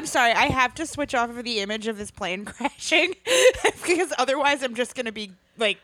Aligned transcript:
I'm 0.00 0.06
sorry. 0.06 0.32
I 0.32 0.46
have 0.46 0.74
to 0.76 0.86
switch 0.86 1.14
off 1.14 1.28
of 1.28 1.44
the 1.44 1.58
image 1.60 1.86
of 1.86 1.98
this 1.98 2.10
plane 2.10 2.44
crashing 2.46 3.12
because 3.86 4.14
otherwise 4.16 4.62
I'm 4.62 4.74
just 4.74 4.94
gonna 4.94 5.12
be 5.12 5.32
like. 5.58 5.76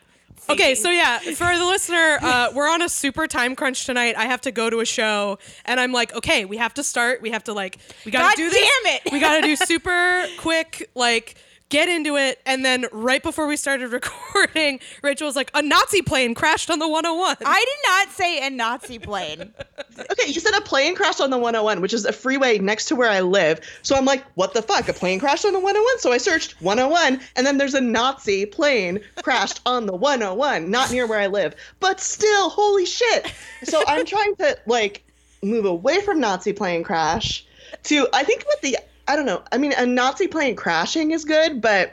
Okay, 0.48 0.74
so 0.74 0.90
yeah, 0.90 1.18
for 1.18 1.58
the 1.58 1.64
listener, 1.66 2.18
uh, 2.22 2.50
we're 2.54 2.68
on 2.68 2.80
a 2.80 2.88
super 2.88 3.26
time 3.26 3.54
crunch 3.54 3.84
tonight. 3.84 4.16
I 4.16 4.24
have 4.24 4.40
to 4.42 4.52
go 4.52 4.70
to 4.70 4.80
a 4.80 4.86
show, 4.86 5.38
and 5.66 5.78
I'm 5.78 5.92
like, 5.92 6.14
okay, 6.14 6.46
we 6.46 6.56
have 6.56 6.72
to 6.74 6.82
start. 6.82 7.20
We 7.20 7.30
have 7.32 7.44
to 7.44 7.52
like, 7.52 7.78
we 8.06 8.10
gotta 8.10 8.24
God 8.24 8.36
do 8.36 8.48
this. 8.48 8.58
damn 8.58 8.94
it. 8.94 9.12
We 9.12 9.20
gotta 9.20 9.42
do 9.46 9.54
super 9.66 10.24
quick, 10.38 10.88
like, 10.94 11.34
get 11.68 11.88
into 11.88 12.16
it. 12.16 12.40
And 12.46 12.64
then 12.64 12.86
right 12.92 13.22
before 13.22 13.46
we 13.46 13.56
started 13.56 13.88
recording, 13.92 14.80
Rachel 15.02 15.26
was 15.26 15.36
like, 15.36 15.50
a 15.54 15.62
Nazi 15.62 16.02
plane 16.02 16.34
crashed 16.34 16.70
on 16.70 16.78
the 16.78 16.88
101. 16.88 17.36
I 17.44 17.64
did 17.64 17.90
not 17.90 18.14
say 18.14 18.46
a 18.46 18.50
Nazi 18.50 18.98
plane. 18.98 19.52
Okay, 20.10 20.30
you 20.30 20.40
said 20.40 20.52
a 20.54 20.60
plane 20.60 20.94
crashed 20.94 21.22
on 21.22 21.30
the 21.30 21.38
101, 21.38 21.80
which 21.80 21.94
is 21.94 22.04
a 22.04 22.12
freeway 22.12 22.58
next 22.58 22.84
to 22.86 22.96
where 22.96 23.08
I 23.08 23.20
live. 23.20 23.60
So 23.80 23.96
I'm 23.96 24.04
like, 24.04 24.22
what 24.34 24.52
the 24.52 24.60
fuck? 24.60 24.86
A 24.90 24.92
plane 24.92 25.18
crashed 25.18 25.46
on 25.46 25.54
the 25.54 25.58
101? 25.58 26.00
So 26.00 26.12
I 26.12 26.18
searched 26.18 26.60
101, 26.60 27.18
and 27.34 27.46
then 27.46 27.56
there's 27.56 27.72
a 27.72 27.80
Nazi 27.80 28.44
plane 28.44 29.00
crashed 29.22 29.60
on 29.64 29.86
the 29.86 29.94
101, 29.94 30.70
not 30.70 30.90
near 30.90 31.06
where 31.06 31.18
I 31.18 31.28
live. 31.28 31.54
But 31.80 32.00
still, 32.00 32.50
holy 32.50 32.84
shit. 32.84 33.32
So 33.64 33.82
I'm 33.86 34.04
trying 34.04 34.36
to, 34.36 34.58
like, 34.66 35.02
move 35.42 35.64
away 35.64 36.02
from 36.02 36.20
Nazi 36.20 36.52
plane 36.52 36.82
crash 36.84 37.46
to, 37.84 38.06
I 38.12 38.22
think 38.22 38.44
with 38.46 38.60
the, 38.60 38.76
I 39.08 39.16
don't 39.16 39.26
know, 39.26 39.42
I 39.52 39.58
mean, 39.58 39.72
a 39.76 39.86
Nazi 39.86 40.26
plane 40.26 40.56
crashing 40.56 41.12
is 41.12 41.24
good, 41.24 41.60
but 41.60 41.92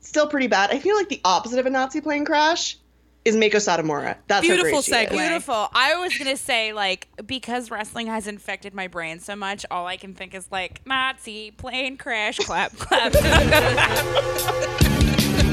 still 0.00 0.26
pretty 0.28 0.46
bad. 0.46 0.70
I 0.70 0.78
feel 0.78 0.96
like 0.96 1.08
the 1.08 1.20
opposite 1.24 1.58
of 1.58 1.66
a 1.66 1.70
Nazi 1.70 2.00
plane 2.00 2.24
crash 2.24 2.76
is 3.24 3.36
Mako 3.36 3.58
Satomura. 3.58 4.16
That's 4.28 4.46
how 4.46 4.54
Beautiful 4.54 4.70
great 4.70 4.84
she 4.84 4.92
is. 4.92 5.08
segue. 5.08 5.10
Beautiful. 5.10 5.68
I 5.74 5.96
was 5.96 6.16
gonna 6.16 6.36
say 6.36 6.72
like 6.72 7.08
because 7.26 7.70
wrestling 7.70 8.06
has 8.06 8.26
infected 8.26 8.72
my 8.74 8.86
brain 8.86 9.20
so 9.20 9.36
much, 9.36 9.66
all 9.70 9.86
I 9.86 9.96
can 9.96 10.14
think 10.14 10.34
is 10.34 10.46
like 10.50 10.80
Nazi 10.86 11.50
plane 11.50 11.96
crash, 11.98 12.38
clap, 12.38 12.72
clap. 12.76 13.12
I'm 13.14 13.22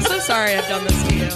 so 0.02 0.18
sorry 0.20 0.54
I've 0.54 0.68
done 0.68 0.84
this 0.84 1.08
to 1.08 1.14
you. 1.14 1.30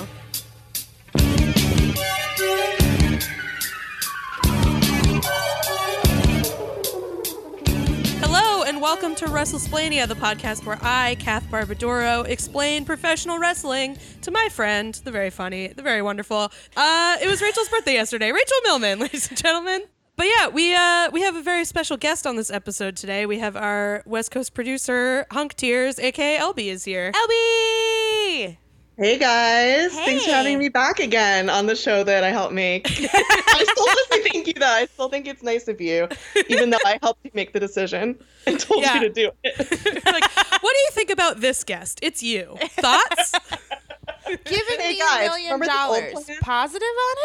Welcome 8.82 9.14
to 9.14 9.26
Wrestlesplaining, 9.26 10.08
the 10.08 10.16
podcast 10.16 10.66
where 10.66 10.76
I, 10.82 11.14
Kath 11.20 11.48
Barbadoro, 11.52 12.26
explain 12.26 12.84
professional 12.84 13.38
wrestling 13.38 13.96
to 14.22 14.32
my 14.32 14.48
friend, 14.50 14.92
the 15.04 15.12
very 15.12 15.30
funny, 15.30 15.68
the 15.68 15.82
very 15.82 16.02
wonderful. 16.02 16.50
Uh, 16.76 17.16
it 17.22 17.28
was 17.28 17.40
Rachel's 17.40 17.68
birthday 17.68 17.92
yesterday. 17.92 18.32
Rachel 18.32 18.56
Millman, 18.64 18.98
ladies 18.98 19.28
and 19.28 19.38
gentlemen. 19.38 19.84
But 20.16 20.26
yeah, 20.36 20.48
we 20.48 20.74
uh, 20.74 21.10
we 21.12 21.22
have 21.22 21.36
a 21.36 21.42
very 21.42 21.64
special 21.64 21.96
guest 21.96 22.26
on 22.26 22.34
this 22.34 22.50
episode 22.50 22.96
today. 22.96 23.24
We 23.24 23.38
have 23.38 23.56
our 23.56 24.02
West 24.04 24.32
Coast 24.32 24.52
producer, 24.52 25.26
Hunk 25.30 25.54
Tears, 25.54 26.00
aka 26.00 26.38
LB, 26.40 26.58
is 26.66 26.84
here. 26.84 27.12
LB. 27.12 28.56
Hey 29.02 29.18
guys, 29.18 29.92
thanks 29.94 30.24
for 30.24 30.30
having 30.30 30.60
me 30.60 30.68
back 30.68 31.00
again 31.00 31.50
on 31.50 31.66
the 31.66 31.74
show 31.74 32.04
that 32.04 32.22
I 32.22 32.28
helped 32.30 32.54
make. 32.54 32.86
I 32.88 32.94
still 32.94 33.84
want 33.84 33.98
to 33.98 34.06
say 34.12 34.22
thank 34.30 34.46
you 34.46 34.52
though. 34.52 34.64
I 34.64 34.86
still 34.86 35.08
think 35.08 35.26
it's 35.26 35.42
nice 35.42 35.66
of 35.66 35.80
you, 35.80 36.06
even 36.48 36.70
though 36.70 36.78
I 36.86 37.00
helped 37.02 37.24
you 37.24 37.32
make 37.34 37.52
the 37.52 37.58
decision 37.58 38.16
and 38.46 38.60
told 38.60 38.82
Yeah. 38.84 38.94
you 38.94 39.00
to 39.00 39.08
do 39.08 39.30
it. 39.42 39.58
like, 40.06 40.30
what 40.62 40.72
do 40.72 40.78
you 40.78 40.90
think 40.92 41.10
about 41.10 41.40
this 41.40 41.64
guest? 41.64 41.98
It's 42.00 42.22
you. 42.22 42.56
Thoughts? 42.78 43.32
Giving 44.44 44.78
Hey, 44.80 44.92
me 44.92 44.98
guys, 45.00 45.26
a 45.26 45.30
million 45.30 45.52
remember 45.54 45.66
the 45.66 45.72
old 45.72 46.14
dollars. 46.14 46.38
Positive 46.40 46.88
on 47.10 47.16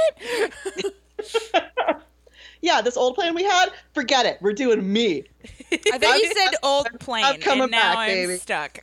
it? 0.77 2.03
yeah, 2.61 2.81
this 2.81 2.97
old 2.97 3.13
plan 3.13 3.35
we 3.35 3.43
had, 3.43 3.67
forget 3.93 4.25
it. 4.25 4.39
We're 4.41 4.53
doing 4.53 4.91
me. 4.91 5.25
I 5.71 5.99
thought 5.99 6.17
you 6.23 6.33
said 6.33 6.55
old 6.63 6.87
plane, 6.99 7.39
coming 7.39 7.63
and 7.65 7.71
now 7.71 7.93
back, 7.93 7.97
I'm 7.99 8.07
baby. 8.07 8.37
stuck. 8.37 8.79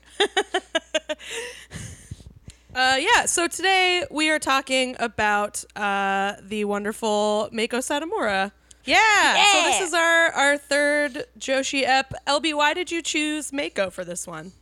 Uh, 2.74 2.96
yeah. 2.98 3.24
So 3.26 3.46
today 3.46 4.04
we 4.10 4.30
are 4.30 4.40
talking 4.40 4.96
about 4.98 5.64
uh, 5.76 6.34
the 6.42 6.64
wonderful 6.64 7.48
Mako 7.52 7.78
Satomura. 7.78 8.50
Yeah. 8.84 9.44
So 9.52 9.62
this 9.62 9.80
is 9.80 9.94
our 9.94 10.32
our 10.32 10.58
third 10.58 11.24
Joshi 11.38 11.84
ep. 11.86 12.12
LB, 12.26 12.54
why 12.54 12.74
did 12.74 12.90
you 12.90 13.00
choose 13.00 13.52
Mako 13.52 13.90
for 13.90 14.04
this 14.04 14.26
one? 14.26 14.52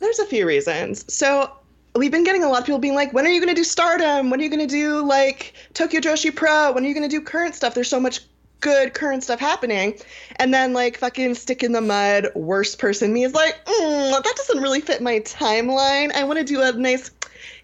There's 0.00 0.18
a 0.18 0.26
few 0.26 0.46
reasons. 0.46 1.12
So 1.12 1.50
we've 1.94 2.10
been 2.10 2.24
getting 2.24 2.42
a 2.42 2.48
lot 2.48 2.60
of 2.60 2.66
people 2.66 2.80
being 2.80 2.94
like, 2.94 3.12
when 3.12 3.24
are 3.24 3.30
you 3.30 3.40
going 3.40 3.54
to 3.54 3.58
do 3.58 3.64
Stardom? 3.64 4.30
When 4.30 4.40
are 4.40 4.42
you 4.42 4.50
going 4.50 4.66
to 4.66 4.74
do 4.74 5.04
like 5.06 5.54
Tokyo 5.72 6.00
Joshi 6.00 6.34
Pro? 6.34 6.72
When 6.72 6.84
are 6.84 6.88
you 6.88 6.94
going 6.94 7.08
to 7.08 7.16
do 7.16 7.22
current 7.22 7.54
stuff? 7.54 7.74
There's 7.74 7.88
so 7.88 8.00
much 8.00 8.20
good 8.60 8.94
current 8.94 9.24
stuff 9.24 9.40
happening. 9.40 9.98
And 10.36 10.52
then 10.52 10.72
like 10.72 10.98
fucking 10.98 11.34
stick 11.34 11.62
in 11.62 11.72
the 11.72 11.80
mud, 11.80 12.28
worst 12.34 12.78
person 12.78 13.12
me 13.12 13.24
is 13.24 13.34
like, 13.34 13.64
mm, 13.64 14.10
that 14.10 14.36
doesn't 14.36 14.62
really 14.62 14.80
fit 14.80 15.02
my 15.02 15.20
timeline. 15.20 16.12
I 16.12 16.24
want 16.24 16.38
to 16.38 16.44
do 16.44 16.60
a 16.62 16.72
nice 16.72 17.10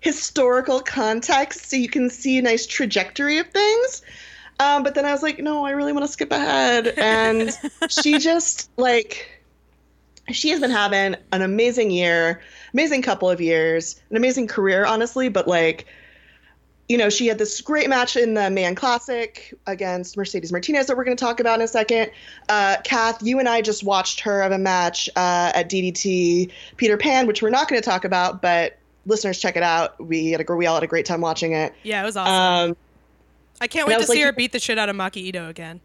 historical 0.01 0.81
context 0.81 1.71
so 1.71 1.77
you 1.77 1.89
can 1.89 2.11
see 2.11 2.39
a 2.39 2.43
nice 2.43 2.67
trajectory 2.67 3.39
of 3.39 3.49
things. 3.49 4.03
Um, 4.59 4.83
but 4.83 4.95
then 4.95 5.05
I 5.05 5.12
was 5.12 5.23
like, 5.23 5.39
no, 5.39 5.67
I 5.67 5.71
really 5.73 5.93
want 5.93 6.06
to 6.06 6.12
skip 6.12 6.33
ahead. 6.33 6.89
And 6.97 7.51
she 7.89 8.19
just 8.19 8.71
like 8.77 9.37
she 10.33 10.51
has 10.51 10.61
been 10.61 10.71
having 10.71 11.17
an 11.33 11.43
amazing 11.43 11.91
year, 11.91 12.43
amazing 12.73 13.03
couple 13.03 13.31
of 13.31 13.41
years, 13.41 14.01
an 14.11 14.17
amazing 14.17 14.49
career, 14.49 14.85
honestly. 14.85 15.29
But 15.29 15.47
like, 15.47 15.87
you 16.89 16.97
know, 16.97 17.11
she 17.11 17.27
had 17.27 17.39
this 17.39 17.61
great 17.61 17.89
match 17.89 18.17
in 18.17 18.35
the 18.35 18.49
Mae 18.49 18.63
Young 18.63 18.75
Classic 18.75 19.53
against 19.67 20.17
Mercedes 20.17 20.53
Martinez 20.53 20.87
that 20.87 20.97
we're 20.97 21.05
going 21.05 21.17
to 21.17 21.25
talk 21.25 21.41
about 21.41 21.59
in 21.59 21.65
a 21.65 21.69
second. 21.69 22.11
Uh, 22.49 22.77
Kath, 22.85 23.23
you 23.23 23.39
and 23.39 23.49
I 23.49 23.61
just 23.61 23.83
watched 23.83 24.21
her 24.21 24.43
have 24.43 24.53
a 24.53 24.59
match 24.59 25.09
uh, 25.17 25.53
at 25.55 25.69
DDT 25.69 26.51
Peter 26.77 26.97
Pan, 26.97 27.27
which 27.27 27.43
we're 27.43 27.51
not 27.51 27.69
going 27.69 27.81
to 27.81 27.85
talk 27.85 28.05
about, 28.05 28.41
but 28.41 28.79
listeners, 29.05 29.41
check 29.41 29.57
it 29.57 29.63
out. 29.63 30.05
We 30.05 30.31
had 30.31 30.49
a 30.49 30.55
we 30.55 30.67
all 30.67 30.75
had 30.75 30.85
a 30.85 30.89
great 30.89 31.07
time 31.07 31.21
watching 31.21 31.53
it. 31.53 31.73
Yeah, 31.83 32.03
it 32.03 32.05
was 32.05 32.17
awesome. 32.17 32.71
Um, 32.71 32.77
I 33.61 33.67
can't 33.67 33.89
wait 33.89 33.95
I 33.95 33.99
to 33.99 34.07
see 34.07 34.19
like- 34.19 34.25
her 34.25 34.33
beat 34.33 34.53
the 34.53 34.61
shit 34.61 34.79
out 34.79 34.89
of 34.89 34.97
Maki 34.97 35.17
Ito 35.17 35.49
again. 35.49 35.81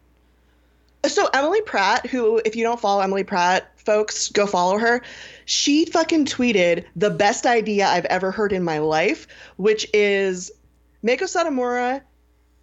So 1.07 1.27
Emily 1.33 1.61
Pratt, 1.61 2.05
who 2.05 2.39
if 2.45 2.55
you 2.55 2.63
don't 2.63 2.79
follow 2.79 3.01
Emily 3.01 3.23
Pratt, 3.23 3.71
folks, 3.77 4.29
go 4.29 4.45
follow 4.45 4.77
her. 4.77 5.01
She 5.45 5.85
fucking 5.85 6.25
tweeted 6.25 6.85
the 6.95 7.09
best 7.09 7.47
idea 7.47 7.87
I've 7.87 8.05
ever 8.05 8.29
heard 8.29 8.53
in 8.53 8.63
my 8.63 8.77
life, 8.77 9.27
which 9.57 9.87
is 9.95 10.51
Mako 11.03 11.25
Satomura 11.25 12.01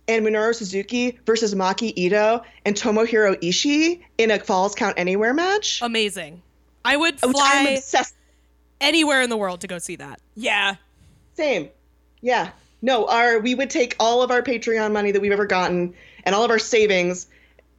and 0.07 0.27
Minoru 0.27 0.55
Suzuki 0.55 1.19
versus 1.27 1.55
Maki 1.55 1.93
Ito 1.97 2.43
and 2.65 2.75
Tomohiro 2.75 3.37
Ishii 3.37 4.03
in 4.17 4.31
a 4.31 4.39
Falls 4.39 4.75
Count 4.75 4.95
Anywhere 4.99 5.35
match. 5.35 5.81
Amazing. 5.83 6.43
I 6.85 6.97
would 6.97 7.21
fly 7.21 7.81
anywhere 8.81 9.23
in 9.23 9.31
the 9.31 9.37
world 9.37 9.61
to 9.63 9.67
go 9.67 9.79
see 9.79 9.97
that. 9.97 10.21
Yeah. 10.35 10.77
Same. 11.35 11.69
Yeah. 12.21 12.51
No, 12.81 13.07
our 13.07 13.41
we 13.41 13.55
would 13.55 13.71
take 13.71 13.97
all 13.99 14.23
of 14.23 14.31
our 14.31 14.43
Patreon 14.43 14.93
money 14.93 15.11
that 15.11 15.21
we've 15.21 15.33
ever 15.33 15.47
gotten 15.47 15.95
and 16.25 16.35
all 16.35 16.45
of 16.45 16.51
our 16.51 16.59
savings 16.59 17.27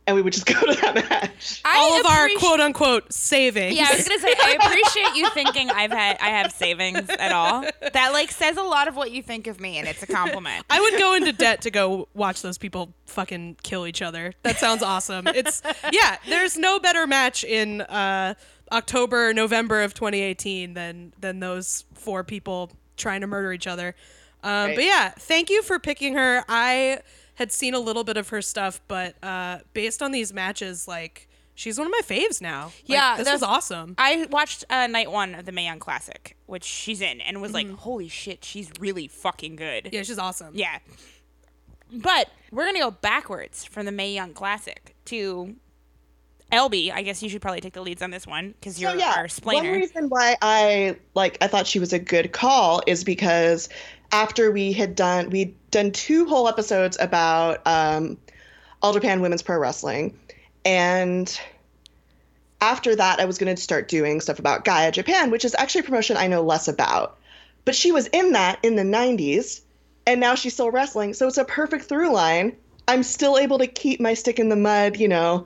and 0.09 0.15
we 0.15 0.23
would 0.23 0.33
just 0.33 0.45
go 0.47 0.59
to 0.59 0.81
that 0.81 0.95
match. 0.95 1.61
I 1.63 1.77
All 1.77 1.99
of 1.99 2.05
our 2.07 2.29
quote 2.39 2.59
unquote 2.59 3.13
savings. 3.13 3.75
Yeah, 3.75 3.87
I 3.89 3.95
was 3.95 4.07
gonna 4.07 4.19
say 4.19 4.33
I 4.37 4.57
appreciate 4.61 5.15
you 5.15 5.29
thinking 5.29 5.69
I've 5.69 5.91
had 5.91 6.17
I 6.19 6.29
have 6.29 6.51
savings 6.51 7.07
at 7.09 7.31
all. 7.31 7.63
That 7.93 8.11
like 8.11 8.31
says 8.31 8.57
a 8.57 8.63
lot 8.63 8.87
of 8.87 8.95
what 8.95 9.11
you 9.11 9.21
think 9.21 9.45
of 9.47 9.61
me, 9.61 9.77
and 9.77 9.87
it's 9.87 10.01
a 10.01 10.07
compliment. 10.07 10.65
I 10.69 10.81
would 10.81 10.97
go 10.97 11.13
into 11.13 11.31
debt 11.31 11.61
to 11.61 11.71
go 11.71 12.07
watch 12.15 12.41
those 12.41 12.57
people 12.57 12.93
fucking 13.05 13.57
kill 13.61 13.85
each 13.85 14.01
other. 14.01 14.33
That 14.41 14.57
sounds 14.57 14.81
awesome. 14.81 15.27
It's 15.27 15.61
yeah, 15.91 16.17
there's 16.27 16.57
no 16.57 16.79
better 16.79 17.05
match 17.05 17.43
in 17.43 17.81
uh, 17.81 18.33
October, 18.71 19.31
November 19.33 19.83
of 19.83 19.93
2018 19.93 20.73
than 20.73 21.13
than 21.19 21.39
those 21.39 21.85
four 21.93 22.23
people 22.23 22.71
trying 22.97 23.21
to 23.21 23.27
murder 23.27 23.53
each 23.53 23.67
other. 23.67 23.95
Um, 24.43 24.51
Right. 24.67 24.75
But 24.75 24.83
yeah, 24.85 25.09
thank 25.09 25.49
you 25.49 25.61
for 25.61 25.79
picking 25.79 26.15
her. 26.15 26.43
I 26.47 27.01
had 27.39 27.51
seen 27.51 27.73
a 27.73 27.79
little 27.79 28.03
bit 28.03 28.15
of 28.17 28.29
her 28.29 28.41
stuff, 28.41 28.79
but 28.87 29.15
uh, 29.23 29.59
based 29.73 30.01
on 30.03 30.11
these 30.11 30.31
matches, 30.31 30.87
like 30.87 31.27
she's 31.55 31.77
one 31.77 31.87
of 31.87 31.91
my 31.91 32.01
faves 32.05 32.39
now. 32.41 32.65
Like, 32.65 32.73
Yeah, 32.85 33.17
this 33.17 33.31
was 33.31 33.41
awesome. 33.43 33.95
I 33.97 34.27
watched 34.29 34.63
uh, 34.69 34.87
night 34.87 35.11
one 35.11 35.33
of 35.35 35.45
the 35.45 35.51
Mae 35.51 35.65
Young 35.65 35.79
Classic, 35.79 36.37
which 36.45 36.63
she's 36.63 37.01
in, 37.01 37.19
and 37.21 37.41
was 37.41 37.51
Mm-hmm. 37.53 37.69
like, 37.71 37.79
"Holy 37.79 38.07
shit, 38.07 38.45
she's 38.45 38.69
really 38.79 39.07
fucking 39.07 39.55
good." 39.55 39.89
Yeah, 39.91 40.03
she's 40.03 40.19
awesome. 40.19 40.51
Yeah. 40.53 40.77
But 41.91 42.29
we're 42.51 42.65
gonna 42.65 42.79
go 42.79 42.91
backwards 42.91 43.65
from 43.65 43.85
the 43.85 43.91
Mae 43.91 44.13
Young 44.13 44.33
Classic 44.33 44.95
to 45.05 45.55
LB. 46.51 46.91
I 46.91 47.01
guess 47.03 47.21
you 47.21 47.29
should 47.29 47.41
probably 47.41 47.61
take 47.61 47.73
the 47.73 47.81
leads 47.81 48.01
on 48.01 48.11
this 48.11 48.25
one 48.25 48.53
because 48.59 48.79
you're 48.79 48.91
so 48.91 48.97
yeah, 48.97 49.13
our 49.17 49.27
one 49.43 49.65
reason 49.65 50.09
why 50.09 50.35
I 50.41 50.97
like 51.13 51.37
I 51.41 51.47
thought 51.47 51.67
she 51.67 51.79
was 51.79 51.93
a 51.93 51.99
good 51.99 52.31
call 52.31 52.81
is 52.87 53.03
because 53.03 53.69
after 54.11 54.51
we 54.51 54.73
had 54.73 54.95
done 54.95 55.29
we'd 55.29 55.55
done 55.71 55.91
two 55.91 56.25
whole 56.25 56.47
episodes 56.47 56.97
about 56.99 57.65
um, 57.65 58.17
All 58.81 58.93
Japan 58.93 59.21
Women's 59.21 59.43
Pro 59.43 59.59
Wrestling, 59.59 60.17
and 60.65 61.39
after 62.61 62.95
that 62.95 63.19
I 63.19 63.25
was 63.25 63.37
going 63.37 63.55
to 63.55 63.61
start 63.61 63.87
doing 63.87 64.19
stuff 64.19 64.39
about 64.39 64.65
Gaia 64.65 64.91
Japan, 64.91 65.31
which 65.31 65.45
is 65.45 65.55
actually 65.57 65.81
a 65.81 65.85
promotion 65.85 66.17
I 66.17 66.27
know 66.27 66.41
less 66.41 66.67
about. 66.67 67.17
But 67.65 67.75
she 67.75 67.91
was 67.91 68.07
in 68.07 68.31
that 68.31 68.57
in 68.63 68.75
the 68.75 68.83
90s, 68.83 69.61
and 70.07 70.19
now 70.19 70.33
she's 70.33 70.53
still 70.53 70.71
wrestling, 70.71 71.13
so 71.13 71.27
it's 71.27 71.37
a 71.37 71.45
perfect 71.45 71.85
through 71.85 72.11
line. 72.11 72.55
I'm 72.87 73.03
still 73.03 73.37
able 73.37 73.59
to 73.59 73.67
keep 73.67 73.99
my 73.99 74.15
stick 74.15 74.39
in 74.39 74.49
the 74.49 74.55
mud, 74.55 74.97
you 74.97 75.07
know, 75.07 75.45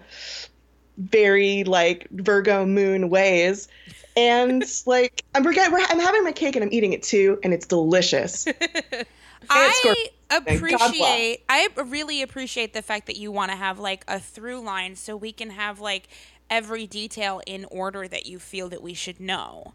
very 0.97 1.63
like 1.63 2.07
Virgo 2.11 2.65
moon 2.65 3.09
ways. 3.09 3.67
And 4.15 4.63
like 4.85 5.23
I'm 5.35 5.43
we're, 5.43 5.53
we're, 5.53 5.85
I'm 5.89 5.99
having 5.99 6.23
my 6.23 6.31
cake 6.31 6.55
and 6.55 6.63
I'm 6.63 6.73
eating 6.73 6.93
it 6.93 7.03
too, 7.03 7.39
and 7.43 7.53
it's 7.53 7.65
delicious. 7.65 8.47
I 9.49 9.71
Scorpio. 9.71 10.03
God 10.29 10.45
bless. 10.45 10.57
appreciate. 10.57 11.43
I 11.49 11.67
really 11.75 12.21
appreciate 12.21 12.73
the 12.73 12.81
fact 12.81 13.07
that 13.07 13.17
you 13.17 13.31
want 13.31 13.51
to 13.51 13.57
have 13.57 13.77
like 13.77 14.03
a 14.07 14.19
through 14.19 14.61
line, 14.61 14.95
so 14.95 15.15
we 15.15 15.31
can 15.31 15.51
have 15.51 15.79
like 15.79 16.07
every 16.49 16.87
detail 16.87 17.41
in 17.45 17.65
order 17.65 18.07
that 18.07 18.25
you 18.25 18.39
feel 18.39 18.69
that 18.69 18.81
we 18.81 18.93
should 18.93 19.19
know. 19.19 19.73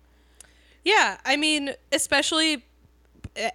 Yeah, 0.85 1.19
I 1.25 1.37
mean, 1.37 1.75
especially 1.93 2.65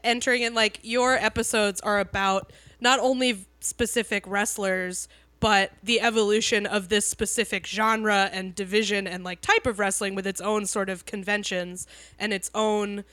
entering 0.04 0.44
in 0.44 0.54
like 0.54 0.80
your 0.83 1.15
episodes 1.15 1.81
are 1.81 2.00
about 2.00 2.51
not 2.80 3.00
only 3.00 3.45
specific 3.60 4.25
wrestlers 4.27 5.07
but 5.43 5.73
the 5.83 5.99
evolution 5.99 6.65
of 6.65 6.87
this 6.87 7.05
specific 7.05 7.67
genre 7.67 8.29
and 8.31 8.55
division 8.55 9.05
and 9.05 9.25
like 9.25 9.41
type 9.41 9.65
of 9.65 9.77
wrestling 9.77 10.15
with 10.15 10.25
its 10.25 10.39
own 10.39 10.65
sort 10.65 10.89
of 10.89 11.05
conventions 11.05 11.85
and 12.17 12.31
its 12.31 12.49
own 12.55 13.03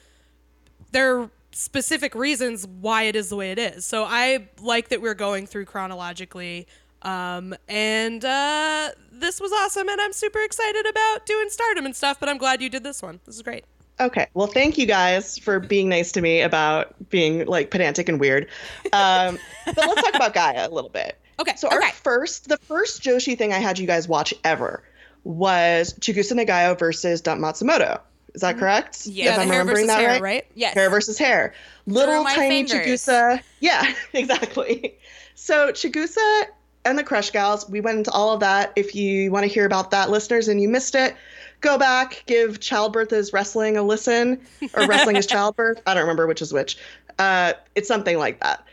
there 0.93 1.19
are 1.19 1.31
specific 1.51 2.15
reasons 2.15 2.69
why 2.69 3.03
it 3.03 3.17
is 3.17 3.31
the 3.31 3.37
way 3.37 3.51
it 3.51 3.59
is. 3.59 3.85
So 3.85 4.05
I 4.05 4.49
like 4.63 4.91
that 4.91 5.03
we're 5.03 5.15
going 5.15 5.49
through 5.49 5.65
chronologically. 5.65 6.69
Um, 7.03 7.53
and 7.69 8.25
uh, 8.25 8.91
this 9.11 9.41
was 9.41 9.51
awesome, 9.53 9.89
and 9.89 10.01
I'm 10.01 10.13
super 10.13 10.41
excited 10.41 10.87
about 10.87 11.27
doing 11.27 11.49
Stardom 11.49 11.85
and 11.85 11.97
stuff. 11.97 12.21
But 12.21 12.29
I'm 12.29 12.39
glad 12.39 12.63
you 12.63 12.69
did 12.69 12.85
this 12.85 13.03
one. 13.03 13.19
This 13.25 13.35
is 13.35 13.43
great. 13.43 13.65
Okay. 13.99 14.29
Well, 14.35 14.47
thank 14.47 14.79
you 14.79 14.87
guys 14.87 15.37
for 15.37 15.59
being 15.61 15.89
nice 15.89 16.13
to 16.13 16.21
me 16.21 16.43
about 16.43 16.95
being 17.11 17.45
like 17.47 17.71
pedantic 17.71 18.09
and 18.09 18.21
weird. 18.21 18.49
Um, 18.93 19.39
but 19.67 19.77
let's 19.77 20.03
talk 20.03 20.15
about 20.15 20.35
Gaia 20.35 20.69
a 20.69 20.71
little 20.71 20.91
bit. 20.91 21.19
Okay, 21.41 21.57
So 21.57 21.69
our 21.69 21.79
okay. 21.79 21.91
first, 21.91 22.49
the 22.49 22.57
first 22.59 23.03
Joshi 23.03 23.37
thing 23.37 23.53
I 23.53 23.59
had 23.59 23.79
you 23.79 23.87
guys 23.87 24.07
watch 24.09 24.33
ever 24.45 24.83
was 25.25 25.95
Chigusa 26.01 26.33
Nagayo 26.33 26.79
versus 26.79 27.21
Dump 27.21 27.41
Matsumoto. 27.41 28.01
Is 28.35 28.43
that 28.43 28.59
correct? 28.59 29.07
Yeah, 29.07 29.31
If 29.31 29.37
the 29.37 29.43
I'm 29.43 29.49
hair 29.49 29.59
remembering 29.59 29.87
versus 29.87 29.97
that 29.97 30.01
hair, 30.01 30.11
right? 30.13 30.23
right? 30.23 30.47
Yes. 30.55 30.75
Hair 30.75 30.91
versus 30.91 31.19
hair. 31.19 31.53
Little 31.87 32.23
tiny 32.25 32.67
fingers. 32.67 33.05
Chigusa. 33.05 33.43
Yeah, 33.59 33.93
exactly. 34.13 34.97
So 35.35 35.73
Chigusa 35.73 36.45
and 36.85 36.99
the 36.99 37.03
Crush 37.05 37.31
Gals, 37.31 37.69
we 37.69 37.81
went 37.81 37.99
into 37.99 38.11
all 38.13 38.33
of 38.33 38.41
that. 38.41 38.73
If 38.77 38.95
you 38.95 39.31
want 39.33 39.45
to 39.45 39.49
hear 39.53 39.67
about 39.67 39.91
that, 39.91 40.11
listeners, 40.11 40.47
and 40.49 40.61
you 40.63 40.69
missed 40.69 40.95
it, 40.95 41.17
go 41.61 41.77
back, 41.77 42.23
give 42.27 42.61
Childbirth 42.61 43.13
is 43.13 43.33
Wrestling 43.33 43.77
a 43.77 43.83
listen, 43.83 44.41
or 44.75 44.87
Wrestling 44.87 45.17
is 45.17 45.27
Childbirth. 45.27 45.83
I 45.87 45.95
don't 45.95 46.03
remember 46.03 46.27
which 46.27 46.41
is 46.41 46.53
which. 46.53 46.79
Uh, 47.19 47.55
it's 47.75 47.89
something 47.89 48.17
like 48.19 48.41
that. 48.41 48.65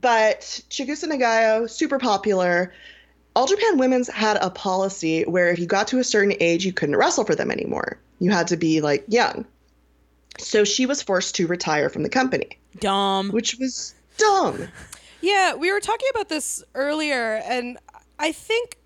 But 0.00 0.40
Chigusa 0.70 1.04
Nagayo, 1.04 1.68
super 1.68 1.98
popular. 1.98 2.72
All 3.36 3.46
Japan 3.46 3.78
Women's 3.78 4.08
had 4.08 4.36
a 4.40 4.50
policy 4.50 5.22
where 5.22 5.50
if 5.50 5.58
you 5.58 5.66
got 5.66 5.88
to 5.88 5.98
a 5.98 6.04
certain 6.04 6.34
age, 6.40 6.64
you 6.64 6.72
couldn't 6.72 6.96
wrestle 6.96 7.24
for 7.24 7.34
them 7.34 7.50
anymore. 7.50 7.98
You 8.18 8.30
had 8.30 8.48
to 8.48 8.56
be 8.56 8.80
like 8.80 9.04
young. 9.08 9.44
So 10.38 10.64
she 10.64 10.86
was 10.86 11.02
forced 11.02 11.34
to 11.36 11.46
retire 11.46 11.88
from 11.88 12.02
the 12.02 12.08
company, 12.08 12.58
Dumb. 12.78 13.30
which 13.30 13.56
was 13.58 13.94
dumb. 14.16 14.68
Yeah, 15.20 15.54
we 15.54 15.70
were 15.70 15.80
talking 15.80 16.08
about 16.14 16.28
this 16.28 16.62
earlier, 16.74 17.42
and 17.44 17.78
I 18.18 18.32
think 18.32 18.78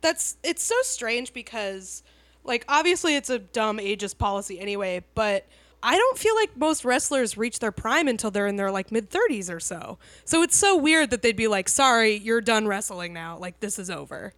that's 0.00 0.36
it's 0.42 0.62
so 0.62 0.74
strange 0.82 1.32
because, 1.32 2.02
like, 2.44 2.64
obviously 2.68 3.16
it's 3.16 3.30
a 3.30 3.38
dumb 3.38 3.78
ageist 3.78 4.18
policy 4.18 4.60
anyway, 4.60 5.02
but 5.14 5.46
I 5.82 5.96
don't 5.96 6.18
feel 6.18 6.34
like 6.34 6.56
most 6.56 6.84
wrestlers 6.84 7.36
reach 7.36 7.60
their 7.60 7.72
prime 7.72 8.08
until 8.08 8.30
they're 8.30 8.46
in 8.46 8.56
their 8.56 8.70
like 8.70 8.90
mid 8.90 9.10
30s 9.10 9.52
or 9.52 9.60
so. 9.60 9.98
So 10.24 10.42
it's 10.42 10.56
so 10.56 10.76
weird 10.76 11.10
that 11.10 11.22
they'd 11.22 11.36
be 11.36 11.48
like, 11.48 11.68
"Sorry, 11.68 12.16
you're 12.16 12.40
done 12.40 12.66
wrestling 12.66 13.12
now. 13.12 13.38
Like, 13.38 13.60
this 13.60 13.78
is 13.78 13.90
over." 13.90 14.32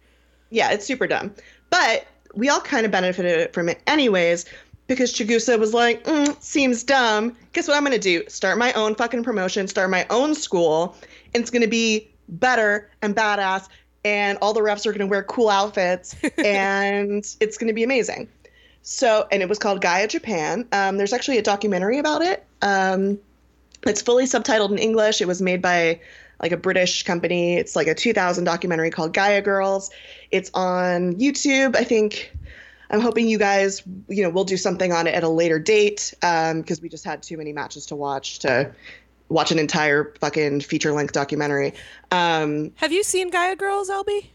Yeah, 0.49 0.71
it's 0.71 0.85
super 0.85 1.07
dumb. 1.07 1.33
But 1.69 2.05
we 2.35 2.49
all 2.49 2.61
kind 2.61 2.85
of 2.85 2.91
benefited 2.91 3.53
from 3.53 3.69
it 3.69 3.81
anyways 3.87 4.45
because 4.87 5.13
Chigusa 5.13 5.57
was 5.57 5.73
like, 5.73 6.03
mm, 6.03 6.41
seems 6.41 6.83
dumb. 6.83 7.35
Guess 7.53 7.67
what 7.67 7.77
I'm 7.77 7.83
going 7.83 7.93
to 7.93 7.99
do? 7.99 8.27
Start 8.27 8.57
my 8.57 8.73
own 8.73 8.95
fucking 8.95 9.23
promotion, 9.23 9.67
start 9.67 9.89
my 9.89 10.05
own 10.09 10.35
school, 10.35 10.95
and 11.33 11.41
it's 11.41 11.49
going 11.49 11.61
to 11.61 11.67
be 11.67 12.09
better 12.27 12.89
and 13.01 13.15
badass. 13.15 13.69
And 14.03 14.37
all 14.41 14.53
the 14.53 14.61
refs 14.61 14.85
are 14.85 14.91
going 14.91 15.01
to 15.01 15.07
wear 15.07 15.23
cool 15.23 15.49
outfits, 15.49 16.15
and 16.43 17.23
it's 17.39 17.57
going 17.57 17.67
to 17.67 17.73
be 17.73 17.83
amazing. 17.83 18.27
So, 18.83 19.27
and 19.31 19.41
it 19.41 19.49
was 19.49 19.59
called 19.59 19.81
Gaia 19.81 20.07
Japan. 20.07 20.67
Um, 20.71 20.97
there's 20.97 21.13
actually 21.13 21.37
a 21.37 21.41
documentary 21.41 21.99
about 21.99 22.21
it. 22.21 22.45
Um, 22.61 23.19
it's 23.85 24.01
fully 24.01 24.25
subtitled 24.25 24.71
in 24.71 24.77
English. 24.77 25.21
It 25.21 25.27
was 25.27 25.41
made 25.41 25.61
by 25.61 25.99
like 26.41 26.51
a 26.51 26.57
British 26.57 27.03
company. 27.03 27.55
It's 27.55 27.75
like 27.75 27.87
a 27.87 27.93
2000 27.93 28.43
documentary 28.43 28.89
called 28.89 29.13
Gaia 29.13 29.41
Girls. 29.41 29.91
It's 30.31 30.49
on 30.53 31.15
YouTube. 31.15 31.75
I 31.75 31.83
think 31.83 32.35
I'm 32.89 32.99
hoping 32.99 33.27
you 33.27 33.37
guys, 33.37 33.83
you 34.07 34.23
know, 34.23 34.29
we'll 34.29 34.43
do 34.43 34.57
something 34.57 34.91
on 34.91 35.07
it 35.07 35.13
at 35.13 35.23
a 35.23 35.29
later 35.29 35.59
date 35.59 36.13
because 36.19 36.81
we 36.81 36.89
just 36.89 37.05
had 37.05 37.23
too 37.23 37.37
many 37.37 37.53
matches 37.53 37.85
to 37.87 37.95
watch 37.95 38.39
to 38.39 38.71
watch 39.29 39.51
an 39.51 39.59
entire 39.59 40.13
fucking 40.19 40.61
feature 40.61 40.91
length 40.91 41.13
documentary. 41.13 41.73
Um, 42.11 42.71
Have 42.75 42.91
you 42.91 43.03
seen 43.03 43.29
Gaia 43.29 43.55
Girls, 43.55 43.89
LB? 43.89 44.25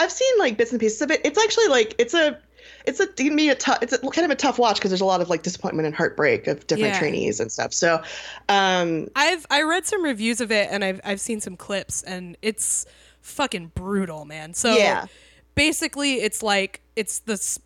I've 0.00 0.10
seen 0.10 0.38
like 0.38 0.56
bits 0.56 0.72
and 0.72 0.80
pieces 0.80 1.02
of 1.02 1.10
it. 1.10 1.20
It's 1.24 1.38
actually 1.38 1.68
like 1.68 1.94
it's 1.98 2.14
a 2.14 2.38
it's 2.86 3.00
a 3.00 3.04
it 3.04 3.16
can 3.16 3.36
be 3.36 3.48
a 3.48 3.54
tough 3.54 3.78
it's 3.82 3.92
a, 3.92 3.98
kind 3.98 4.24
of 4.24 4.30
a 4.30 4.36
tough 4.36 4.58
watch 4.58 4.76
because 4.76 4.90
there's 4.90 5.00
a 5.00 5.04
lot 5.04 5.20
of 5.20 5.28
like 5.30 5.42
disappointment 5.42 5.86
and 5.86 5.94
heartbreak 5.94 6.46
of 6.46 6.66
different 6.66 6.94
Yeah. 6.94 6.98
trainees 6.98 7.40
and 7.40 7.50
stuff. 7.50 7.72
So 7.72 8.02
um 8.48 9.08
I've 9.16 9.46
I 9.50 9.62
read 9.62 9.86
some 9.86 10.02
reviews 10.04 10.40
of 10.40 10.50
it 10.52 10.68
and 10.70 10.84
I've 10.84 11.00
I've 11.04 11.20
seen 11.20 11.40
some 11.40 11.56
clips 11.56 12.02
and 12.02 12.36
it's 12.42 12.86
fucking 13.20 13.72
brutal, 13.74 14.24
man. 14.24 14.54
So 14.54 14.76
Yeah. 14.76 15.06
basically 15.54 16.14
it's 16.14 16.42
like 16.42 16.80
it's 16.96 17.20
this 17.20 17.58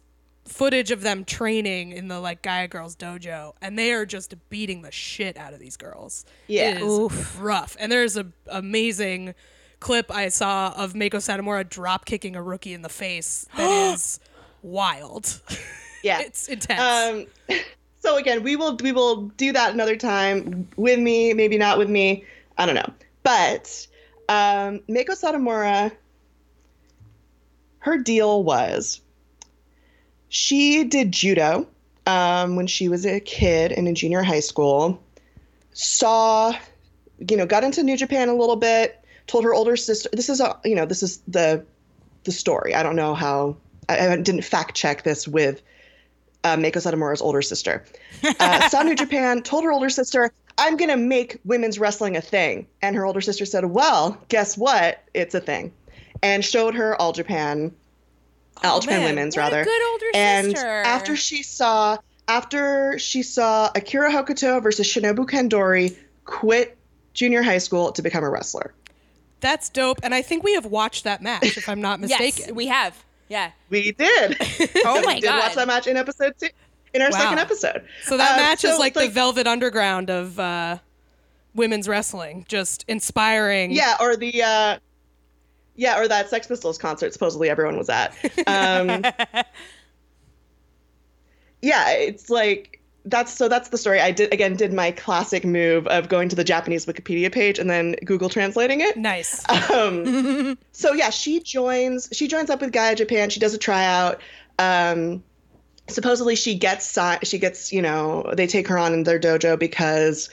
footage 0.44 0.93
of 0.93 1.00
them 1.02 1.25
training 1.25 1.90
in 1.90 2.06
the 2.06 2.20
like 2.20 2.40
Gaia 2.43 2.69
Girls 2.69 2.94
dojo 2.94 3.54
and 3.60 3.76
they 3.78 3.93
are 3.93 4.06
just 4.06 4.34
beating 4.48 4.82
the 4.82 4.93
shit 4.93 5.37
out 5.37 5.52
of 5.52 5.58
these 5.58 5.76
girls. 5.76 6.25
Yeah. 6.46 6.76
It 6.76 6.82
is 6.82 7.37
rough. 7.37 7.76
And 7.81 7.90
there's 7.90 8.16
a 8.16 8.26
amazing 8.46 9.34
clip 9.81 10.10
I 10.10 10.28
saw 10.28 10.72
of 10.76 10.94
Mako 10.94 11.19
Satomura 11.19 11.69
drop 11.69 12.04
kicking 12.06 12.37
a 12.37 12.43
rookie 12.43 12.72
in 12.72 12.82
the 12.82 12.88
face 12.88 13.46
that 13.56 13.69
is 13.94 14.20
wild. 14.67 15.41
yeah. 16.03 16.21
it's 16.21 16.49
intense. 16.49 16.81
Um, 17.51 17.59
so 18.01 18.17
again, 18.17 18.43
we 18.43 18.57
will 18.57 18.77
we 18.77 18.93
will 18.93 19.23
do 19.37 19.53
that 19.53 19.73
another 19.73 19.97
time 19.97 20.69
with 20.77 20.99
me, 20.99 21.33
maybe 21.33 21.57
not 21.57 21.79
with 21.79 21.89
me. 21.89 22.25
I 22.59 22.67
don't 22.67 22.75
know. 22.75 22.93
But 23.23 23.87
um, 24.29 24.81
Mako 24.89 25.13
Satomura, 25.13 25.93
her 27.79 27.99
deal 27.99 28.43
was 28.43 29.01
she 30.29 30.85
did 30.85 31.13
judo 31.13 31.67
um, 32.07 32.56
when 32.56 32.67
she 32.67 32.89
was 32.89 33.06
a 33.06 33.20
kid 33.20 33.73
and 33.73 33.89
in 33.89 33.94
junior 33.94 34.23
high 34.23 34.41
school. 34.41 35.03
Saw, 35.73 36.56
you 37.19 37.37
know, 37.37 37.46
got 37.46 37.65
into 37.65 37.82
New 37.82 37.96
Japan 37.96 38.29
a 38.29 38.35
little 38.35 38.56
bit. 38.56 39.03
Told 39.27 39.44
her 39.44 39.55
older 39.55 39.77
sister. 39.77 40.08
This 40.13 40.29
is 40.29 40.41
a, 40.41 40.58
you 40.65 40.75
know, 40.75 40.87
this 40.87 41.03
is 41.03 41.19
the 41.29 41.65
the 42.25 42.32
story. 42.32 42.75
I 42.75 42.82
don't 42.82 42.96
know 42.96 43.15
how. 43.15 43.56
I, 43.88 44.08
I 44.08 44.16
didn't 44.16 44.43
fact 44.43 44.74
check 44.74 45.02
this 45.02 45.26
with 45.28 45.62
uh, 46.44 46.56
Mako 46.56 46.81
Satomura's 46.81 47.20
older 47.22 47.43
sister. 47.43 47.84
Uh, 48.38 48.69
saw 48.69 48.82
New 48.82 48.94
Japan, 48.94 49.43
told 49.43 49.64
her 49.64 49.72
older 49.72 49.90
sister, 49.90 50.32
I'm 50.58 50.76
going 50.76 50.90
to 50.90 50.96
make 50.96 51.38
women's 51.44 51.78
wrestling 51.78 52.16
a 52.16 52.20
thing. 52.20 52.66
And 52.82 52.94
her 52.96 53.05
older 53.05 53.20
sister 53.20 53.44
said, 53.44 53.66
Well, 53.66 54.16
guess 54.28 54.56
what? 54.56 55.02
It's 55.14 55.34
a 55.34 55.40
thing. 55.40 55.72
And 56.22 56.44
showed 56.44 56.74
her 56.74 57.00
All 57.00 57.12
Japan, 57.12 57.74
All 58.64 58.81
Japan 58.81 58.98
Oh, 58.98 59.02
man. 59.02 59.14
Women's, 59.16 59.36
What 59.36 59.43
a 59.43 59.56
rather. 59.56 59.64
good 59.64 59.93
older 59.93 60.06
and 60.14 60.46
sister. 60.52 60.66
after 60.66 61.16
she 61.16 61.43
saw, 61.43 61.98
after 62.28 62.98
she 62.98 63.22
saw 63.22 63.70
Akira 63.74 64.10
Hokuto 64.10 64.62
versus 64.62 64.86
Shinobu 64.86 65.26
Kandori 65.28 65.96
quit 66.24 66.76
junior 67.12 67.43
high 67.43 67.58
school 67.58 67.93
to 67.93 68.02
become 68.02 68.24
a 68.24 68.31
wrestler. 68.31 68.72
That's 69.40 69.69
dope. 69.69 70.00
And 70.02 70.14
I 70.14 70.22
think 70.22 70.43
we 70.43 70.55
have 70.55 70.66
watched 70.66 71.05
that 71.05 71.22
match, 71.22 71.56
if 71.56 71.69
I'm 71.69 71.81
not 71.81 72.00
mistaken. 72.00 72.44
yes, 72.46 72.52
we 72.52 72.66
have. 72.69 73.05
Yeah. 73.29 73.51
We 73.71 73.93
did. 73.93 74.37
Oh 74.85 75.01
we 75.01 75.06
my 75.06 75.15
did 75.15 75.25
god. 75.25 75.41
watch 75.45 75.55
that 75.56 75.67
match 75.67 75.87
in 75.87 75.97
episode 75.97 76.35
two, 76.39 76.49
in 76.95 77.03
our 77.03 77.11
Wow. 77.11 77.19
second 77.19 77.39
episode. 77.39 77.85
So 78.05 78.17
that 78.17 78.35
Uh, 78.35 78.43
match 78.43 78.65
is 78.65 78.73
so, 78.73 78.79
like, 78.79 78.95
the 78.95 79.09
Velvet 79.09 79.47
Underground 79.47 80.11
of 80.11 80.39
uh, 80.39 80.79
women's 81.55 81.89
wrestling, 81.89 82.45
just 82.49 82.85
inspiring. 82.89 83.73
Yeah, 83.73 83.97
or 84.01 84.17
the 84.17 84.43
uh 84.43 84.79
yeah, 85.79 85.99
or 86.01 86.09
that 86.09 86.31
Sex 86.31 86.47
Pistols 86.47 86.79
concert 86.79 87.13
supposedly 87.13 87.51
everyone 87.51 87.77
was 87.77 87.89
at. 87.91 88.15
Um 88.47 89.03
Yeah, 91.63 91.91
it's 91.91 92.31
like 92.31 92.81
that's 93.06 93.32
so 93.32 93.48
that's 93.48 93.69
the 93.70 93.79
story. 93.79 94.01
I 94.01 94.10
did 94.10 94.32
again 94.32 94.56
did 94.56 94.72
my 94.72 94.91
classic 94.91 95.44
move 95.44 95.86
of 95.86 96.08
going 96.08 96.29
to 96.29 96.36
the 96.36 96.44
Japanese 96.44 96.86
Wikipedia 96.86 97.32
page 97.32 97.58
and 97.58 97.70
then 97.70 97.94
Google 98.05 98.29
translating 98.29 98.81
it. 98.81 98.96
Nice. 98.96 99.44
Um, 99.77 100.56
so 100.72 100.93
yeah, 100.93 101.10
she 101.10 101.41
joins. 101.41 102.08
She 102.13 102.29
joins 102.29 102.51
up 102.51 102.60
with 102.60 102.72
Gaia 102.72 102.94
Japan. 102.94 103.31
She 103.31 103.41
does 103.41 103.53
a 103.53 103.58
tryout. 103.58 104.20
Um, 104.58 105.22
supposedly 105.89 106.34
she 106.34 106.56
gets 106.56 106.98
she 107.22 107.39
gets 107.39 107.72
you 107.72 107.82
know 107.82 108.32
they 108.34 108.46
take 108.46 108.69
her 108.69 108.79
on 108.79 108.93
in 108.93 109.03
their 109.05 109.19
dojo 109.19 109.58
because 109.58 110.31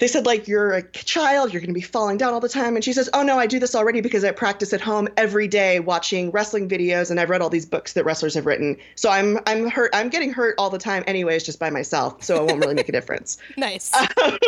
they 0.00 0.08
said 0.08 0.26
like 0.26 0.48
you're 0.48 0.72
a 0.72 0.82
child, 0.92 1.52
you're 1.52 1.60
going 1.60 1.68
to 1.68 1.74
be 1.74 1.80
falling 1.82 2.16
down 2.16 2.32
all 2.32 2.40
the 2.40 2.48
time, 2.48 2.74
and 2.74 2.82
she 2.82 2.92
says, 2.92 3.08
"Oh 3.12 3.22
no, 3.22 3.38
I 3.38 3.46
do 3.46 3.58
this 3.58 3.74
already 3.74 4.00
because 4.00 4.24
I 4.24 4.32
practice 4.32 4.72
at 4.72 4.80
home 4.80 5.08
every 5.16 5.46
day 5.46 5.78
watching 5.78 6.30
wrestling 6.30 6.68
videos, 6.68 7.10
and 7.10 7.20
I've 7.20 7.28
read 7.28 7.42
all 7.42 7.50
these 7.50 7.66
books 7.66 7.92
that 7.92 8.04
wrestlers 8.04 8.34
have 8.34 8.46
written. 8.46 8.78
So 8.94 9.10
I'm 9.10 9.38
I'm 9.46 9.68
hurt. 9.68 9.90
I'm 9.94 10.08
getting 10.08 10.32
hurt 10.32 10.54
all 10.58 10.70
the 10.70 10.78
time, 10.78 11.04
anyways, 11.06 11.44
just 11.44 11.60
by 11.60 11.68
myself. 11.68 12.24
So 12.24 12.42
it 12.42 12.46
won't 12.46 12.60
really 12.60 12.74
make 12.74 12.88
a 12.88 12.92
difference." 12.92 13.36
Nice. 13.60 13.92
Um, 13.94 14.06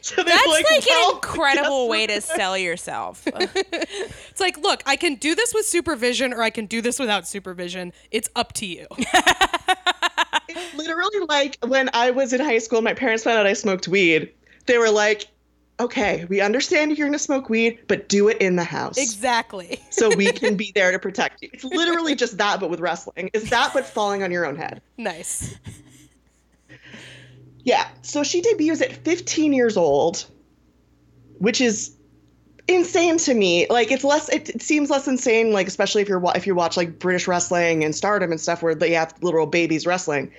so 0.00 0.22
That's 0.22 0.46
like, 0.46 0.64
an 0.70 0.82
"Well, 0.88 1.14
incredible 1.16 1.88
way 1.88 2.06
to 2.06 2.20
sell 2.20 2.56
yourself. 2.56 3.26
It's 3.36 4.40
like, 4.40 4.58
look, 4.58 4.82
I 4.86 4.96
can 4.96 5.14
do 5.14 5.34
this 5.34 5.54
with 5.54 5.64
supervision 5.66 6.32
or 6.32 6.42
I 6.42 6.50
can 6.50 6.66
do 6.66 6.80
this 6.80 6.98
without 6.98 7.26
supervision. 7.26 7.92
It's 8.10 8.28
up 8.34 8.52
to 8.54 8.66
you. 8.66 8.86
literally 10.76 11.20
like 11.28 11.56
when 11.64 11.88
I 11.94 12.10
was 12.10 12.32
in 12.32 12.40
high 12.40 12.58
school, 12.58 12.82
my 12.82 12.94
parents 12.94 13.24
found 13.24 13.38
out 13.38 13.46
I 13.46 13.52
smoked 13.52 13.88
weed. 13.88 14.32
They 14.66 14.78
were 14.78 14.90
like, 14.90 15.26
"Okay, 15.80 16.24
we 16.28 16.40
understand 16.40 16.96
you're 16.96 17.06
going 17.06 17.12
to 17.12 17.18
smoke 17.18 17.48
weed, 17.48 17.80
but 17.86 18.08
do 18.08 18.28
it 18.28 18.38
in 18.38 18.56
the 18.56 18.64
house." 18.64 18.98
exactly. 18.98 19.80
so 19.90 20.14
we 20.16 20.32
can 20.32 20.56
be 20.56 20.72
there 20.74 20.92
to 20.92 20.98
protect 20.98 21.42
you. 21.42 21.50
It's 21.52 21.64
literally 21.64 22.14
just 22.14 22.38
that, 22.38 22.60
but 22.60 22.70
with 22.70 22.80
wrestling. 22.80 23.30
Is 23.32 23.50
that 23.50 23.72
but 23.74 23.86
falling 23.86 24.22
on 24.22 24.30
your 24.30 24.46
own 24.46 24.56
head? 24.56 24.80
Nice. 24.96 25.54
Yeah. 27.64 27.88
So 28.02 28.22
she 28.22 28.42
debuts 28.42 28.82
at 28.82 28.92
15 28.92 29.52
years 29.52 29.76
old, 29.76 30.26
which 31.38 31.60
is 31.60 31.96
insane 32.68 33.18
to 33.18 33.34
me. 33.34 33.66
Like 33.68 33.90
it's 33.90 34.04
less. 34.04 34.28
It, 34.28 34.50
it 34.50 34.62
seems 34.62 34.90
less 34.90 35.08
insane. 35.08 35.52
Like 35.52 35.66
especially 35.66 36.02
if 36.02 36.08
you're 36.08 36.22
if 36.36 36.46
you 36.46 36.54
watch 36.54 36.76
like 36.76 36.98
British 36.98 37.26
wrestling 37.26 37.82
and 37.82 37.94
Stardom 37.94 38.30
and 38.30 38.40
stuff 38.40 38.62
where 38.62 38.74
they 38.74 38.92
have 38.92 39.14
literal 39.22 39.46
babies 39.46 39.86
wrestling. 39.86 40.30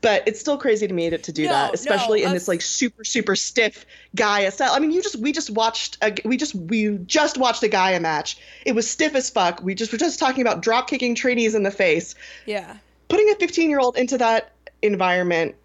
But 0.00 0.22
it's 0.28 0.38
still 0.38 0.56
crazy 0.58 0.86
to 0.86 0.94
me 0.94 1.10
to, 1.10 1.18
to 1.18 1.32
do 1.32 1.44
No, 1.46 1.48
that, 1.50 1.74
especially 1.74 2.20
no, 2.20 2.28
in 2.28 2.32
this 2.32 2.46
like 2.46 2.62
super 2.62 3.02
super 3.02 3.34
stiff 3.34 3.84
Gaia 4.14 4.52
style. 4.52 4.70
I 4.72 4.78
mean, 4.78 4.92
you 4.92 5.02
just 5.02 5.16
we 5.16 5.32
just 5.32 5.50
watched 5.50 5.98
a, 6.02 6.14
we 6.24 6.36
just 6.36 6.54
we 6.54 6.98
just 7.06 7.36
watched 7.36 7.62
a 7.64 7.68
Gaia 7.68 7.98
match. 7.98 8.38
It 8.64 8.76
was 8.76 8.88
stiff 8.88 9.16
as 9.16 9.28
fuck. 9.28 9.60
We 9.62 9.74
just 9.74 9.90
were 9.90 9.98
just 9.98 10.20
talking 10.20 10.40
about 10.42 10.62
drop 10.62 10.88
kicking 10.88 11.16
trainees 11.16 11.56
in 11.56 11.64
the 11.64 11.72
face. 11.72 12.14
Yeah. 12.46 12.76
Putting 13.08 13.28
a 13.30 13.34
15 13.34 13.68
year 13.70 13.80
old 13.80 13.96
into 13.96 14.16
that 14.18 14.52
environment, 14.82 15.56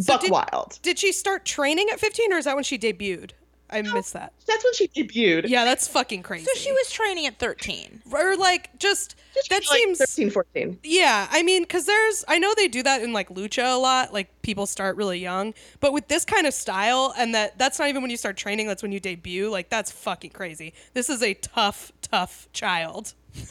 So 0.00 0.14
buck 0.14 0.22
did- 0.22 0.30
wild. 0.32 0.78
Did 0.82 0.98
she 0.98 1.12
start 1.12 1.44
training 1.44 1.86
at 1.92 2.00
15 2.00 2.32
or 2.32 2.38
is 2.38 2.46
that 2.46 2.56
when 2.56 2.64
she 2.64 2.76
debuted? 2.78 3.30
I 3.70 3.82
missed 3.82 4.12
that. 4.12 4.32
That's 4.46 4.62
when 4.64 4.74
she 4.74 4.88
debuted. 4.88 5.48
Yeah, 5.48 5.64
that's 5.64 5.88
fucking 5.88 6.22
crazy. 6.22 6.44
so 6.44 6.52
she 6.54 6.70
was 6.72 6.90
training 6.90 7.26
at 7.26 7.38
13. 7.38 8.02
or 8.12 8.36
like 8.36 8.78
just 8.78 9.16
Just 9.34 9.50
that 9.50 9.62
like 9.68 9.78
seems 9.78 9.98
13, 9.98 10.30
14. 10.30 10.78
Yeah, 10.84 11.26
I 11.30 11.42
mean, 11.42 11.62
because 11.62 11.86
there's, 11.86 12.24
I 12.28 12.38
know 12.38 12.54
they 12.56 12.68
do 12.68 12.82
that 12.84 13.02
in 13.02 13.12
like 13.12 13.28
lucha 13.28 13.74
a 13.74 13.78
lot. 13.78 14.12
Like 14.12 14.28
people 14.42 14.66
start 14.66 14.96
really 14.96 15.18
young, 15.18 15.52
but 15.80 15.92
with 15.92 16.08
this 16.08 16.24
kind 16.24 16.46
of 16.46 16.54
style, 16.54 17.12
and 17.18 17.34
that 17.34 17.58
that's 17.58 17.78
not 17.78 17.88
even 17.88 18.02
when 18.02 18.10
you 18.10 18.16
start 18.16 18.36
training. 18.36 18.66
That's 18.66 18.82
when 18.82 18.92
you 18.92 19.00
debut. 19.00 19.50
Like 19.50 19.68
that's 19.68 19.90
fucking 19.90 20.30
crazy. 20.30 20.72
This 20.94 21.10
is 21.10 21.22
a 21.22 21.34
tough, 21.34 21.92
tough 22.02 22.48
child. 22.52 23.14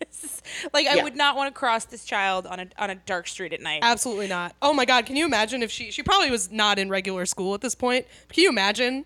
Like 0.72 0.86
I 0.86 0.96
Yeah. 0.96 1.04
would 1.04 1.16
not 1.16 1.36
want 1.36 1.54
to 1.54 1.58
cross 1.58 1.84
this 1.84 2.04
child 2.04 2.46
on 2.46 2.60
a 2.60 2.66
on 2.78 2.90
a 2.90 2.94
dark 2.96 3.28
street 3.28 3.52
at 3.52 3.60
night. 3.60 3.80
Absolutely 3.82 4.26
not. 4.26 4.54
Oh 4.60 4.72
my 4.72 4.84
god, 4.84 5.06
can 5.06 5.16
you 5.16 5.24
imagine 5.24 5.62
if 5.62 5.70
she? 5.70 5.90
She 5.90 6.02
probably 6.02 6.30
was 6.30 6.50
not 6.50 6.78
in 6.78 6.88
regular 6.90 7.24
school 7.26 7.54
at 7.54 7.60
this 7.60 7.74
point. 7.74 8.06
Can 8.30 8.42
you 8.42 8.50
imagine? 8.50 9.04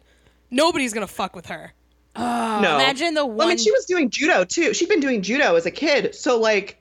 Nobody's 0.51 0.93
gonna 0.95 1.07
fuck 1.07 1.37
with 1.37 1.47
her. 1.47 1.73
Oh, 2.17 2.61
no. 2.63 2.77
imagine 2.77 3.15
the 3.15 3.27
Well, 3.27 3.47
I 3.47 3.51
mean, 3.51 3.59
she 3.59 3.71
was 3.73 3.85
doing 3.85 4.09
judo 4.11 4.45
too. 4.45 4.73
She'd 4.75 4.89
been 4.89 5.01
doing 5.01 5.21
judo 5.23 5.55
as 5.57 5.67
a 5.67 5.71
kid. 5.71 6.15
So, 6.15 6.39
like, 6.41 6.81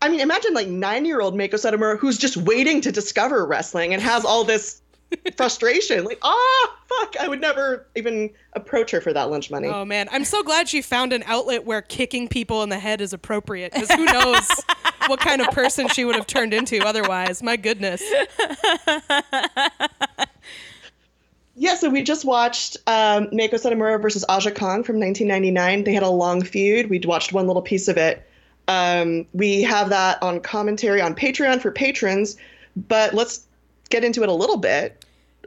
I 0.00 0.08
mean, 0.08 0.20
imagine 0.20 0.52
like 0.52 0.68
nine 0.68 1.04
year 1.04 1.20
old 1.20 1.36
Mako 1.36 1.56
Satomura 1.56 1.96
who's 1.98 2.18
just 2.18 2.36
waiting 2.36 2.80
to 2.82 2.92
discover 2.92 3.46
wrestling 3.46 3.94
and 3.94 4.02
has 4.02 4.24
all 4.24 4.44
this 4.44 4.81
frustration. 5.36 6.04
Like, 6.04 6.18
ah, 6.22 6.76
fuck, 6.88 7.16
I 7.20 7.28
would 7.28 7.40
never 7.40 7.86
even 7.96 8.30
approach 8.54 8.90
her 8.90 9.00
for 9.00 9.12
that 9.12 9.30
lunch 9.30 9.50
money. 9.50 9.68
Oh 9.68 9.84
man, 9.84 10.08
I'm 10.12 10.24
so 10.24 10.42
glad 10.42 10.68
she 10.68 10.82
found 10.82 11.12
an 11.12 11.22
outlet 11.26 11.64
where 11.64 11.82
kicking 11.82 12.28
people 12.28 12.62
in 12.62 12.68
the 12.68 12.78
head 12.78 13.00
is 13.00 13.12
appropriate. 13.12 13.72
Because 13.72 13.90
who 13.90 14.04
knows 14.04 14.48
what 15.06 15.20
kind 15.20 15.40
of 15.40 15.48
person 15.48 15.88
she 15.88 16.04
would 16.04 16.16
have 16.16 16.26
turned 16.26 16.54
into 16.54 16.78
otherwise. 16.84 17.42
My 17.42 17.56
goodness. 17.56 18.02
Yeah, 21.54 21.74
so 21.74 21.90
we 21.90 22.02
just 22.02 22.24
watched 22.24 22.78
um, 22.86 23.28
Mako 23.30 23.56
Satomura 23.56 24.00
versus 24.00 24.24
Aja 24.28 24.50
Kong 24.50 24.82
from 24.82 24.98
1999. 24.98 25.84
They 25.84 25.92
had 25.92 26.02
a 26.02 26.08
long 26.08 26.42
feud. 26.42 26.88
We 26.88 26.98
watched 27.00 27.32
one 27.32 27.46
little 27.46 27.62
piece 27.62 27.88
of 27.88 27.96
it. 27.98 28.26
Um, 28.68 29.26
we 29.34 29.62
have 29.62 29.90
that 29.90 30.22
on 30.22 30.40
commentary 30.40 31.00
on 31.00 31.14
Patreon 31.14 31.60
for 31.60 31.70
patrons, 31.70 32.36
but 32.88 33.12
let's 33.12 33.46
get 33.90 34.02
into 34.02 34.22
it 34.22 34.28
a 34.28 34.32
little 34.32 34.56
bit. 34.56 35.01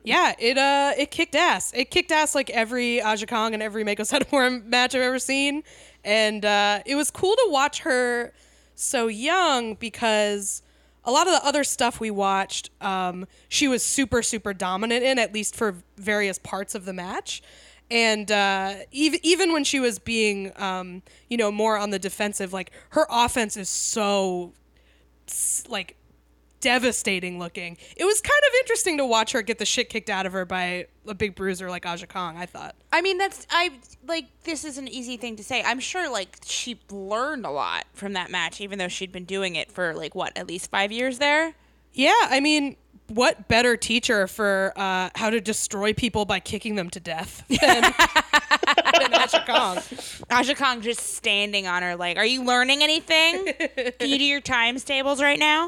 Yeah, 0.05 0.33
it 0.38 0.57
uh 0.57 0.93
it 0.97 1.12
kicked 1.12 1.35
ass. 1.35 1.71
It 1.74 1.89
kicked 1.89 2.12
ass 2.12 2.35
like 2.35 2.50
every 2.51 3.01
Aja 3.01 3.25
Kong 3.25 3.53
and 3.53 3.63
every 3.63 3.83
Mako 3.83 4.03
Satomura 4.03 4.63
match 4.63 4.95
I've 4.95 5.01
ever 5.01 5.19
seen. 5.19 5.63
And 6.03 6.45
uh, 6.45 6.81
it 6.85 6.95
was 6.95 7.09
cool 7.09 7.35
to 7.35 7.47
watch 7.50 7.79
her 7.81 8.31
so 8.75 9.07
young 9.07 9.74
because 9.74 10.62
a 11.03 11.12
lot 11.12 11.27
of 11.27 11.33
the 11.33 11.45
other 11.45 11.63
stuff 11.63 12.00
we 12.00 12.12
watched, 12.12 12.69
um, 12.81 13.25
she 13.50 13.67
was 13.67 13.83
super, 13.83 14.21
super 14.21 14.53
dominant 14.53 15.03
in, 15.03 15.17
at 15.17 15.33
least 15.33 15.55
for 15.55 15.75
various 15.97 16.38
parts 16.38 16.75
of 16.75 16.85
the 16.85 16.93
match. 16.93 17.41
And 17.89 18.31
uh, 18.31 18.75
even 18.91 19.19
even 19.24 19.53
when 19.53 19.63
she 19.63 19.79
was 19.79 20.00
being, 20.00 20.51
um, 20.55 21.01
you 21.29 21.38
know, 21.38 21.51
more 21.51 21.77
on 21.77 21.89
the 21.89 22.00
defensive, 22.00 22.53
like 22.53 22.71
her 22.89 23.07
offense 23.09 23.57
is 23.57 23.69
so 23.69 24.53
like 25.67 25.95
devastating 26.59 27.39
looking. 27.39 27.77
It 27.95 28.05
was 28.05 28.21
kind 28.21 28.41
of 28.47 28.53
interesting 28.62 28.97
to 28.97 29.05
watch 29.05 29.31
her 29.33 29.41
get 29.41 29.59
the 29.59 29.65
shit 29.65 29.89
kicked 29.89 30.09
out 30.09 30.25
of 30.25 30.33
her 30.33 30.45
by 30.45 30.88
a 31.07 31.13
big 31.13 31.35
bruiser 31.35 31.69
like 31.69 31.85
Aja 31.85 32.07
Kong. 32.07 32.38
I 32.38 32.45
thought. 32.45 32.75
I 32.91 33.01
mean, 33.01 33.17
that's 33.17 33.45
I 33.50 33.71
like 34.07 34.25
this 34.43 34.65
is 34.65 34.77
an 34.77 34.88
easy 34.88 35.17
thing 35.17 35.35
to 35.38 35.43
say. 35.43 35.63
I'm 35.63 35.79
sure 35.79 36.12
like 36.12 36.38
she 36.45 36.79
learned 36.89 37.45
a 37.45 37.51
lot 37.51 37.85
from 37.93 38.13
that 38.13 38.31
match, 38.31 38.62
even 38.62 38.79
though 38.79 38.88
she'd 38.88 39.12
been 39.12 39.25
doing 39.25 39.55
it 39.55 39.71
for 39.71 39.93
like 39.93 40.15
what 40.15 40.38
at 40.38 40.47
least 40.47 40.71
five 40.71 40.91
years 40.91 41.19
there. 41.19 41.53
Yeah, 41.93 42.13
I 42.24 42.41
mean, 42.41 42.75
what 43.07 43.47
better 43.47 43.77
teacher 43.77 44.27
for 44.27 44.74
uh, 44.75 45.09
how 45.15 45.29
to 45.29 45.39
destroy 45.39 45.93
people 45.93 46.25
by 46.25 46.39
kicking 46.39 46.75
them 46.75 46.89
to 46.91 47.00
death 47.00 47.43
than, 47.50 47.81
than 47.81 49.13
Aja 49.13 49.43
Kong? 49.45 49.79
Aja 50.29 50.55
Kong 50.55 50.81
just 50.81 51.01
standing 51.15 51.67
on 51.67 51.83
her 51.83 51.95
like, 51.95 52.17
"Are 52.17 52.25
you 52.25 52.43
learning 52.43 52.81
anything? 52.81 53.53
Can 54.00 54.09
you 54.09 54.17
do 54.17 54.24
your 54.24 54.41
times 54.41 54.83
tables 54.83 55.21
right 55.21 55.39
now?" 55.39 55.67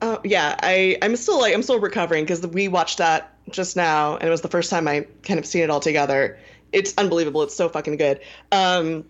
Uh, 0.00 0.18
yeah, 0.24 0.56
I 0.62 0.98
I'm 1.02 1.16
still 1.16 1.40
like 1.40 1.54
I'm 1.54 1.62
still 1.62 1.80
recovering 1.80 2.24
because 2.24 2.46
we 2.46 2.68
watched 2.68 2.98
that 2.98 3.36
just 3.50 3.76
now, 3.76 4.16
and 4.16 4.26
it 4.26 4.30
was 4.30 4.42
the 4.42 4.48
first 4.48 4.70
time 4.70 4.86
I 4.88 5.06
kind 5.22 5.38
of 5.38 5.46
seen 5.46 5.62
it 5.62 5.70
all 5.70 5.80
together. 5.80 6.38
It's 6.72 6.92
unbelievable. 6.98 7.42
It's 7.42 7.54
so 7.54 7.68
fucking 7.68 7.96
good. 7.96 8.20
Um, 8.50 9.04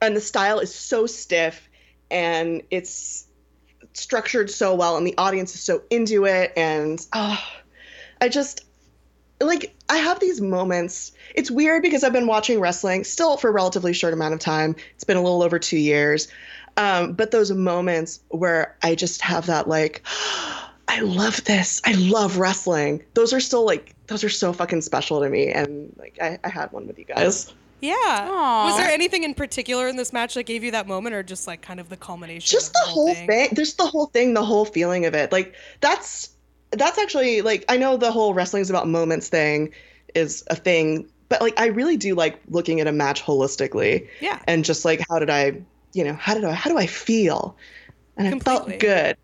and 0.00 0.16
the 0.16 0.20
style 0.20 0.58
is 0.58 0.74
so 0.74 1.06
stiff, 1.06 1.68
and 2.10 2.62
it's 2.70 3.26
structured 3.92 4.50
so 4.50 4.74
well, 4.74 4.96
and 4.96 5.06
the 5.06 5.16
audience 5.18 5.54
is 5.54 5.60
so 5.60 5.82
into 5.90 6.24
it, 6.26 6.52
and 6.56 7.04
oh, 7.12 7.42
I 8.20 8.28
just 8.28 8.64
like 9.40 9.74
I 9.88 9.98
have 9.98 10.20
these 10.20 10.40
moments. 10.40 11.12
It's 11.34 11.50
weird 11.50 11.82
because 11.82 12.04
I've 12.04 12.12
been 12.12 12.26
watching 12.26 12.60
wrestling 12.60 13.04
still 13.04 13.36
for 13.36 13.48
a 13.48 13.52
relatively 13.52 13.92
short 13.92 14.12
amount 14.12 14.34
of 14.34 14.40
time. 14.40 14.76
It's 14.94 15.04
been 15.04 15.16
a 15.16 15.22
little 15.22 15.42
over 15.42 15.58
two 15.58 15.78
years. 15.78 16.28
Um, 16.76 17.12
but 17.12 17.30
those 17.30 17.52
moments 17.52 18.20
where 18.28 18.76
I 18.82 18.94
just 18.94 19.20
have 19.20 19.46
that 19.46 19.68
like, 19.68 20.02
I 20.88 21.00
love 21.00 21.44
this. 21.44 21.80
I 21.84 21.92
love 21.92 22.38
wrestling. 22.38 23.02
Those 23.14 23.32
are 23.32 23.40
still 23.40 23.64
like 23.64 23.94
those 24.06 24.22
are 24.22 24.28
so 24.28 24.52
fucking 24.52 24.82
special 24.82 25.20
to 25.20 25.28
me. 25.28 25.48
And 25.48 25.94
like 25.98 26.18
I, 26.20 26.38
I 26.44 26.48
had 26.48 26.72
one 26.72 26.86
with 26.86 26.98
you 26.98 27.04
guys. 27.04 27.52
Yeah. 27.84 27.94
Aw. 28.30 28.66
Was 28.66 28.78
there 28.78 28.90
anything 28.90 29.24
in 29.24 29.34
particular 29.34 29.88
in 29.88 29.96
this 29.96 30.12
match 30.12 30.34
that 30.34 30.44
gave 30.44 30.64
you 30.64 30.70
that 30.70 30.86
moment, 30.86 31.14
or 31.14 31.22
just 31.22 31.46
like 31.46 31.60
kind 31.60 31.78
of 31.78 31.90
the 31.90 31.96
culmination? 31.98 32.50
Just 32.50 32.68
of 32.68 32.72
the 32.72 32.90
whole 32.90 33.14
thing. 33.14 33.50
Just 33.54 33.76
the 33.76 33.86
whole 33.86 34.06
thing, 34.06 34.32
the 34.32 34.44
whole 34.44 34.64
feeling 34.64 35.04
of 35.04 35.14
it. 35.14 35.32
Like 35.32 35.54
that's 35.80 36.30
that's 36.70 36.98
actually 36.98 37.42
like 37.42 37.64
I 37.68 37.76
know 37.76 37.98
the 37.98 38.10
whole 38.10 38.32
wrestling 38.32 38.62
is 38.62 38.70
about 38.70 38.88
moments 38.88 39.28
thing 39.28 39.74
is 40.14 40.44
a 40.48 40.56
thing, 40.56 41.10
but 41.28 41.42
like 41.42 41.60
I 41.60 41.66
really 41.66 41.98
do 41.98 42.14
like 42.14 42.40
looking 42.48 42.80
at 42.80 42.86
a 42.86 42.92
match 42.92 43.22
holistically. 43.22 44.08
Yeah. 44.20 44.40
And 44.46 44.64
just 44.64 44.86
like 44.86 45.04
how 45.10 45.18
did 45.18 45.28
I, 45.28 45.60
you 45.92 46.04
know, 46.04 46.14
how 46.14 46.32
did 46.32 46.44
I 46.44 46.52
how 46.52 46.70
do 46.70 46.78
I 46.78 46.86
feel? 46.86 47.54
And 48.16 48.28
I 48.28 48.38
felt 48.38 48.78
good. 48.78 49.16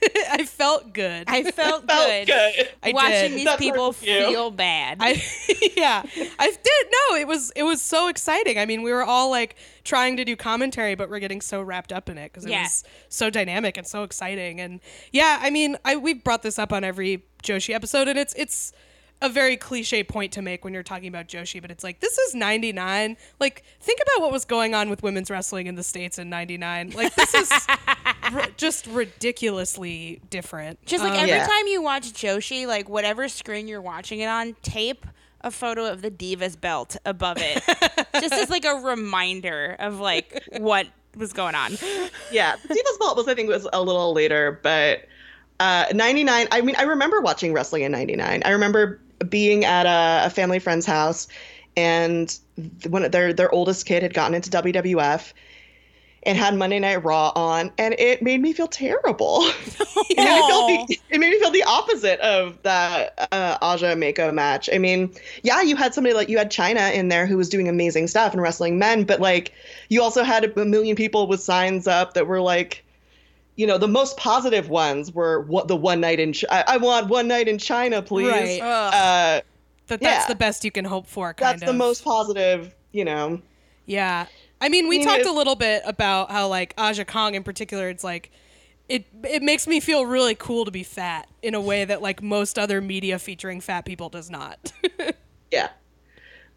I 0.30 0.44
felt 0.44 0.92
good. 0.92 1.24
I 1.28 1.42
felt, 1.50 1.86
Felt 1.86 1.88
good, 1.88 2.26
good. 2.26 2.68
I 2.82 2.92
watching 2.92 3.10
did. 3.30 3.32
these 3.32 3.44
That's 3.44 3.58
people 3.58 3.84
hard 3.92 3.96
to 3.96 4.00
feel 4.28 4.50
bad. 4.50 4.98
I 5.00 5.22
yeah, 5.76 6.02
I 6.38 6.46
did. 6.50 6.92
No, 7.10 7.16
it 7.16 7.26
was 7.26 7.50
it 7.56 7.62
was 7.64 7.82
so 7.82 8.08
exciting. 8.08 8.58
I 8.58 8.66
mean, 8.66 8.82
we 8.82 8.92
were 8.92 9.02
all 9.04 9.30
like 9.30 9.56
trying 9.84 10.16
to 10.18 10.24
do 10.24 10.36
commentary, 10.36 10.94
but 10.94 11.10
we're 11.10 11.18
getting 11.18 11.40
so 11.40 11.60
wrapped 11.62 11.92
up 11.92 12.08
in 12.08 12.18
it 12.18 12.32
because 12.32 12.44
it 12.44 12.50
Yeah. 12.50 12.62
was 12.62 12.84
so 13.08 13.30
dynamic 13.30 13.76
and 13.76 13.86
so 13.86 14.02
exciting. 14.02 14.60
And 14.60 14.80
yeah, 15.12 15.38
I 15.40 15.50
mean, 15.50 15.76
I 15.84 15.96
we've 15.96 16.22
brought 16.22 16.42
this 16.42 16.58
up 16.58 16.72
on 16.72 16.84
every 16.84 17.24
Joshi 17.42 17.74
episode, 17.74 18.08
and 18.08 18.18
it's 18.18 18.34
it's 18.36 18.72
a 19.20 19.28
very 19.28 19.56
cliche 19.56 20.04
point 20.04 20.32
to 20.32 20.42
make 20.42 20.64
when 20.64 20.72
you're 20.72 20.82
talking 20.82 21.08
about 21.08 21.26
Joshi, 21.26 21.60
but 21.60 21.70
it's 21.70 21.82
like 21.82 22.00
this 22.00 22.16
is 22.18 22.34
99. 22.34 23.16
Like 23.40 23.64
think 23.80 23.98
about 24.00 24.22
what 24.22 24.32
was 24.32 24.44
going 24.44 24.74
on 24.74 24.88
with 24.90 25.02
women's 25.02 25.30
wrestling 25.30 25.66
in 25.66 25.74
the 25.74 25.82
states 25.82 26.18
in 26.18 26.30
99. 26.30 26.90
Like 26.90 27.14
this 27.16 27.34
is 27.34 27.50
r- 28.32 28.46
just 28.56 28.86
ridiculously 28.86 30.20
different. 30.30 30.84
Just 30.86 31.02
like 31.02 31.12
Um, 31.14 31.18
every 31.20 31.30
Yeah. 31.30 31.46
time 31.46 31.66
you 31.66 31.82
watch 31.82 32.12
Joshi, 32.12 32.66
like 32.66 32.88
whatever 32.88 33.28
screen 33.28 33.68
you're 33.68 33.80
watching 33.82 34.20
it 34.20 34.26
on, 34.26 34.54
tape 34.62 35.06
a 35.40 35.50
photo 35.50 35.86
of 35.90 36.02
the 36.02 36.10
Divas 36.10 36.60
belt 36.60 36.96
above 37.04 37.38
it. 37.40 37.62
just 38.20 38.34
as 38.34 38.50
like 38.50 38.64
a 38.64 38.74
reminder 38.74 39.76
of 39.78 40.00
like 40.00 40.42
what 40.58 40.86
was 41.16 41.32
going 41.32 41.54
on. 41.54 41.72
Yeah, 42.30 42.56
Divas 42.56 42.98
Vault 42.98 43.16
was 43.16 43.28
I 43.28 43.34
think 43.34 43.48
was 43.48 43.68
a 43.72 43.82
little 43.82 44.12
later, 44.12 44.60
but 44.62 45.06
uh, 45.60 45.86
99. 45.92 46.46
I 46.52 46.60
mean, 46.60 46.76
I 46.76 46.82
remember 46.82 47.20
watching 47.20 47.52
wrestling 47.52 47.82
in 47.82 47.90
99. 47.92 48.42
I 48.44 48.50
remember 48.50 49.00
being 49.28 49.64
at 49.64 49.86
a, 49.86 50.26
a 50.26 50.30
family 50.30 50.58
friend's 50.58 50.86
house, 50.86 51.28
and 51.76 52.38
one 52.88 53.04
of 53.04 53.12
their 53.12 53.32
their 53.32 53.52
oldest 53.52 53.86
kid 53.86 54.02
had 54.02 54.14
gotten 54.14 54.34
into 54.34 54.50
WWF. 54.50 55.32
And 56.24 56.36
had 56.36 56.56
Monday 56.56 56.80
Night 56.80 57.04
Raw 57.04 57.30
on, 57.36 57.70
and 57.78 57.94
it 57.96 58.22
made 58.22 58.42
me 58.42 58.52
feel 58.52 58.66
terrible. 58.66 59.38
it, 60.10 60.16
made 60.16 60.26
me 60.26 60.46
feel 60.48 60.66
the, 60.66 60.98
it 61.10 61.20
made 61.20 61.30
me 61.30 61.38
feel 61.38 61.52
the 61.52 61.62
opposite 61.62 62.18
of 62.20 62.60
that 62.64 63.28
uh, 63.30 63.56
Aja 63.62 63.94
Mako 63.94 64.32
match. 64.32 64.68
I 64.70 64.78
mean, 64.78 65.14
yeah, 65.44 65.62
you 65.62 65.76
had 65.76 65.94
somebody 65.94 66.14
like 66.14 66.28
you 66.28 66.36
had 66.36 66.50
Chyna 66.50 66.92
in 66.92 67.08
there 67.08 67.24
who 67.24 67.36
was 67.36 67.48
doing 67.48 67.68
amazing 67.68 68.08
stuff 68.08 68.32
and 68.32 68.42
wrestling 68.42 68.80
men, 68.80 69.04
but 69.04 69.20
like 69.20 69.52
you 69.90 70.02
also 70.02 70.24
had 70.24 70.44
a 70.44 70.64
million 70.64 70.96
people 70.96 71.28
with 71.28 71.40
signs 71.40 71.86
up 71.86 72.14
that 72.14 72.26
were 72.26 72.40
like, 72.40 72.84
you 73.58 73.66
know, 73.66 73.76
the 73.76 73.88
most 73.88 74.16
positive 74.16 74.68
ones 74.68 75.12
were 75.12 75.40
what 75.40 75.66
the 75.66 75.76
one 75.76 76.00
night 76.00 76.20
in. 76.20 76.32
Ch- 76.32 76.44
I, 76.48 76.64
I 76.66 76.76
want 76.76 77.08
one 77.08 77.26
night 77.26 77.48
in 77.48 77.56
Chyna, 77.58 78.06
please. 78.06 78.30
Right. 78.30 78.60
Ugh. 78.62 78.94
Uh, 78.94 79.40
that 79.88 80.00
that's 80.00 80.02
yeah. 80.02 80.26
the 80.26 80.36
best 80.36 80.64
you 80.64 80.70
can 80.70 80.84
hope 80.84 81.08
for. 81.08 81.34
Kind 81.34 81.54
that's 81.54 81.62
of. 81.62 81.66
the 81.66 81.74
most 81.74 82.04
positive. 82.04 82.72
You 82.92 83.04
know. 83.04 83.42
Yeah. 83.84 84.26
I 84.60 84.68
mean, 84.68 84.88
we 84.88 84.96
I 84.96 84.98
mean, 84.98 85.08
talked 85.08 85.26
a 85.26 85.32
little 85.32 85.56
bit 85.56 85.82
about 85.84 86.30
how 86.30 86.46
like 86.46 86.72
Aja 86.78 87.04
Kong 87.04 87.34
in 87.34 87.42
particular, 87.42 87.88
it's 87.88 88.04
like 88.04 88.30
it 88.88 89.06
it 89.24 89.42
makes 89.42 89.66
me 89.66 89.80
feel 89.80 90.06
really 90.06 90.36
cool 90.36 90.64
to 90.64 90.70
be 90.70 90.84
fat 90.84 91.28
in 91.42 91.54
a 91.56 91.60
way 91.60 91.84
that 91.84 92.00
like 92.00 92.22
most 92.22 92.60
other 92.60 92.80
media 92.80 93.18
featuring 93.18 93.60
fat 93.60 93.84
people 93.84 94.08
does 94.08 94.30
not. 94.30 94.72
Yeah. 95.50 95.70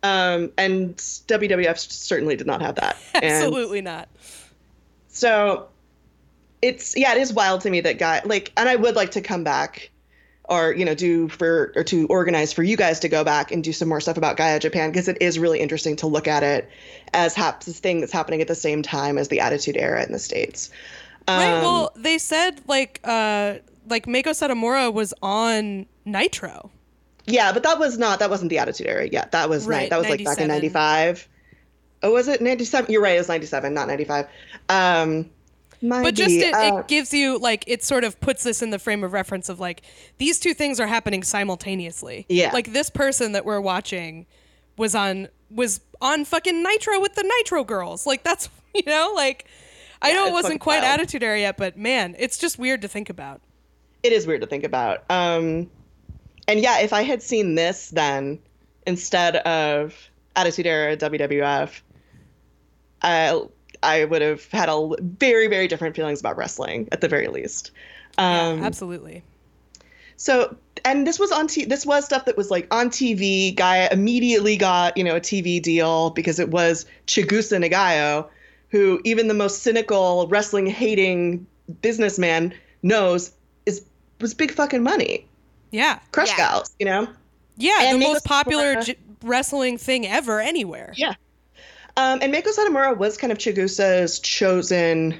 Um, 0.03 0.51
and 0.57 0.97
WWF 0.97 1.77
certainly 1.77 2.35
did 2.35 2.45
not 2.45 2.61
have 2.61 2.75
that. 2.75 2.97
And 3.15 3.23
Absolutely 3.23 3.79
not. 3.79 4.09
so 5.07 5.69
it's 6.61 6.95
yeah, 6.97 7.13
it 7.13 7.21
is 7.21 7.33
wild 7.33 7.61
to 7.61 7.69
me 7.69 7.81
that 7.81 7.97
guy 7.97 8.21
like, 8.25 8.51
and 8.57 8.69
I 8.69 8.75
would 8.75 8.95
like 8.95 9.11
to 9.11 9.21
come 9.21 9.43
back, 9.43 9.89
or 10.45 10.73
you 10.73 10.85
know, 10.85 10.95
do 10.95 11.27
for 11.29 11.73
or 11.75 11.83
to 11.85 12.07
organize 12.07 12.53
for 12.53 12.63
you 12.63 12.77
guys 12.77 12.99
to 13.01 13.09
go 13.09 13.23
back 13.23 13.51
and 13.51 13.63
do 13.63 13.73
some 13.73 13.89
more 13.89 14.01
stuff 14.01 14.17
about 14.17 14.37
Gaia 14.37 14.59
Japan 14.59 14.91
because 14.91 15.07
it 15.07 15.17
is 15.21 15.39
really 15.39 15.59
interesting 15.59 15.95
to 15.97 16.07
look 16.07 16.27
at 16.27 16.43
it 16.43 16.69
as 17.13 17.33
hap- 17.33 17.63
this 17.63 17.79
thing 17.79 17.99
that's 17.99 18.13
happening 18.13 18.41
at 18.41 18.47
the 18.47 18.55
same 18.55 18.81
time 18.81 19.17
as 19.17 19.29
the 19.29 19.39
Attitude 19.39 19.77
Era 19.77 20.05
in 20.05 20.11
the 20.11 20.19
states. 20.19 20.69
Right. 21.27 21.53
Um, 21.53 21.63
Well, 21.63 21.91
they 21.95 22.17
said 22.17 22.61
like 22.67 22.99
uh 23.03 23.55
like 23.89 24.07
Mako 24.07 24.31
Satomura 24.31 24.93
was 24.93 25.13
on 25.21 25.85
Nitro. 26.05 26.71
Yeah, 27.25 27.51
but 27.53 27.63
that 27.63 27.79
was 27.79 27.97
not 27.97 28.19
that 28.19 28.29
wasn't 28.29 28.49
the 28.49 28.57
Attitude 28.57 28.87
Era 28.87 29.07
yet. 29.07 29.31
That 29.31 29.49
was 29.49 29.65
Right, 29.65 29.89
that 29.89 29.97
was 29.97 30.09
like 30.09 30.23
back 30.23 30.39
in 30.39 30.47
'95. 30.47 31.27
Oh, 32.03 32.11
was 32.13 32.27
it 32.27 32.41
'97? 32.41 32.91
You're 32.91 33.01
right. 33.01 33.15
It 33.15 33.19
was 33.19 33.27
'97, 33.29 33.73
not 33.73 33.87
'95. 33.87 34.27
Um, 34.69 35.29
But 35.81 36.13
just 36.15 36.35
it, 36.35 36.53
uh, 36.53 36.77
it 36.77 36.87
gives 36.87 37.13
you 37.13 37.39
like 37.39 37.63
it 37.67 37.83
sort 37.83 38.03
of 38.03 38.19
puts 38.19 38.43
this 38.43 38.61
in 38.61 38.69
the 38.69 38.79
frame 38.79 39.03
of 39.03 39.13
reference 39.13 39.49
of 39.49 39.59
like 39.59 39.81
these 40.19 40.39
two 40.39 40.53
things 40.53 40.79
are 40.79 40.87
happening 40.87 41.23
simultaneously. 41.23 42.25
Yeah. 42.29 42.51
Like 42.53 42.71
this 42.73 42.89
person 42.89 43.31
that 43.31 43.45
we're 43.45 43.61
watching 43.61 44.27
was 44.77 44.93
on 44.95 45.27
was 45.49 45.81
on 45.99 46.25
fucking 46.25 46.63
Nitro 46.63 46.99
with 46.99 47.15
the 47.15 47.23
Nitro 47.23 47.63
girls. 47.63 48.05
Like 48.05 48.23
that's 48.23 48.49
you 48.75 48.83
know 48.85 49.11
like 49.15 49.45
I 50.01 50.13
know 50.13 50.27
it 50.27 50.33
wasn't 50.33 50.61
quite 50.61 50.81
wild. 50.81 50.99
Attitude 50.99 51.23
Era 51.23 51.39
yet, 51.39 51.57
but 51.57 51.77
man, 51.77 52.15
it's 52.17 52.37
just 52.37 52.57
weird 52.59 52.81
to 52.83 52.87
think 52.87 53.09
about. 53.09 53.41
it 54.03 54.11
is 54.11 54.25
weird 54.25 54.41
to 54.41 54.47
think 54.47 54.63
about. 54.63 55.03
Um, 55.09 55.69
and 56.47 56.59
yeah, 56.59 56.79
if 56.79 56.91
I 56.93 57.03
had 57.03 57.21
seen 57.21 57.55
this 57.55 57.89
then 57.89 58.39
instead 58.87 59.35
of 59.37 59.95
Attitude 60.35 60.65
Era 60.65 60.97
WWF, 60.97 61.81
I 63.03 63.41
I 63.83 64.05
would 64.05 64.21
have 64.21 64.45
had 64.51 64.69
a 64.69 64.89
very 65.01 65.47
very 65.47 65.67
different 65.67 65.95
feelings 65.95 66.19
about 66.19 66.37
wrestling 66.37 66.87
at 66.91 67.01
the 67.01 67.07
very 67.07 67.27
least. 67.27 67.71
Um, 68.17 68.61
Absolutely. 68.63 69.23
So, 70.17 70.55
and 70.85 71.07
this 71.07 71.17
was 71.19 71.31
on 71.31 71.47
t- 71.47 71.65
this 71.65 71.85
was 71.85 72.05
stuff 72.05 72.25
that 72.25 72.37
was 72.37 72.51
like 72.51 72.67
on 72.73 72.89
TV. 72.89 73.55
Gaia 73.55 73.89
immediately 73.91 74.55
got 74.57 74.95
you 74.97 75.03
know 75.03 75.15
a 75.15 75.19
TV 75.21 75.61
deal 75.61 76.11
because 76.11 76.39
it 76.39 76.49
was 76.49 76.85
Chigusa 77.07 77.57
Nagayo, 77.63 78.27
who 78.69 79.01
even 79.03 79.27
the 79.27 79.33
most 79.33 79.63
cynical 79.63 80.27
wrestling 80.27 80.67
hating 80.67 81.45
businessman 81.81 82.53
knows 82.83 83.31
is 83.65 83.83
was 84.19 84.33
big 84.35 84.51
fucking 84.51 84.83
money. 84.83 85.25
Yeah. 85.71 85.99
Crush 86.11 86.29
Yeah. 86.29 86.37
gals, 86.37 86.71
you 86.79 86.85
know. 86.85 87.07
Yeah, 87.57 87.77
And 87.83 88.01
the 88.01 88.07
most 88.07 88.25
popular 88.25 88.75
Satomura- 88.75 88.85
j- 88.85 88.97
wrestling 89.23 89.77
thing 89.77 90.05
ever 90.05 90.39
anywhere. 90.39 90.93
Yeah. 90.95 91.13
Um, 91.97 92.19
and 92.21 92.31
Mako 92.31 92.51
Satomura 92.51 92.97
was 92.97 93.17
kind 93.17 93.31
of 93.31 93.37
Chigusa's 93.37 94.19
chosen 94.19 95.19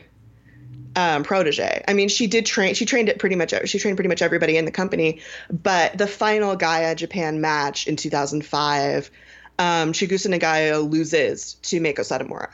um, 0.95 1.23
protege. 1.23 1.84
I 1.88 1.93
mean, 1.93 2.10
she 2.10 2.27
did 2.27 2.45
train. 2.45 2.73
She 2.73 2.86
trained 2.86 3.10
it 3.10 3.19
pretty 3.19 3.36
much. 3.36 3.53
She 3.65 3.79
trained 3.79 3.97
pretty 3.97 4.10
much 4.10 4.21
everybody 4.21 4.57
in 4.57 4.65
the 4.65 4.71
company. 4.71 5.21
But 5.49 5.97
the 5.97 6.07
final 6.07 6.55
Gaia 6.55 6.95
Japan 6.95 7.41
match 7.41 7.88
in 7.88 7.95
2005, 7.95 9.12
um, 9.60 9.93
Chigusa 9.93 10.27
Nagayo 10.27 10.89
loses 10.89 11.55
to 11.55 11.79
Mako 11.79 12.03
Satomura. 12.03 12.51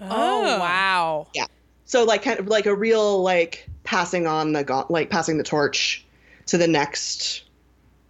Oh, 0.00 0.58
wow. 0.58 1.26
Yeah. 1.34 1.46
So 1.84 2.04
like 2.04 2.22
kind 2.22 2.38
of 2.38 2.46
like 2.46 2.66
a 2.66 2.74
real 2.74 3.22
like 3.22 3.68
passing 3.84 4.26
on 4.26 4.52
the 4.52 4.64
gaunt, 4.64 4.90
like 4.90 5.10
passing 5.10 5.38
the 5.38 5.44
torch 5.44 6.04
to 6.46 6.56
the 6.56 6.68
next 6.68 7.44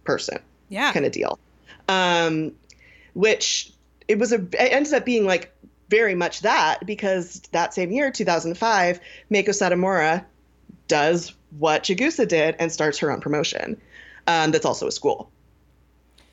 person. 0.03 0.39
Yeah. 0.69 0.93
kind 0.93 1.05
of 1.05 1.11
deal. 1.11 1.37
Um, 1.89 2.53
which 3.13 3.70
it 4.11 4.19
was 4.19 4.31
a 4.33 4.35
it 4.35 4.73
ended 4.73 4.93
up 4.93 5.05
being 5.05 5.25
like 5.25 5.53
very 5.89 6.15
much 6.15 6.41
that 6.41 6.85
because 6.85 7.41
that 7.51 7.73
same 7.73 7.91
year, 7.91 8.11
2005, 8.11 8.99
Mako 9.29 9.51
Satomura 9.51 10.23
does 10.87 11.33
what 11.57 11.83
Chigusa 11.83 12.27
did 12.27 12.55
and 12.59 12.71
starts 12.71 12.99
her 12.99 13.11
own 13.11 13.19
promotion. 13.19 13.79
Um, 14.27 14.51
that's 14.51 14.65
also 14.65 14.87
a 14.87 14.91
school. 14.91 15.31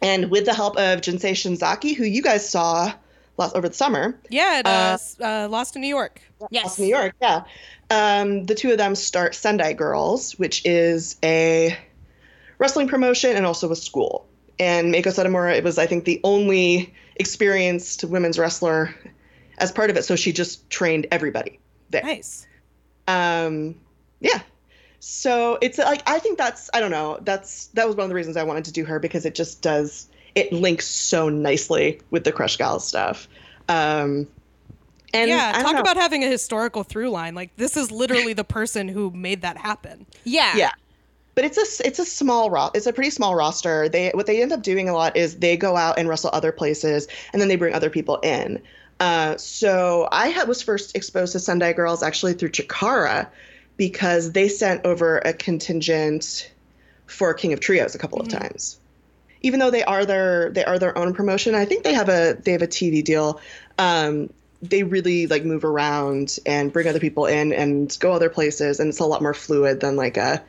And 0.01 0.31
with 0.31 0.45
the 0.45 0.55
help 0.55 0.77
of 0.77 1.01
Jinsei 1.01 1.33
Shinzaki, 1.33 1.97
who 1.97 2.05
you 2.05 2.23
guys 2.23 2.49
saw 2.49 2.93
last 3.37 3.57
over 3.57 3.69
the 3.69 3.75
summer, 3.75 4.19
Yeah, 4.29 4.61
it, 4.61 4.67
uh, 4.67 4.99
Uh, 5.21 5.25
uh, 5.25 5.49
Lost 5.49 5.75
in 5.75 5.83
New 5.83 5.88
York. 5.88 6.21
Yes. 6.51 6.64
Lost 6.64 6.79
in 6.79 6.85
New 6.85 6.91
York, 6.91 7.14
yeah. 7.21 7.43
Um, 7.91 8.45
the 8.45 8.55
two 8.55 8.71
of 8.71 8.79
them 8.79 8.95
start 8.95 9.35
Sendai 9.35 9.73
Girls, 9.73 10.38
which 10.38 10.64
is 10.64 11.17
a 11.25 11.77
wrestling 12.59 12.87
promotion 12.87 13.37
and 13.37 13.45
also 13.45 13.71
a 13.73 13.77
school. 13.77 14.28
And 14.61 14.90
Mako 14.90 15.11
Satomura, 15.11 15.57
it 15.57 15.62
was, 15.62 15.79
I 15.79 15.87
think, 15.87 16.05
the 16.05 16.21
only 16.25 16.92
experienced 17.16 18.05
women's 18.05 18.38
wrestler 18.38 18.94
as 19.59 19.73
part 19.73 19.90
of 19.90 19.97
it. 19.97 20.05
So 20.05 20.16
she 20.16 20.33
just 20.33 20.68
trained 20.71 21.07
everybody 21.11 21.59
there. 21.90 22.03
Nice. 22.03 22.47
Um, 23.07 23.75
yeah. 24.21 24.40
So 25.01 25.59
it's 25.62 25.79
like 25.79 26.03
I 26.07 26.18
think 26.18 26.38
that's 26.38 26.68
I 26.75 26.81
don't 26.81 26.90
know 26.90 27.18
that's 27.23 27.66
that 27.68 27.87
was 27.87 27.97
one 27.97 28.05
of 28.05 28.09
the 28.09 28.14
reasons 28.14 28.37
I 28.37 28.42
wanted 28.42 28.64
to 28.64 28.73
do 28.73 28.85
her 28.85 28.99
because 28.99 29.25
it 29.25 29.35
just 29.35 29.62
does 29.62 30.09
it 30.35 30.53
links 30.53 30.87
so 30.87 31.29
nicely 31.29 32.01
with 32.11 32.25
the 32.25 32.33
Crush 32.33 32.57
Gal 32.57 32.81
stuff. 32.81 33.29
Um, 33.68 34.27
and 35.14 35.31
yeah, 35.31 35.51
I 35.51 35.53
don't 35.53 35.62
talk 35.62 35.75
know. 35.75 35.81
about 35.81 35.97
having 35.97 36.25
a 36.25 36.27
historical 36.27 36.83
through 36.83 37.11
line. 37.11 37.35
Like 37.35 37.55
this 37.57 37.77
is 37.77 37.90
literally 37.90 38.33
the 38.33 38.44
person 38.44 38.88
who 38.88 39.11
made 39.11 39.42
that 39.42 39.57
happen. 39.57 40.07
Yeah. 40.25 40.57
Yeah. 40.57 40.73
But 41.38 41.44
it's 41.44 41.81
a 41.81 41.87
it's 41.87 42.01
a 42.01 42.05
small 42.05 42.51
ro- 42.51 42.72
it's 42.74 42.88
a 42.88 42.92
pretty 42.92 43.11
small 43.11 43.37
roster. 43.37 43.88
They 43.88 44.11
what 44.12 44.27
they 44.27 44.42
end 44.42 44.51
up 44.51 44.61
doing 44.61 44.88
a 44.88 44.92
lot 44.92 45.16
is 45.16 45.37
they 45.37 45.57
go 45.57 45.77
out 45.77 45.96
and 45.96 46.09
wrestle 46.09 46.31
other 46.33 46.51
places 46.51 47.07
and 47.33 47.40
then 47.40 47.46
they 47.46 47.55
bring 47.55 47.74
other 47.74 47.90
people 47.90 48.16
in. 48.24 48.61
Uh, 48.98 49.37
so 49.37 50.09
I 50.11 50.31
had, 50.31 50.48
was 50.48 50.62
first 50.62 50.96
exposed 50.96 51.35
to 51.35 51.38
Sendai 51.38 51.74
Girls 51.74 52.03
actually 52.03 52.33
through 52.33 52.48
Chikara 52.48 53.29
because 53.77 54.33
they 54.33 54.48
sent 54.48 54.85
over 54.85 55.18
a 55.18 55.33
contingent 55.33 56.53
for 57.07 57.33
King 57.35 57.53
of 57.53 57.61
Trios 57.61 57.94
a 57.94 57.98
couple 57.98 58.20
of 58.20 58.27
times. 58.27 58.81
Even 59.42 59.61
though 59.61 59.70
they 59.70 59.85
are 59.85 60.05
their 60.05 60.51
they 60.51 60.64
are 60.64 60.81
their 60.81 60.98
own 60.98 61.14
promotion, 61.14 61.55
I 61.55 61.66
think 61.66 61.85
they 61.85 61.94
have 61.94 62.09
a 62.09 62.37
they 62.42 62.51
have 62.51 62.62
a 62.62 62.66
TV 62.66 63.05
deal. 63.05 63.40
Um, 63.79 64.31
they 64.61 64.83
really 64.83 65.29
like 65.29 65.44
move 65.44 65.64
around 65.64 66.40
and 66.46 66.72
bring 66.72 66.88
other 66.88 66.98
people 66.98 67.27
in 67.27 67.53
and 67.53 67.96
go 68.01 68.11
other 68.11 68.29
places, 68.29 68.81
and 68.81 68.88
it's 68.88 68.98
a 68.98 69.07
lot 69.07 69.22
more 69.22 69.35
fluid 69.35 69.79
than 69.79 69.94
like 69.94 70.16
a 70.16 70.42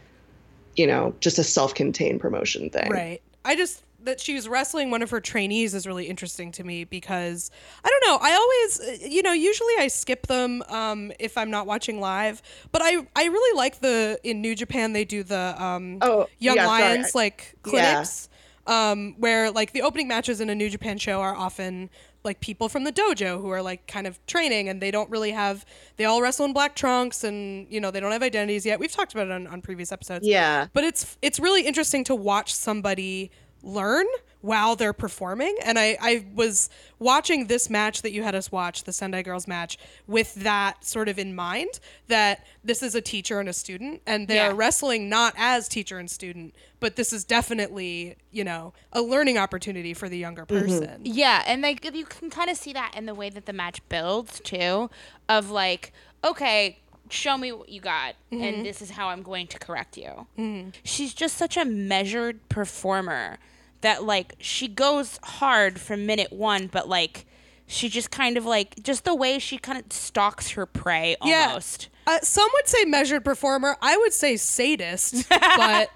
you 0.79 0.87
know, 0.87 1.13
just 1.19 1.37
a 1.37 1.43
self-contained 1.43 2.21
promotion 2.21 2.69
thing. 2.69 2.89
Right. 2.89 3.21
I 3.43 3.55
just 3.57 3.83
that 4.05 4.21
she 4.21 4.33
was 4.33 4.47
wrestling 4.47 4.91
one 4.91 5.01
of 5.01 5.09
her 5.09 5.19
trainees 5.19 5.73
is 5.73 5.85
really 5.85 6.05
interesting 6.05 6.53
to 6.53 6.63
me 6.63 6.85
because 6.85 7.51
I 7.83 7.89
don't 7.89 8.03
know. 8.07 8.17
I 8.25 8.31
always, 8.33 9.01
uh, 9.03 9.05
you 9.05 9.21
know, 9.21 9.33
usually 9.33 9.73
I 9.77 9.89
skip 9.89 10.27
them 10.27 10.63
um, 10.69 11.11
if 11.19 11.37
I'm 11.37 11.51
not 11.51 11.67
watching 11.67 11.99
live, 11.99 12.41
but 12.71 12.81
I 12.81 13.05
I 13.13 13.25
really 13.25 13.57
like 13.57 13.81
the 13.81 14.17
in 14.23 14.39
New 14.39 14.55
Japan 14.55 14.93
they 14.93 15.03
do 15.03 15.21
the 15.21 15.61
um, 15.61 15.97
Oh, 16.01 16.29
Young 16.39 16.55
yeah, 16.55 16.65
sorry. 16.65 16.81
Lions 16.83 17.13
like 17.13 17.55
Yeah. 17.65 17.71
clinics. 17.71 18.29
um, 18.67 19.15
where 19.17 19.51
like 19.51 19.73
the 19.73 19.81
opening 19.81 20.07
matches 20.07 20.39
in 20.39 20.49
a 20.49 20.55
New 20.55 20.69
Japan 20.69 20.97
show 20.97 21.19
are 21.19 21.35
often 21.35 21.89
like 22.29 22.39
people 22.39 22.69
from 22.69 22.83
the 22.83 22.91
dojo 22.91 23.41
who 23.41 23.49
are 23.49 23.61
like 23.71 23.81
kind 23.87 24.05
of 24.07 24.13
training 24.27 24.69
and 24.69 24.79
they 24.83 24.91
don't 24.91 25.09
really 25.09 25.31
have 25.31 25.65
they 25.97 26.05
all 26.05 26.21
wrestle 26.21 26.45
in 26.45 26.53
black 26.53 26.75
trunks 26.75 27.23
and 27.23 27.65
you 27.73 27.79
know 27.81 27.89
they 27.91 27.99
don't 27.99 28.11
have 28.11 28.21
identities 28.23 28.65
yet 28.65 28.79
we've 28.79 28.91
talked 28.99 29.13
about 29.13 29.27
it 29.27 29.31
on, 29.33 29.47
on 29.47 29.61
previous 29.61 29.91
episodes 29.91 30.25
Yeah. 30.25 30.67
but 30.73 30.83
it's 30.83 31.17
it's 31.21 31.39
really 31.39 31.63
interesting 31.65 32.03
to 32.05 32.15
watch 32.15 32.53
somebody 32.53 33.31
learn 33.63 34.05
while 34.41 34.75
they're 34.75 34.93
performing. 34.93 35.55
And 35.65 35.77
I, 35.77 35.97
I 35.99 36.25
was 36.33 36.69
watching 36.97 37.47
this 37.47 37.69
match 37.69 38.01
that 38.03 38.11
you 38.11 38.23
had 38.23 38.35
us 38.35 38.51
watch 38.51 38.85
the 38.85 38.93
sendai 38.93 39.21
girls 39.21 39.47
match 39.47 39.77
with 40.07 40.33
that 40.35 40.85
sort 40.85 41.09
of 41.09 41.19
in 41.19 41.35
mind 41.35 41.79
that 42.07 42.45
this 42.63 42.81
is 42.81 42.95
a 42.95 43.01
teacher 43.01 43.39
and 43.39 43.49
a 43.49 43.53
student 43.53 44.01
and 44.07 44.27
they're 44.27 44.51
Yeah. 44.51 44.55
wrestling 44.55 45.09
not 45.09 45.33
as 45.37 45.67
teacher 45.67 45.99
and 45.99 46.09
student 46.09 46.55
but 46.79 46.95
this 46.95 47.11
is 47.11 47.23
definitely 47.23 48.15
you 48.31 48.43
know 48.43 48.73
a 48.93 49.01
learning 49.01 49.37
opportunity 49.37 49.93
for 49.93 50.09
the 50.09 50.17
younger 50.17 50.45
mm-hmm. 50.45 50.61
person. 50.61 51.01
Yeah, 51.03 51.43
and 51.45 51.61
like 51.61 51.83
you 51.93 52.05
can 52.05 52.29
kind 52.29 52.49
of 52.49 52.57
see 52.57 52.73
that 52.73 52.93
in 52.95 53.05
the 53.05 53.15
way 53.15 53.29
that 53.29 53.45
the 53.45 53.53
match 53.53 53.81
builds 53.89 54.39
too, 54.39 54.89
of 55.27 55.49
like, 55.49 55.91
okay, 56.23 56.79
show 57.09 57.37
me 57.37 57.51
what 57.51 57.69
you 57.69 57.81
got, 57.81 58.15
and 58.31 58.41
mm-hmm. 58.41 58.63
this 58.63 58.81
is 58.81 58.91
how 58.91 59.09
I'm 59.09 59.23
going 59.23 59.47
to 59.47 59.59
correct 59.59 59.97
you. 59.97 60.27
Mm-hmm. 60.37 60.69
She's 60.83 61.13
just 61.13 61.37
such 61.37 61.57
a 61.57 61.65
measured 61.65 62.47
performer 62.49 63.37
that 63.81 64.03
like 64.03 64.35
she 64.39 64.67
goes 64.67 65.19
hard 65.23 65.79
from 65.79 66.05
minute 66.05 66.31
one, 66.31 66.67
but 66.67 66.87
like 66.87 67.25
she 67.65 67.89
just 67.89 68.11
kind 68.11 68.37
of 68.37 68.45
like 68.45 68.81
just 68.83 69.05
the 69.05 69.15
way 69.15 69.39
she 69.39 69.57
kind 69.57 69.77
of 69.77 69.91
stalks 69.91 70.51
her 70.51 70.65
prey 70.65 71.15
almost. 71.21 71.89
Uh, 72.07 72.19
some 72.21 72.47
would 72.53 72.67
say 72.67 72.85
measured 72.85 73.23
performer. 73.23 73.77
I 73.81 73.95
would 73.97 74.13
say 74.13 74.35
sadist, 74.37 75.27
but 75.29 75.89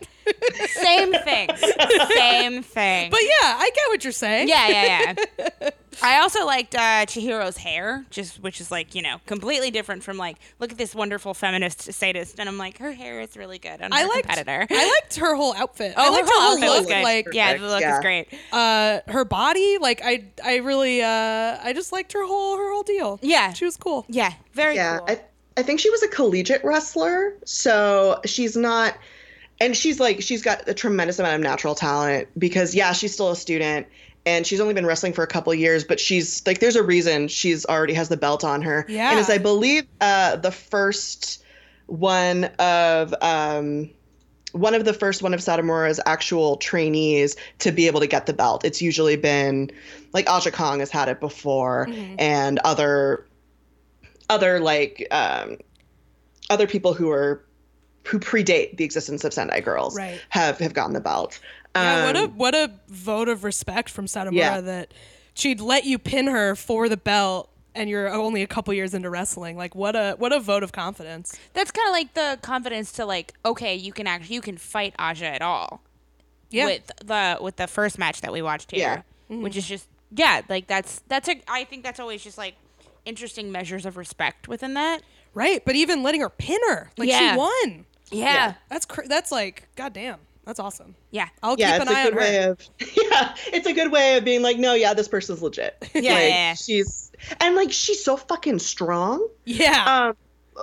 Same 0.67 1.11
thing. 1.11 1.49
Same 2.15 2.63
thing. 2.63 3.09
but 3.11 3.21
yeah, 3.23 3.57
I 3.57 3.69
get 3.75 3.83
what 3.89 4.03
you're 4.03 4.13
saying. 4.13 4.47
Yeah, 4.47 4.67
yeah, 4.67 5.13
yeah. 5.39 5.69
I 6.01 6.19
also 6.19 6.45
liked 6.45 6.73
uh, 6.75 7.05
Chihiro's 7.05 7.57
hair, 7.57 8.05
just 8.09 8.41
which 8.41 8.59
is 8.61 8.71
like 8.71 8.95
you 8.95 9.01
know 9.01 9.17
completely 9.25 9.69
different 9.71 10.03
from 10.03 10.17
like 10.17 10.37
look 10.59 10.71
at 10.71 10.77
this 10.77 10.95
wonderful 10.95 11.33
feminist 11.33 11.91
sadist, 11.93 12.39
and 12.39 12.47
I'm 12.47 12.57
like 12.57 12.77
her 12.79 12.91
hair 12.93 13.19
is 13.21 13.35
really 13.37 13.59
good 13.59 13.81
on 13.81 13.91
I 13.93 14.01
her 14.01 14.07
liked 14.07 14.27
competitor. 14.27 14.67
I 14.69 14.85
liked 15.01 15.15
her 15.17 15.35
whole 15.35 15.53
outfit. 15.55 15.93
oh, 15.97 16.01
I 16.03 16.09
liked 16.09 16.27
her 16.29 16.33
whole 16.35 16.41
her 16.41 16.47
outfit 16.55 16.63
whole 16.67 16.77
was 16.77 16.87
look. 16.87 16.95
good. 16.95 17.03
Like 17.03 17.27
yeah, 17.33 17.57
the 17.57 17.67
look 17.67 17.81
Yeah. 17.81 17.95
is 17.97 18.01
great. 18.01 18.27
uh, 18.51 18.99
her 19.07 19.25
body. 19.25 19.77
Like 19.79 20.01
I, 20.03 20.25
I 20.43 20.57
really, 20.57 21.01
uh, 21.03 21.57
I 21.61 21.73
just 21.75 21.91
liked 21.91 22.13
her 22.13 22.25
whole, 22.25 22.57
her 22.57 22.71
whole 22.71 22.83
deal. 22.83 23.19
Yeah. 23.21 23.53
she 23.53 23.65
was 23.65 23.77
cool. 23.77 24.05
Yeah, 24.09 24.33
very 24.53 24.75
yeah, 24.75 24.97
cool. 24.99 25.07
I, 25.09 25.21
I 25.55 25.63
think 25.63 25.79
she 25.79 25.89
was 25.89 26.03
a 26.03 26.07
collegiate 26.07 26.63
wrestler, 26.63 27.35
so 27.45 28.19
she's 28.25 28.55
not, 28.55 28.97
and 29.61 29.75
she's 29.75 29.99
like 29.99 30.21
she's 30.21 30.41
got 30.41 30.67
a 30.67 30.73
tremendous 30.73 31.19
amount 31.19 31.35
of 31.35 31.41
natural 31.41 31.75
talent 31.75 32.27
because 32.37 32.73
yeah, 32.73 32.93
she's 32.93 33.13
still 33.13 33.31
a 33.31 33.35
student 33.35 33.87
and 34.25 34.47
she's 34.47 34.59
only 34.59 34.73
been 34.73 34.85
wrestling 34.85 35.13
for 35.13 35.23
a 35.23 35.27
couple 35.27 35.53
years, 35.53 35.83
but 35.83 35.99
she's 35.99 36.45
like 36.47 36.59
there's 36.59 36.75
a 36.75 36.83
reason 36.83 37.27
she's 37.27 37.65
already 37.65 37.93
has 37.93 38.09
the 38.09 38.17
belt 38.17 38.43
on 38.43 38.61
her. 38.61 38.85
Yeah. 38.87 39.11
and 39.11 39.19
it's 39.19 39.29
I 39.29 39.37
believe 39.37 39.85
uh, 40.01 40.37
the 40.37 40.51
first 40.51 41.43
one 41.87 42.45
of 42.59 43.13
um, 43.21 43.89
one 44.53 44.73
of 44.73 44.85
the 44.85 44.93
first 44.93 45.21
one 45.21 45.33
of 45.33 45.41
Satomura's 45.41 45.99
actual 46.05 46.57
trainees 46.57 47.35
to 47.59 47.71
be 47.71 47.87
able 47.87 47.99
to 47.99 48.07
get 48.07 48.25
the 48.25 48.33
belt. 48.33 48.63
It's 48.63 48.81
usually 48.81 49.17
been 49.17 49.71
like 50.13 50.29
Aja 50.29 50.51
Kong 50.51 50.79
has 50.79 50.89
had 50.89 51.09
it 51.09 51.19
before, 51.19 51.87
and 52.17 52.59
other 52.59 53.25
other 54.33 54.59
like 54.59 55.07
um, 55.11 55.57
other 56.49 56.67
people 56.67 56.93
who 56.93 57.09
are 57.11 57.43
who 58.05 58.19
predate 58.19 58.75
the 58.77 58.83
existence 58.83 59.23
of 59.23 59.33
Sendai 59.33 59.61
girls 59.61 59.95
Right. 59.95 60.19
have 60.29 60.57
have 60.59 60.73
gotten 60.73 60.93
the 60.93 60.99
belt. 61.01 61.39
Yeah, 61.75 62.05
what 62.05 62.15
a 62.15 62.23
Um, 62.23 62.37
what 62.37 62.55
a 62.55 62.71
vote 62.87 63.29
of 63.29 63.43
respect 63.43 63.89
from 63.89 64.05
Satomura 64.05 64.33
Yeah. 64.33 64.61
that 64.61 64.93
she'd 65.33 65.59
let 65.61 65.85
you 65.85 65.97
pin 65.97 66.27
her 66.27 66.55
for 66.55 66.87
the 66.89 66.97
belt, 66.97 67.49
and 67.73 67.89
you're 67.89 68.09
only 68.13 68.43
a 68.43 68.47
couple 68.47 68.73
years 68.73 68.93
into 68.93 69.09
wrestling. 69.09 69.55
Like 69.57 69.73
what 69.73 69.95
a 69.95 70.15
what 70.19 70.31
a 70.33 70.39
vote 70.39 70.63
of 70.63 70.71
confidence. 70.71 71.35
That's 71.53 71.71
kind 71.71 71.87
of 71.87 71.93
like 71.93 72.13
the 72.13 72.37
confidence 72.41 72.91
to 72.93 73.05
like 73.05 73.33
okay, 73.45 73.75
you 73.75 73.93
can 73.93 74.05
actually 74.05 74.35
you 74.35 74.41
can 74.41 74.57
fight 74.57 74.93
Aja 74.99 75.25
at 75.27 75.41
all. 75.41 75.81
Yeah. 76.49 76.65
With 76.65 76.91
the 77.03 77.37
with 77.41 77.55
the 77.55 77.67
first 77.67 77.97
match 77.97 78.21
that 78.21 78.31
we 78.33 78.41
watched 78.43 78.71
here, 78.71 79.03
Yeah. 79.29 79.37
which 79.37 79.55
is 79.57 79.67
just 79.67 79.87
yeah, 80.15 80.41
like 80.49 80.67
that's 80.67 81.01
that's 81.07 81.27
a 81.29 81.41
I 81.47 81.63
think 81.63 81.83
that's 81.83 81.99
always 81.99 82.21
just 82.23 82.37
like 82.37 82.53
interesting 83.05 83.51
measures 83.51 83.85
of 83.85 83.97
respect 83.97 84.47
within 84.47 84.73
that. 84.75 85.01
Right, 85.33 85.63
but 85.65 85.75
even 85.75 86.03
letting 86.03 86.21
her 86.21 86.29
pin 86.29 86.59
her, 86.69 86.91
like 86.97 87.09
Yeah. 87.09 87.33
she 87.33 87.37
won. 87.37 87.85
Yeah. 88.11 88.53
That's 88.69 88.85
cr- 88.85 89.07
that's 89.07 89.31
like 89.31 89.67
goddamn. 89.75 90.19
That's 90.45 90.59
awesome. 90.59 90.93
Yeah. 91.11 91.29
I'll 91.41 91.55
yeah, 91.57 91.79
keep 91.79 91.81
it's 91.83 91.91
an 91.91 91.95
a 91.95 91.99
eye 91.99 92.01
on 92.01 92.05
good 92.07 92.13
her. 92.13 92.19
way 92.19 92.43
of 92.43 92.59
yeah, 92.79 93.35
it's 93.47 93.65
a 93.65 93.73
good 93.73 93.91
way 93.91 94.17
of 94.17 94.25
being 94.25 94.41
like, 94.41 94.57
no, 94.57 94.73
yeah, 94.73 94.93
this 94.93 95.07
person's 95.07 95.41
legit. 95.41 95.75
Yeah, 95.95 96.01
like, 96.01 96.03
yeah, 96.05 96.27
yeah. 96.27 96.53
she's 96.53 97.11
and 97.39 97.55
like 97.55 97.71
she's 97.71 98.03
so 98.03 98.17
fucking 98.17 98.59
strong. 98.59 99.25
yeah. 99.45 100.09
Um, 100.09 100.15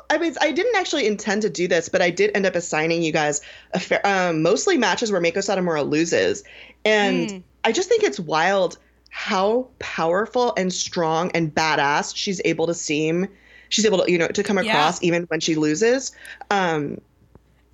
I 0.09 0.19
mean, 0.19 0.37
I 0.41 0.53
didn't 0.53 0.77
actually 0.77 1.05
intend 1.09 1.43
to 1.43 1.51
do 1.51 1.67
this, 1.67 1.89
but 1.89 2.01
I 2.01 2.11
did 2.11 2.31
end 2.37 2.47
up 2.47 2.55
assigning 2.55 3.03
you 3.03 3.11
guys 3.11 3.41
a 3.73 3.81
fair, 3.81 4.01
um, 4.07 4.41
mostly 4.41 4.79
matches 4.79 5.11
where 5.11 5.21
Mako 5.21 5.41
Satomura 5.41 5.89
loses, 5.89 6.45
and 6.85 7.29
Hmm. 7.31 7.39
I 7.65 7.73
just 7.73 7.89
think 7.89 8.05
it's 8.05 8.21
wild 8.21 8.79
how 9.11 9.69
powerful 9.79 10.55
and 10.57 10.73
strong 10.73 11.31
and 11.33 11.55
badass 11.55 12.17
she's 12.17 12.41
able 12.45 12.67
to 12.67 12.75
seem. 12.75 13.29
She's 13.69 13.85
able 13.85 14.05
to, 14.05 14.11
you 14.11 14.19
know, 14.19 14.29
to 14.29 14.43
come 14.43 14.59
Yeah. 14.59 14.69
across 14.69 15.03
even 15.03 15.25
when 15.25 15.41
she 15.41 15.55
loses. 15.55 16.13
Um, 16.51 16.99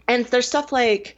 and 0.09 0.27
there's 0.27 0.49
stuff 0.49 0.73
like, 0.73 1.17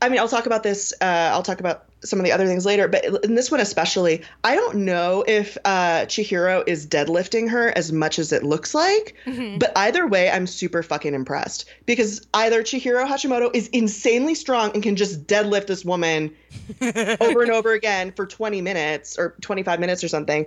I 0.00 0.08
mean, 0.08 0.18
I'll 0.18 0.28
talk 0.28 0.46
about 0.46 0.62
this. 0.62 0.92
Uh, 1.00 1.30
I'll 1.32 1.42
talk 1.42 1.60
about 1.60 1.86
some 2.04 2.18
of 2.18 2.24
the 2.24 2.32
other 2.32 2.46
things 2.46 2.66
later, 2.66 2.88
but 2.88 3.04
in 3.24 3.34
this 3.34 3.50
one 3.50 3.60
especially, 3.60 4.22
I 4.42 4.54
don't 4.54 4.76
know 4.78 5.24
if 5.26 5.56
uh, 5.64 6.02
Chihiro 6.06 6.62
is 6.66 6.86
deadlifting 6.86 7.48
her 7.50 7.76
as 7.76 7.92
much 7.92 8.18
as 8.18 8.32
it 8.32 8.42
looks 8.42 8.74
like. 8.74 9.14
Mm-hmm. 9.26 9.58
But 9.58 9.72
either 9.76 10.06
way, 10.06 10.30
I'm 10.30 10.46
super 10.46 10.82
fucking 10.82 11.14
impressed 11.14 11.66
because 11.86 12.26
either 12.34 12.62
Chihiro 12.62 13.06
Hashimoto 13.06 13.50
is 13.54 13.68
insanely 13.68 14.34
strong 14.34 14.72
and 14.74 14.82
can 14.82 14.96
just 14.96 15.26
deadlift 15.26 15.66
this 15.66 15.84
woman 15.84 16.34
over 17.20 17.42
and 17.42 17.50
over 17.50 17.72
again 17.72 18.12
for 18.12 18.26
20 18.26 18.60
minutes 18.60 19.18
or 19.18 19.34
25 19.40 19.80
minutes 19.80 20.04
or 20.04 20.08
something, 20.08 20.46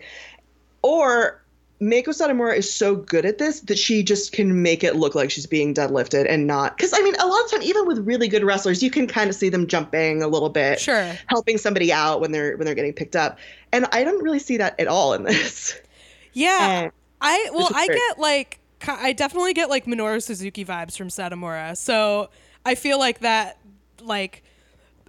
or 0.81 1.41
Mako 1.79 2.11
Satomura 2.11 2.55
is 2.55 2.71
so 2.73 2.95
good 2.95 3.23
at 3.25 3.37
this 3.37 3.59
that 3.61 3.77
she 3.77 4.01
just 4.01 4.31
can 4.31 4.63
make 4.63 4.83
it 4.83 4.95
look 4.95 5.13
like 5.13 5.29
she's 5.29 5.45
being 5.45 5.73
deadlifted 5.75 6.25
and 6.27 6.47
not. 6.47 6.75
Because 6.75 6.91
I 6.93 7.01
mean, 7.01 7.15
a 7.15 7.27
lot 7.27 7.43
of 7.45 7.51
time, 7.51 7.61
even 7.61 7.85
with 7.85 7.99
really 7.99 8.27
good 8.27 8.43
wrestlers, 8.43 8.81
you 8.81 8.89
can 8.89 9.05
kind 9.05 9.29
of 9.29 9.35
see 9.35 9.49
them 9.49 9.67
jumping 9.67 10.23
a 10.23 10.27
little 10.27 10.49
bit, 10.49 10.79
Sure. 10.79 11.13
helping 11.27 11.57
somebody 11.59 11.93
out 11.93 12.19
when 12.19 12.31
they're 12.31 12.57
when 12.57 12.65
they're 12.65 12.73
getting 12.75 12.93
picked 12.93 13.15
up, 13.15 13.37
and 13.71 13.85
I 13.91 14.03
don't 14.03 14.23
really 14.23 14.39
see 14.39 14.57
that 14.57 14.79
at 14.79 14.87
all 14.87 15.13
in 15.13 15.23
this. 15.23 15.79
Yeah. 16.33 16.81
And- 16.83 16.91
I 17.19 17.49
well, 17.51 17.69
I 17.73 17.87
great. 17.87 17.97
get 17.97 18.19
like 18.19 18.59
I 18.87 19.13
definitely 19.13 19.53
get 19.53 19.69
like 19.71 19.85
Minoru 19.85 20.21
Suzuki 20.21 20.63
vibes 20.63 20.95
from 20.95 21.07
Satomura. 21.07 21.75
So 21.75 22.29
I 22.63 22.75
feel 22.75 22.99
like 22.99 23.19
that 23.21 23.57
like 24.03 24.43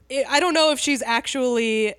it, 0.09 0.25
I 0.29 0.41
don't 0.41 0.55
know 0.55 0.73
if 0.73 0.79
she's 0.79 1.03
actually 1.03 1.95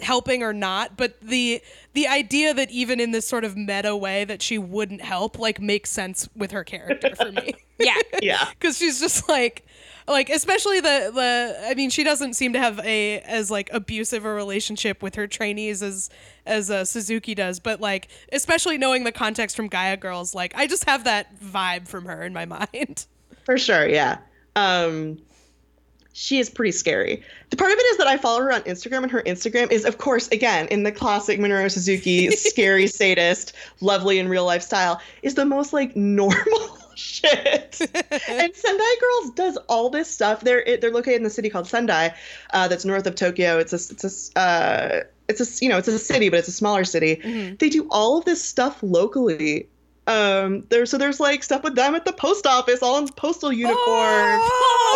helping 0.00 0.42
or 0.42 0.52
not, 0.52 0.98
but 0.98 1.18
the 1.22 1.62
the 1.94 2.06
idea 2.06 2.52
that 2.52 2.70
even 2.70 3.00
in 3.00 3.12
this 3.12 3.26
sort 3.26 3.44
of 3.44 3.56
meta 3.56 3.96
way 3.96 4.24
that 4.24 4.42
she 4.42 4.58
wouldn't 4.58 5.00
help 5.00 5.38
like 5.38 5.60
makes 5.60 5.90
sense 5.90 6.28
with 6.36 6.50
her 6.50 6.64
character 6.64 7.14
for 7.16 7.32
me. 7.32 7.54
Yeah. 7.76 7.94
yeah. 8.22 8.48
because 8.58 8.78
she's 8.78 9.00
just 9.00 9.28
like 9.28 9.66
like 10.06 10.30
especially 10.30 10.78
the 10.78 11.10
the 11.12 11.56
i 11.66 11.74
mean 11.74 11.90
she 11.90 12.04
doesn't 12.04 12.34
seem 12.34 12.52
to 12.52 12.58
have 12.60 12.78
a 12.84 13.18
as 13.22 13.50
like 13.50 13.68
abusive 13.72 14.24
a 14.24 14.32
relationship 14.32 15.02
with 15.02 15.16
her 15.16 15.26
trainees 15.26 15.82
as 15.82 16.08
as 16.46 16.70
uh, 16.70 16.84
suzuki 16.84 17.34
does 17.34 17.58
but 17.58 17.80
like 17.80 18.06
especially 18.30 18.78
knowing 18.78 19.02
the 19.02 19.10
context 19.10 19.56
from 19.56 19.66
gaia 19.66 19.96
girls 19.96 20.36
like 20.36 20.54
i 20.54 20.68
just 20.68 20.84
have 20.84 21.02
that 21.02 21.36
vibe 21.40 21.88
from 21.88 22.04
her 22.04 22.22
in 22.22 22.32
my 22.32 22.44
mind 22.74 23.06
For 23.44 23.58
sure, 23.58 23.88
yeah. 23.88 24.18
Um, 24.54 25.18
she 26.16 26.38
is 26.38 26.48
pretty 26.48 26.70
scary. 26.72 27.22
The 27.50 27.56
part 27.56 27.72
of 27.72 27.78
it 27.78 27.82
is 27.82 27.98
that 27.98 28.06
I 28.06 28.16
follow 28.16 28.40
her 28.40 28.52
on 28.52 28.62
Instagram, 28.62 29.02
and 29.02 29.10
her 29.10 29.22
Instagram 29.24 29.70
is, 29.70 29.84
of 29.84 29.98
course, 29.98 30.28
again 30.28 30.68
in 30.68 30.84
the 30.84 30.92
classic 30.92 31.38
Minoru 31.40 31.70
Suzuki 31.70 32.30
scary 32.36 32.86
sadist, 32.86 33.52
lovely 33.80 34.18
in 34.20 34.28
real 34.28 34.44
life 34.46 34.62
style, 34.62 35.00
is 35.22 35.34
the 35.34 35.44
most 35.44 35.72
like 35.72 35.94
normal 35.96 36.78
shit. 36.94 37.80
and 38.28 38.54
Sendai 38.54 38.94
Girls 39.00 39.30
does 39.34 39.56
all 39.68 39.90
this 39.90 40.08
stuff. 40.08 40.40
They're 40.42 40.60
it- 40.62 40.80
they're 40.80 40.92
located 40.92 41.16
in 41.16 41.22
the 41.24 41.30
city 41.30 41.50
called 41.50 41.66
Sendai, 41.66 42.14
uh, 42.52 42.68
that's 42.68 42.84
north 42.84 43.06
of 43.06 43.16
Tokyo. 43.16 43.58
It's 43.58 43.72
a 43.72 43.92
it's 43.92 44.32
a 44.36 44.38
uh, 44.38 45.00
it's 45.28 45.40
a 45.60 45.64
you 45.64 45.68
know 45.68 45.78
it's 45.78 45.88
a 45.88 45.98
city, 45.98 46.28
but 46.28 46.38
it's 46.38 46.48
a 46.48 46.52
smaller 46.52 46.84
city. 46.84 47.56
They 47.58 47.68
do 47.70 47.88
all 47.90 48.18
of 48.18 48.24
this 48.24 48.42
stuff 48.44 48.78
locally. 48.82 49.68
Um, 50.06 50.64
there 50.68 50.84
so 50.84 50.98
there's 50.98 51.18
like 51.18 51.42
stuff 51.42 51.62
with 51.62 51.76
them 51.76 51.94
at 51.94 52.04
the 52.04 52.12
post 52.12 52.46
office, 52.46 52.82
all 52.82 52.98
in 52.98 53.08
postal 53.08 53.52
uniform, 53.52 54.40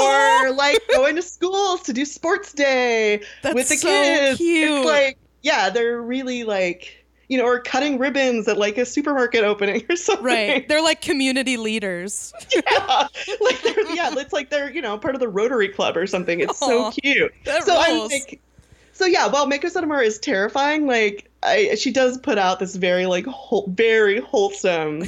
or 0.03 0.51
like 0.53 0.79
going 0.93 1.17
to 1.17 1.23
schools 1.23 1.83
to 1.85 1.93
do 1.93 2.05
sports 2.05 2.53
day 2.53 3.23
That's 3.43 3.55
with 3.55 3.69
the 3.71 3.77
so 3.77 3.89
kids. 3.89 4.37
cute. 4.39 4.71
It's 4.71 4.87
like 4.87 5.19
yeah, 5.43 5.71
they're 5.71 6.01
really 6.03 6.45
like 6.45 6.95
you 7.29 7.37
know, 7.37 7.45
or 7.45 7.61
cutting 7.61 7.99
ribbons 7.99 8.49
at 8.49 8.57
like 8.57 8.79
a 8.79 8.85
supermarket 8.87 9.45
opening 9.45 9.85
or 9.91 9.97
something. 9.97 10.25
right 10.25 10.67
they're 10.69 10.83
like 10.83 11.03
community 11.03 11.59
leaders 11.59 12.33
yeah, 12.55 13.07
like 13.41 13.61
they're, 13.63 13.95
yeah, 13.95 14.11
it's 14.17 14.33
like 14.33 14.49
they're 14.51 14.71
you 14.71 14.81
know 14.83 14.97
part 14.99 15.15
of 15.15 15.21
the 15.21 15.29
Rotary 15.29 15.69
Club 15.69 15.97
or 15.97 16.07
something. 16.07 16.41
It's 16.41 16.59
so 16.59 16.91
cute. 16.91 17.33
so 17.65 17.79
I'm 17.81 17.95
rules. 17.97 18.13
like, 18.13 18.41
So 18.93 19.05
yeah, 19.07 19.27
while 19.27 19.47
Mako 19.47 19.69
Satomura 19.69 20.05
is 20.05 20.19
terrifying, 20.19 20.87
like 20.87 21.28
I, 21.43 21.75
she 21.77 21.93
does 21.93 22.19
put 22.19 22.39
out 22.39 22.59
this 22.59 22.77
very 22.77 23.07
like 23.07 23.27
whole, 23.27 23.69
very 23.69 24.21
wholesome 24.21 25.05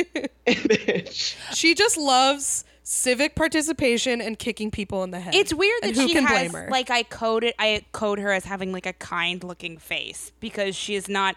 image. 0.46 1.36
She 1.52 1.74
just 1.74 1.96
loves 1.96 2.64
civic 2.82 3.34
participation 3.34 4.20
and 4.20 4.38
kicking 4.38 4.70
people 4.70 5.02
in 5.04 5.10
the 5.10 5.20
head. 5.20 5.34
It's 5.34 5.52
weird 5.54 5.82
that 5.82 5.88
And 5.88 5.96
she 5.96 6.14
can 6.14 6.24
has 6.24 6.50
blame 6.50 6.52
her? 6.52 6.68
like 6.70 6.90
I 6.90 7.02
coded 7.02 7.54
I 7.58 7.84
code 7.92 8.18
her 8.18 8.32
as 8.32 8.44
having 8.44 8.72
like 8.72 8.86
a 8.86 8.92
kind 8.94 9.42
looking 9.42 9.78
face 9.78 10.32
because 10.40 10.76
she 10.76 10.94
is 10.94 11.08
not 11.08 11.36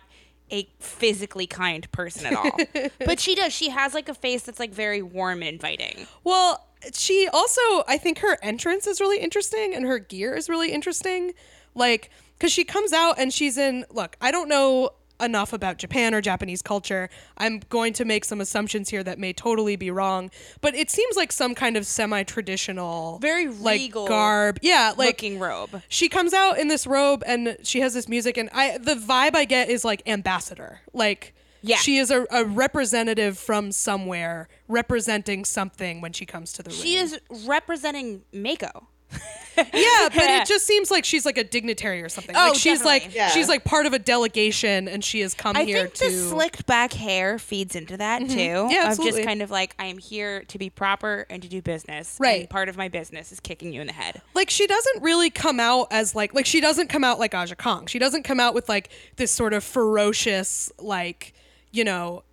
a 0.51 0.69
physically 0.79 1.47
kind 1.47 1.89
person 1.91 2.25
at 2.25 2.33
all. 2.33 2.57
but 3.05 3.19
she 3.19 3.35
does. 3.35 3.53
She 3.53 3.69
has 3.69 3.93
like 3.93 4.07
a 4.09 4.13
face 4.13 4.43
that's 4.43 4.59
like 4.59 4.73
very 4.73 5.01
warm 5.01 5.41
and 5.41 5.49
inviting. 5.49 6.07
Well, 6.23 6.65
she 6.93 7.27
also, 7.33 7.61
I 7.87 7.97
think 7.97 8.19
her 8.19 8.37
entrance 8.41 8.87
is 8.87 9.01
really 9.01 9.19
interesting 9.19 9.73
and 9.75 9.85
her 9.85 9.99
gear 9.99 10.35
is 10.35 10.47
really 10.47 10.71
interesting. 10.71 11.33
Like, 11.75 12.11
because 12.37 12.51
she 12.51 12.63
comes 12.63 12.93
out 12.93 13.17
and 13.19 13.33
she's 13.33 13.57
in, 13.57 13.85
look, 13.91 14.15
I 14.21 14.31
don't 14.31 14.47
know 14.49 14.91
enough 15.19 15.51
about 15.51 15.77
Japan 15.79 16.13
or 16.13 16.21
Japanese 16.21 16.61
culture. 16.61 17.09
I'm 17.39 17.61
going 17.69 17.93
to 17.93 18.05
make 18.05 18.23
some 18.23 18.39
assumptions 18.39 18.89
here 18.89 19.03
that 19.03 19.17
may 19.17 19.33
totally 19.33 19.75
be 19.75 19.89
wrong, 19.89 20.29
but 20.61 20.75
it 20.75 20.91
seems 20.91 21.15
like 21.15 21.31
some 21.31 21.55
kind 21.55 21.75
of 21.75 21.87
semi 21.87 22.21
traditional, 22.23 23.17
Very 23.19 23.47
like 23.47 23.79
regal 23.79 24.07
garb. 24.07 24.59
Yeah, 24.61 24.93
like 24.95 25.07
looking 25.07 25.39
robe. 25.39 25.81
she 25.89 26.07
comes 26.07 26.33
out 26.33 26.59
in 26.59 26.67
this 26.67 26.85
robe 26.85 27.23
and 27.25 27.57
she 27.63 27.79
has 27.79 27.95
this 27.95 28.07
music 28.07 28.37
and 28.37 28.47
I 28.53 28.77
the 28.77 28.93
vibe 28.93 29.35
I 29.35 29.45
get 29.45 29.69
is 29.69 29.83
like 29.83 30.03
ambassador. 30.07 30.81
Like 30.93 31.33
Yeah. 31.63 31.77
she 31.77 31.97
is 31.97 32.11
a, 32.11 32.27
a 32.29 32.45
representative 32.45 33.39
from 33.39 33.71
somewhere 33.71 34.49
representing 34.67 35.45
something 35.45 35.99
when 35.99 36.13
she 36.13 36.27
comes 36.27 36.53
to 36.53 36.61
the 36.63 36.69
room. 36.69 36.79
She 36.79 36.95
ring. 36.95 37.05
is 37.05 37.19
representing 37.47 38.21
Mako. 38.31 38.87
yeah, 39.73 40.09
but 40.09 40.23
it 40.23 40.47
just 40.47 40.65
seems 40.65 40.91
like 40.91 41.05
she's 41.05 41.25
like 41.25 41.37
a 41.37 41.43
dignitary 41.43 42.01
or 42.01 42.09
something. 42.09 42.35
Oh, 42.35 42.49
like 42.49 42.55
she's 42.55 42.83
like. 42.83 43.13
Yeah. 43.13 43.29
she's 43.29 43.47
like 43.47 43.63
part 43.63 43.85
of 43.85 43.93
a 43.93 43.99
delegation 43.99 44.87
and 44.87 45.03
she 45.03 45.21
has 45.21 45.33
come 45.33 45.55
I 45.55 45.63
here 45.63 45.83
think 45.83 45.93
to 45.95 46.09
the 46.11 46.11
slicked 46.11 46.65
back 46.65 46.93
hair 46.93 47.39
feeds 47.39 47.75
into 47.75 47.97
that 47.97 48.21
mm-hmm. 48.21 48.33
too. 48.33 48.37
Yeah, 48.39 48.53
absolutely. 48.63 48.77
Of 48.77 48.85
absolutely. 48.85 49.19
just 49.19 49.27
kind 49.27 49.41
of 49.41 49.51
like 49.51 49.75
I 49.79 49.85
am 49.85 49.97
here 49.97 50.43
to 50.43 50.57
be 50.57 50.69
proper 50.69 51.25
and 51.29 51.41
to 51.41 51.47
do 51.47 51.61
business. 51.61 52.17
Right. 52.19 52.41
And 52.41 52.49
part 52.49 52.69
of 52.69 52.77
my 52.77 52.87
business 52.89 53.31
is 53.31 53.39
kicking 53.39 53.73
you 53.73 53.81
in 53.81 53.87
the 53.87 53.93
head. 53.93 54.21
like 54.33 54.49
she 54.49 54.67
doesn't 54.67 55.01
really 55.01 55.29
come 55.29 55.59
out 55.59 55.87
as 55.91 56.15
like 56.15 56.33
like 56.33 56.45
she 56.45 56.61
doesn't 56.61 56.87
come 56.87 57.03
out 57.03 57.19
like 57.19 57.33
Aja 57.33 57.55
Kong. 57.55 57.87
She 57.87 57.99
doesn't 57.99 58.23
come 58.23 58.39
out 58.39 58.53
with 58.53 58.69
like 58.69 58.89
this 59.15 59.31
sort 59.31 59.53
of 59.53 59.63
ferocious 59.63 60.71
like, 60.79 61.33
you 61.71 61.83
know, 61.83 62.23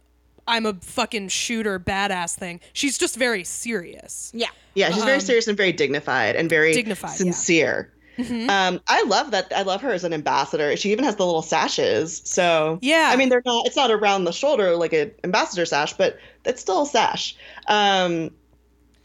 I'm 0.46 0.66
a 0.66 0.74
fucking 0.74 1.28
shooter 1.28 1.78
badass 1.80 2.36
thing. 2.36 2.60
She's 2.72 2.98
just 2.98 3.16
very 3.16 3.44
serious. 3.44 4.30
Yeah. 4.34 4.48
Yeah, 4.74 4.90
she's 4.90 5.04
very 5.04 5.20
serious 5.20 5.46
and 5.46 5.56
very 5.56 5.72
dignified 5.72 6.36
and 6.36 6.50
very 6.50 6.70
Um, 6.70 6.74
Dignified, 6.74 7.10
yeah. 7.10 7.14
Mm-hmm. 7.14 7.32
sincere. 7.32 7.90
Um, 8.16 8.80
I 8.86 9.02
love 9.04 9.32
that. 9.32 9.52
I 9.54 9.62
love 9.62 9.80
her 9.82 9.90
as 9.90 10.04
an 10.04 10.12
ambassador. 10.12 10.76
She 10.76 10.92
even 10.92 11.04
has 11.04 11.16
the 11.16 11.26
little 11.26 11.42
sashes. 11.42 12.22
So 12.24 12.78
Yeah. 12.80 13.10
I 13.12 13.16
mean, 13.16 13.28
they're 13.28 13.42
not. 13.44 13.66
It's 13.66 13.74
not 13.76 13.90
around 13.90 14.24
the 14.24 14.32
shoulder 14.32 14.76
like 14.76 14.92
an 14.92 15.10
ambassador 15.24 15.64
sash, 15.64 15.94
but 15.94 16.18
it's 16.44 16.60
still 16.60 16.82
a 16.82 16.86
sash. 16.86 17.34
Um, 17.66 18.30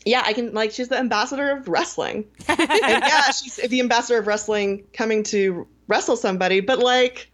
yeah, 0.05 0.23
I 0.25 0.33
can 0.33 0.53
like. 0.53 0.71
She's 0.71 0.89
the 0.89 0.97
ambassador 0.97 1.49
of 1.49 1.67
wrestling, 1.67 2.25
and 2.47 2.59
yeah, 2.59 3.31
she's 3.31 3.55
the 3.57 3.79
ambassador 3.79 4.19
of 4.19 4.27
wrestling 4.27 4.83
coming 4.93 5.23
to 5.23 5.67
wrestle 5.87 6.15
somebody. 6.15 6.61
But 6.61 6.79
like, 6.79 7.29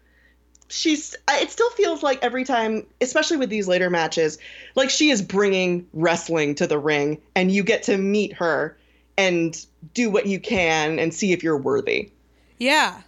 she's. 0.69 1.15
It 1.29 1.51
still 1.51 1.69
feels 1.71 2.03
like 2.03 2.19
every 2.23 2.43
time, 2.43 2.85
especially 3.01 3.37
with 3.37 3.49
these 3.49 3.67
later 3.67 3.89
matches, 3.89 4.37
like 4.75 4.89
she 4.89 5.09
is 5.09 5.21
bringing 5.21 5.87
wrestling 5.93 6.55
to 6.55 6.67
the 6.67 6.79
ring, 6.79 7.21
and 7.35 7.51
you 7.51 7.63
get 7.63 7.83
to 7.83 7.97
meet 7.97 8.33
her 8.33 8.77
and 9.17 9.65
do 9.93 10.09
what 10.09 10.25
you 10.25 10.39
can 10.39 10.99
and 10.99 11.13
see 11.13 11.31
if 11.31 11.43
you're 11.43 11.57
worthy. 11.57 12.11
Yeah. 12.57 13.01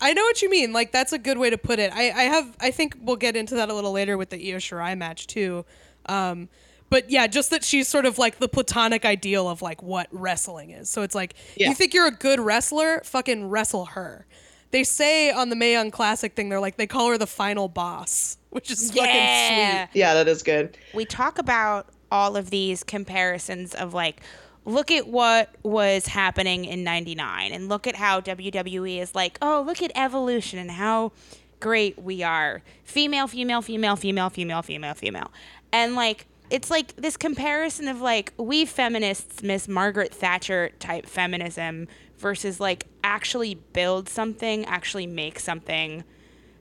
I 0.00 0.12
know 0.12 0.22
what 0.22 0.42
you 0.42 0.50
mean. 0.50 0.72
Like 0.72 0.92
that's 0.92 1.12
a 1.12 1.18
good 1.18 1.38
way 1.38 1.50
to 1.50 1.58
put 1.58 1.78
it. 1.78 1.92
I, 1.92 2.10
I 2.10 2.22
have 2.24 2.56
I 2.60 2.70
think 2.70 2.96
we'll 3.00 3.16
get 3.16 3.36
into 3.36 3.54
that 3.56 3.68
a 3.68 3.74
little 3.74 3.92
later 3.92 4.16
with 4.16 4.30
the 4.30 4.36
Io 4.36 4.58
Shirai 4.58 4.96
match 4.96 5.26
too. 5.26 5.64
Um 6.06 6.48
but 6.88 7.10
yeah, 7.10 7.26
just 7.26 7.50
that 7.50 7.64
she's 7.64 7.88
sort 7.88 8.06
of 8.06 8.16
like 8.18 8.38
the 8.38 8.48
platonic 8.48 9.04
ideal 9.04 9.48
of 9.48 9.60
like 9.60 9.82
what 9.82 10.08
wrestling 10.12 10.70
is. 10.70 10.88
So 10.88 11.02
it's 11.02 11.14
like 11.14 11.34
Yeah. 11.56 11.68
you 11.68 11.74
think 11.74 11.94
you're 11.94 12.06
a 12.06 12.12
good 12.12 12.38
wrestler, 12.40 13.00
fucking 13.04 13.48
wrestle 13.48 13.86
her. 13.86 14.26
They 14.70 14.84
say 14.84 15.30
on 15.30 15.48
the 15.48 15.56
Mae 15.56 15.72
Young 15.72 15.90
Classic 15.90 16.34
thing, 16.34 16.48
they're 16.48 16.60
like 16.60 16.76
they 16.76 16.86
call 16.86 17.08
her 17.10 17.18
the 17.18 17.26
final 17.26 17.68
boss, 17.68 18.36
which 18.50 18.70
is 18.70 18.90
fucking 18.90 19.04
sweet. 19.06 19.88
Yeah, 19.94 20.14
that 20.14 20.28
is 20.28 20.42
good. 20.42 20.76
we 20.94 21.04
talk 21.04 21.38
about 21.38 21.88
all 22.10 22.36
of 22.36 22.50
these 22.50 22.84
comparisons 22.84 23.74
of 23.74 23.92
like 23.94 24.20
look 24.64 24.90
at 24.90 25.06
what 25.06 25.54
was 25.62 26.06
happening 26.08 26.64
in 26.64 26.82
99 26.84 27.52
and 27.52 27.68
look 27.68 27.86
at 27.86 27.96
how 27.96 28.20
WWE 28.20 29.00
is 29.00 29.14
like 29.14 29.38
oh 29.42 29.62
look 29.66 29.82
at 29.82 29.90
evolution 29.94 30.58
and 30.58 30.70
how 30.70 31.12
great 31.60 31.98
we 32.00 32.22
are 32.22 32.62
female 32.84 33.26
female 33.26 33.62
female 33.62 33.96
female 33.96 34.30
female 34.30 34.62
female 34.62 34.94
female 34.94 35.32
and 35.72 35.94
like 35.94 36.26
it's 36.50 36.70
like 36.70 36.94
this 36.96 37.16
comparison 37.16 37.88
of 37.88 38.00
like 38.00 38.32
we 38.36 38.64
feminists 38.64 39.42
miss 39.42 39.66
Margaret 39.68 40.12
Thatcher 40.14 40.70
type 40.78 41.06
feminism 41.06 41.88
versus 42.18 42.58
like 42.60 42.86
actually 43.04 43.54
build 43.54 44.08
something 44.08 44.64
actually 44.66 45.06
make 45.06 45.38
something 45.38 46.02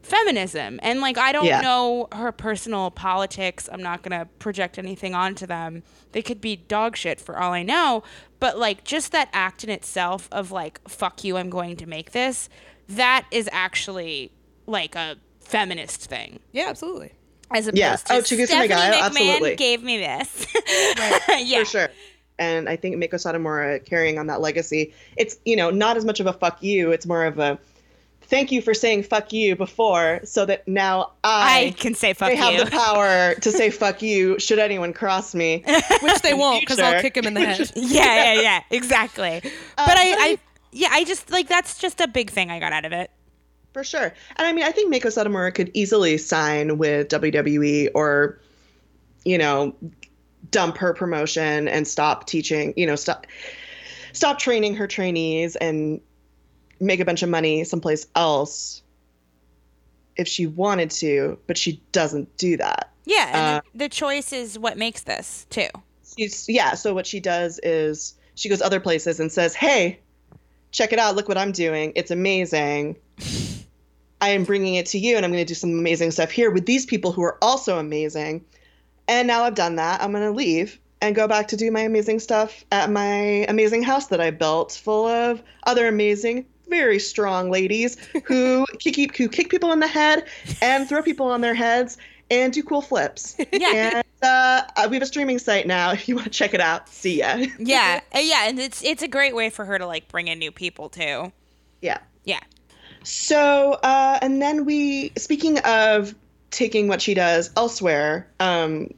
feminism. 0.02 0.80
And 0.84 1.02
like 1.02 1.18
I 1.18 1.32
don't 1.32 1.46
Yeah. 1.46 1.62
know 1.62 2.08
her 2.12 2.32
personal 2.32 2.92
politics. 2.92 3.68
I'm 3.72 3.82
not 3.82 4.04
going 4.04 4.18
to 4.20 4.28
project 4.38 4.78
anything 4.78 5.16
onto 5.16 5.48
them. 5.48 5.82
They 6.12 6.22
could 6.22 6.40
be 6.42 6.56
dog 6.56 6.96
shit 6.96 7.20
for 7.20 7.40
all 7.40 7.54
I 7.54 7.64
know, 7.64 8.04
but 8.40 8.58
like 8.60 8.84
just 8.84 9.12
that 9.14 9.30
act 9.34 9.64
in 9.64 9.70
itself 9.72 10.30
of 10.32 10.52
like 10.52 10.80
fuck 10.88 11.24
you, 11.24 11.38
I'm 11.38 11.50
going 11.50 11.76
to 11.78 11.88
make 11.88 12.12
this, 12.12 12.50
that 12.88 13.26
is 13.32 13.50
actually 13.52 14.32
like 14.68 14.96
a 14.96 15.16
feminist 15.40 16.06
thing. 16.08 16.40
Yeah, 16.52 16.66
absolutely. 16.70 17.14
As 17.52 17.68
opposed 17.68 17.78
Yeah. 17.80 17.96
to 17.96 18.14
Oh, 18.14 18.22
Chigusa 18.22 18.46
Stephanie 18.48 18.70
Nagayo, 18.70 18.92
McMahon 18.92 19.02
absolutely. 19.06 19.56
gave 19.56 19.84
me 19.84 19.98
this. 19.98 20.48
yeah. 21.40 21.60
for 21.60 21.66
sure. 21.66 21.90
And 22.38 22.68
I 22.68 22.76
think 22.76 22.98
Mako 22.98 23.18
Satomura 23.18 23.84
carrying 23.86 24.20
on 24.20 24.28
that 24.28 24.42
legacy. 24.42 24.94
It's 25.16 25.38
you 25.46 25.56
know 25.56 25.70
not 25.70 25.98
as 25.98 26.06
much 26.06 26.20
of 26.20 26.28
a 26.28 26.34
fuck 26.34 26.62
you. 26.62 26.92
It's 26.92 27.06
more 27.06 27.26
of 27.26 27.40
a 27.40 27.60
thank 28.24 28.52
you 28.52 28.62
for 28.62 28.74
saying 28.74 29.04
fuck 29.04 29.32
you 29.32 29.56
before, 29.56 30.22
so 30.24 30.46
that 30.46 30.68
now 30.68 31.12
I 31.24 31.68
I, 31.68 31.72
can 31.72 31.96
say 31.96 32.14
fuck 32.14 32.32
you. 32.32 32.36
they 32.36 32.42
have 32.42 32.66
the 32.66 32.72
power 32.72 33.36
to 33.36 33.52
say 33.52 33.70
fuck 33.72 34.02
you 34.02 34.40
should 34.40 34.60
anyone 34.60 34.94
cross 34.94 35.34
me. 35.34 35.64
Which 36.02 36.22
they 36.22 36.34
won't 36.34 36.62
because 36.62 36.80
I'll 36.80 37.02
kick 37.02 37.16
him 37.16 37.26
in 37.26 37.34
the 37.36 37.42
head. 37.42 37.72
yeah, 37.76 38.34
yeah, 38.34 38.42
yeah, 38.42 38.64
exactly. 38.70 39.38
Uh, 39.38 39.42
but 39.86 39.98
I, 39.98 40.10
but 40.12 40.20
I, 40.20 40.28
I- 40.32 40.40
yeah, 40.72 40.90
I 40.92 41.06
just 41.06 41.32
like 41.32 41.48
that's 41.48 41.80
just 41.80 42.02
a 42.02 42.08
big 42.08 42.30
thing 42.30 42.52
I 42.52 42.60
got 42.60 42.74
out 42.74 42.84
of 42.84 42.92
it. 42.92 43.10
For 43.72 43.84
sure. 43.84 44.14
And 44.36 44.48
I 44.48 44.54
mean, 44.54 44.64
I 44.64 44.72
think 44.72 44.90
Mako 44.90 45.10
Satomura 45.10 45.54
could 45.54 45.70
easily 45.74 46.18
sign 46.18 46.78
with 46.78 47.10
WWE 47.10 47.90
or, 47.94 48.40
you 49.26 49.38
know, 49.38 49.76
dump 50.52 50.78
her 50.78 50.94
promotion 50.94 51.68
and 51.68 51.88
stop 51.88 52.28
teaching, 52.28 52.74
you 52.76 52.86
know, 52.86 52.96
stop 52.96 53.26
stop 54.14 54.40
training 54.40 54.76
her 54.76 54.88
trainees 54.88 55.56
and 55.58 56.00
make 56.80 57.00
a 57.00 57.06
bunch 57.06 57.24
of 57.24 57.30
money 57.30 57.64
someplace 57.64 58.08
else 58.16 58.82
if 60.16 60.28
she 60.28 60.48
wanted 60.48 60.90
to, 60.90 61.38
but 61.48 61.58
she 61.58 61.82
doesn't 61.92 62.38
do 62.38 62.58
that. 62.58 62.92
Yeah, 63.06 63.28
and 63.28 63.58
Uh, 63.58 63.62
the, 63.74 63.80
the 63.80 63.90
choice 63.90 64.32
is 64.34 64.58
what 64.58 64.78
makes 64.78 65.02
this 65.04 65.46
too. 65.50 65.68
She's 66.18 66.48
yeah, 66.48 66.76
so 66.76 66.94
what 66.94 67.06
she 67.06 67.20
does 67.20 67.60
is 67.64 68.16
she 68.36 68.50
goes 68.50 68.62
other 68.62 68.80
places 68.80 69.20
and 69.20 69.32
says, 69.32 69.54
"Hey, 69.54 70.00
check 70.72 70.92
it 70.92 71.00
out. 71.00 71.16
Look 71.16 71.28
what 71.28 71.38
I'm 71.38 71.52
doing. 71.52 71.94
It's 71.96 72.12
amazing. 72.12 72.98
I 74.22 74.30
am 74.30 74.44
bringing 74.44 74.76
it 74.76 74.86
to 74.88 75.00
you 75.00 75.16
and 75.16 75.26
I'm 75.26 75.32
going 75.32 75.44
to 75.44 75.48
do 75.48 75.54
some 75.54 75.72
amazing 75.72 76.12
stuff 76.12 76.32
here 76.32 76.50
with 76.50 76.66
these 76.66 76.86
people 76.86 77.12
who 77.12 77.22
are 77.22 77.38
also 77.42 77.80
amazing. 77.80 78.44
And 79.08 79.28
now 79.28 79.44
I've 79.44 79.56
done 79.56 79.76
that. 79.76 80.02
I'm 80.02 80.12
going 80.12 80.24
to 80.24 80.32
leave 80.32 80.80
and 81.02 81.16
go 81.16 81.28
back 81.28 81.48
to 81.50 81.58
do 81.58 81.70
my 81.72 81.82
amazing 81.82 82.20
stuff 82.20 82.64
at 82.72 82.90
my 82.90 83.46
amazing 83.48 83.84
house 83.84 84.08
that 84.08 84.20
I 84.22 84.32
built 84.32 84.72
full 84.72 85.06
of 85.08 85.42
other 85.64 85.88
amazing 85.88 86.46
very 86.68 86.98
strong 86.98 87.52
ladies 87.52 87.98
who 88.26 88.66
kick, 88.80 89.16
who 89.16 89.30
kick 89.30 89.50
people 89.50 89.72
in 89.72 89.80
the 89.80 89.88
head 89.88 90.26
and 90.62 90.90
throw 90.90 91.04
people 91.04 91.28
on 91.28 91.42
their 91.42 91.54
heads 91.54 91.98
and 92.32 92.52
do 92.54 92.64
cool 92.64 92.82
flips. 92.82 93.36
Yeah. 93.52 93.98
And 93.98 94.04
uh, 94.24 94.64
uh, 94.76 94.88
we 94.90 94.96
have 94.96 95.04
a 95.04 95.06
streaming 95.06 95.38
site 95.38 95.68
now. 95.68 95.92
If 95.92 96.10
you 96.10 96.16
want 96.16 96.26
to 96.26 96.32
check 96.32 96.56
it 96.56 96.60
out, 96.62 96.90
see 96.90 97.20
ya. 97.20 97.46
Yeah, 97.60 98.02
uh, 98.16 98.20
yeah, 98.20 98.48
and 98.48 98.60
it's 98.60 98.84
it's 98.84 99.04
a 99.04 99.08
great 99.08 99.36
way 99.36 99.52
for 99.52 99.66
her 99.66 99.78
to 99.78 99.86
like 99.86 100.08
bring 100.08 100.28
in 100.28 100.40
new 100.40 100.52
people 100.52 100.90
too. 100.90 101.32
yeah. 101.82 102.00
Yeah, 102.24 102.40
So, 103.04 103.74
uh, 103.84 104.18
and 104.24 104.42
then 104.42 104.66
we, 104.66 105.12
speaking 105.16 105.60
of 105.60 106.16
taking 106.56 106.88
what 106.88 107.02
she 107.02 107.14
does 107.14 107.52
elsewhere, 107.58 108.28
um, 108.40 108.90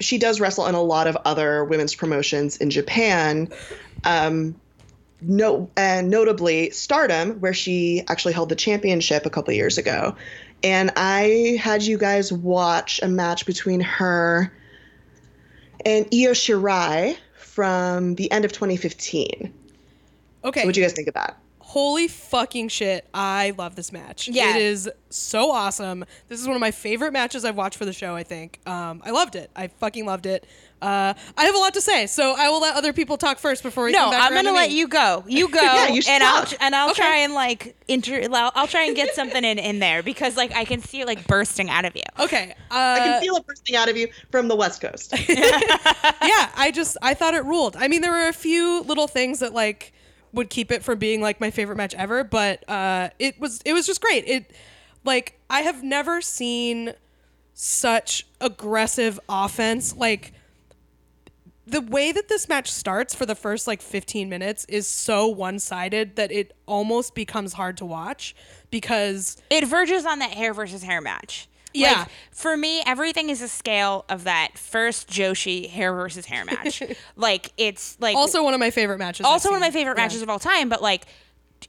she 0.00 0.18
does 0.18 0.40
wrestle 0.40 0.66
in 0.66 0.74
a 0.74 0.82
lot 0.82 1.06
of 1.06 1.16
other 1.24 1.64
women's 1.64 1.94
promotions 1.94 2.56
in 2.56 2.68
Japan. 2.68 3.48
Um, 4.02 4.56
no, 5.20 5.70
and 5.76 6.10
notably 6.10 6.70
Stardom, 6.70 7.40
where 7.40 7.54
she 7.54 8.02
actually 8.08 8.34
held 8.34 8.48
the 8.48 8.56
championship 8.56 9.24
a 9.24 9.30
couple 9.30 9.54
years 9.54 9.78
ago. 9.78 10.16
And 10.62 10.90
I 10.96 11.58
had 11.60 11.82
you 11.82 11.96
guys 11.96 12.32
watch 12.32 13.00
a 13.02 13.08
match 13.08 13.46
between 13.46 13.80
her 13.80 14.52
and 15.86 16.06
Io 16.06 16.32
Shirai 16.32 17.16
from 17.36 18.16
the 18.16 18.30
end 18.32 18.44
of 18.44 18.52
2015. 18.52 19.54
Okay. 20.44 20.64
What 20.64 20.74
do 20.74 20.80
you 20.80 20.84
guys 20.84 20.92
think 20.92 21.08
of 21.08 21.14
that? 21.14 21.38
Holy 21.74 22.06
fucking 22.06 22.68
shit, 22.68 23.04
I 23.12 23.52
love 23.58 23.74
this 23.74 23.90
match. 23.90 24.28
Yeah. 24.28 24.54
It 24.54 24.62
is 24.62 24.88
so 25.10 25.50
awesome. 25.50 26.04
This 26.28 26.40
is 26.40 26.46
one 26.46 26.54
of 26.54 26.60
my 26.60 26.70
favorite 26.70 27.12
matches 27.12 27.44
I've 27.44 27.56
watched 27.56 27.76
for 27.78 27.84
the 27.84 27.92
show, 27.92 28.14
I 28.14 28.22
think. 28.22 28.60
Um, 28.64 29.02
I 29.04 29.10
loved 29.10 29.34
it. 29.34 29.50
I 29.56 29.66
fucking 29.66 30.06
loved 30.06 30.26
it. 30.26 30.46
Uh, 30.80 31.14
I 31.36 31.44
have 31.46 31.54
a 31.56 31.58
lot 31.58 31.74
to 31.74 31.80
say, 31.80 32.06
so 32.06 32.34
I 32.38 32.48
will 32.48 32.60
let 32.60 32.76
other 32.76 32.92
people 32.92 33.16
talk 33.16 33.38
first 33.38 33.64
before 33.64 33.84
we 33.86 33.90
No, 33.92 33.98
come 34.04 34.10
back 34.10 34.22
I'm 34.22 34.34
gonna 34.34 34.50
to 34.50 34.54
let 34.54 34.68
me. 34.70 34.76
you 34.78 34.86
go. 34.86 35.24
You 35.26 35.48
go, 35.50 35.60
Yeah, 35.62 35.88
you 35.88 36.00
should 36.02 36.12
and 36.12 36.22
I'll 36.22 36.46
and 36.60 36.76
I'll 36.76 36.90
Okay. 36.90 37.02
try 37.02 37.16
and 37.18 37.32
like 37.34 37.74
inter. 37.88 38.22
I'll, 38.32 38.52
I'll 38.54 38.68
try 38.68 38.84
and 38.84 38.94
get 38.94 39.14
something 39.16 39.42
in 39.42 39.58
in 39.58 39.80
there 39.80 40.02
because 40.04 40.36
like 40.36 40.54
I 40.54 40.64
can 40.64 40.80
see 40.80 41.00
it 41.00 41.06
like 41.08 41.26
bursting 41.26 41.70
out 41.70 41.84
of 41.86 41.96
you. 41.96 42.02
Okay. 42.20 42.54
I 42.70 42.98
Uh, 42.98 43.04
can 43.04 43.22
feel 43.22 43.36
it 43.36 43.46
bursting 43.46 43.74
out 43.74 43.88
of 43.88 43.96
you 43.96 44.08
from 44.30 44.46
the 44.48 44.54
West 44.56 44.80
Coast. 44.80 45.12
yeah, 45.28 46.50
I 46.56 46.70
just 46.72 46.96
I 47.02 47.14
thought 47.14 47.34
it 47.34 47.44
ruled. 47.44 47.76
I 47.76 47.88
mean, 47.88 48.00
there 48.02 48.12
were 48.12 48.28
a 48.28 48.32
few 48.34 48.82
little 48.82 49.08
things 49.08 49.38
that 49.40 49.52
like 49.54 49.92
would 50.34 50.50
keep 50.50 50.70
it 50.70 50.82
from 50.82 50.98
being 50.98 51.20
like 51.20 51.40
my 51.40 51.50
favorite 51.50 51.76
match 51.76 51.94
ever, 51.94 52.24
but 52.24 52.68
uh, 52.68 53.10
it 53.18 53.40
was 53.40 53.60
it 53.64 53.72
was 53.72 53.86
just 53.86 54.00
great. 54.00 54.24
It 54.26 54.50
like 55.04 55.38
I 55.48 55.62
have 55.62 55.82
never 55.82 56.20
seen 56.20 56.94
such 57.54 58.26
aggressive 58.40 59.18
offense. 59.28 59.96
Like 59.96 60.32
the 61.66 61.80
way 61.80 62.12
that 62.12 62.28
this 62.28 62.48
match 62.48 62.70
starts 62.70 63.14
for 63.14 63.24
the 63.24 63.34
first 63.34 63.66
like 63.66 63.80
15 63.80 64.28
minutes 64.28 64.66
is 64.66 64.86
so 64.86 65.26
one-sided 65.28 66.16
that 66.16 66.30
it 66.30 66.54
almost 66.66 67.14
becomes 67.14 67.54
hard 67.54 67.78
to 67.78 67.86
watch 67.86 68.36
because 68.70 69.40
It 69.50 69.66
verges 69.66 70.04
on 70.04 70.18
that 70.18 70.32
hair 70.32 70.52
versus 70.52 70.82
hair 70.82 71.00
match. 71.00 71.48
Yeah. 71.74 71.92
Like, 72.00 72.08
for 72.30 72.56
me, 72.56 72.82
everything 72.86 73.28
is 73.30 73.42
a 73.42 73.48
scale 73.48 74.04
of 74.08 74.24
that 74.24 74.56
first 74.56 75.08
Joshi 75.10 75.68
hair 75.68 75.92
versus 75.92 76.26
hair 76.26 76.44
match. 76.44 76.82
like 77.16 77.52
it's 77.56 77.96
like 78.00 78.16
also 78.16 78.42
one 78.44 78.54
of 78.54 78.60
my 78.60 78.70
favorite 78.70 78.98
matches. 78.98 79.26
also 79.26 79.50
one 79.50 79.56
of 79.56 79.60
my 79.62 79.70
favorite 79.70 79.98
Yeah. 79.98 80.04
matches 80.04 80.22
of 80.22 80.30
all 80.30 80.38
time, 80.38 80.68
but 80.68 80.80
like 80.82 81.06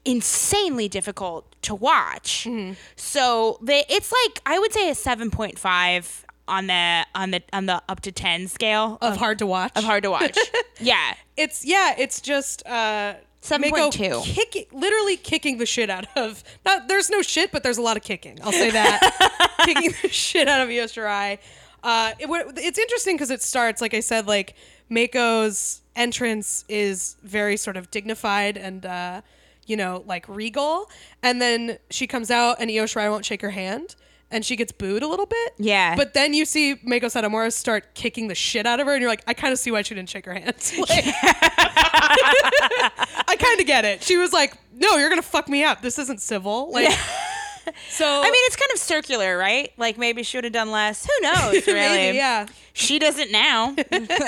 insanely 0.04 0.88
difficult 0.88 1.56
to 1.64 1.76
watch. 1.76 2.46
Mm-hmm. 2.48 2.74
So 2.96 3.60
they, 3.62 3.84
it's 3.90 4.12
like 4.26 4.42
I 4.46 4.60
would 4.60 4.74
say 4.74 4.90
a 4.90 4.96
seven 4.96 5.32
point 5.32 5.58
five 5.58 6.26
on 6.48 6.68
the 6.68 7.06
on 7.16 7.32
the 7.32 7.42
on 7.54 7.66
the 7.66 7.82
up 7.90 8.02
to 8.02 8.12
ten 8.12 8.48
scale 8.48 8.98
of 9.02 9.18
hard 9.18 9.40
to 9.40 9.46
watch. 9.48 9.72
of 9.76 9.84
hard 9.84 10.04
to 10.04 10.12
watch. 10.12 10.38
yeah, 10.80 11.16
it's 11.38 11.66
yeah, 11.66 11.96
it's 11.98 12.22
just 12.22 12.66
uh 12.68 13.16
7.2. 13.46 13.72
Mako 13.72 14.22
kicking 14.24 14.66
literally 14.72 15.18
kicking 15.18 15.58
the 15.60 15.66
shit 15.66 15.90
out 15.90 16.06
of 16.18 16.44
not 16.66 16.88
there's 16.88 17.10
no 17.10 17.22
shit, 17.22 17.52
but 17.52 17.64
there's 17.64 17.78
a 17.78 17.82
lot 17.82 17.96
of 17.98 18.04
kicking. 18.04 18.40
I'll 18.44 18.52
say 18.52 18.72
that. 18.72 19.52
kicking 19.66 19.94
the 20.02 20.10
shit 20.10 20.48
out 20.48 20.62
of 20.62 20.70
Io 20.70 20.86
Shirai. 20.86 21.38
Uh 21.84 22.12
it, 22.20 22.28
it's 22.58 22.80
interesting 22.80 23.16
because 23.16 23.30
it 23.32 23.42
starts, 23.42 23.82
like 23.82 23.94
I 23.94 24.00
said, 24.00 24.26
like 24.28 24.56
Mako's 24.90 25.82
entrance 25.96 26.66
is 26.68 27.18
very 27.24 27.58
sort 27.58 27.78
of 27.78 27.90
dignified 27.92 28.58
and 28.58 28.86
uh, 28.86 29.22
you 29.66 29.78
know, 29.78 30.04
like 30.06 30.28
regal. 30.28 30.90
And 31.24 31.42
then 31.42 31.78
she 31.90 32.08
comes 32.08 32.30
out 32.32 32.58
and 32.60 32.70
Io 32.70 32.84
Shirai 32.86 33.10
won't 33.10 33.26
shake 33.26 33.42
her 33.42 33.52
hand. 33.52 33.96
And 34.32 34.44
she 34.44 34.56
gets 34.56 34.72
booed 34.72 35.04
a 35.04 35.08
little 35.08 35.28
bit. 35.28 35.54
Yeah. 35.60 35.96
But 35.96 36.16
then 36.16 36.34
you 36.34 36.46
see 36.46 36.78
Mako 36.84 37.08
Satomura 37.08 37.54
start 37.54 37.94
kicking 37.94 38.28
the 38.28 38.34
shit 38.36 38.66
out 38.66 38.80
of 38.80 38.88
her, 38.88 38.94
and 38.94 39.00
you're 39.00 39.10
like, 39.10 39.24
I 39.28 39.36
kind 39.36 39.54
of 39.54 39.60
see 39.60 39.70
why 39.70 39.84
she 39.84 39.94
didn't 39.94 40.10
shake 40.10 40.26
her 40.26 40.34
hand. 40.34 40.56
Like, 40.90 41.06
I 43.28 43.36
kind 43.40 43.60
of 43.60 43.66
get 43.68 43.86
it. 43.86 44.04
She 44.04 44.18
was 44.18 44.32
like, 44.34 44.58
"No, 44.74 44.98
you're 44.98 45.10
gonna 45.10 45.22
fuck 45.22 45.48
me 45.50 45.64
up. 45.64 45.82
This 45.82 46.00
isn't 46.00 46.22
civil." 46.22 46.72
Like, 46.76 46.92
so 47.90 48.06
I 48.06 48.22
mean 48.24 48.34
it's 48.46 48.56
kind 48.56 48.70
of 48.76 48.80
circular, 48.80 49.36
right? 49.38 49.72
Like 49.76 49.98
maybe 49.98 50.22
she 50.22 50.38
would 50.38 50.44
have 50.44 50.54
done 50.54 50.70
less. 50.70 51.04
Who 51.06 51.22
knows? 51.24 51.66
Really? 51.68 51.76
maybe, 51.98 52.18
yeah. 52.18 52.46
She 52.74 53.00
doesn't 53.00 53.32
now. 53.32 53.70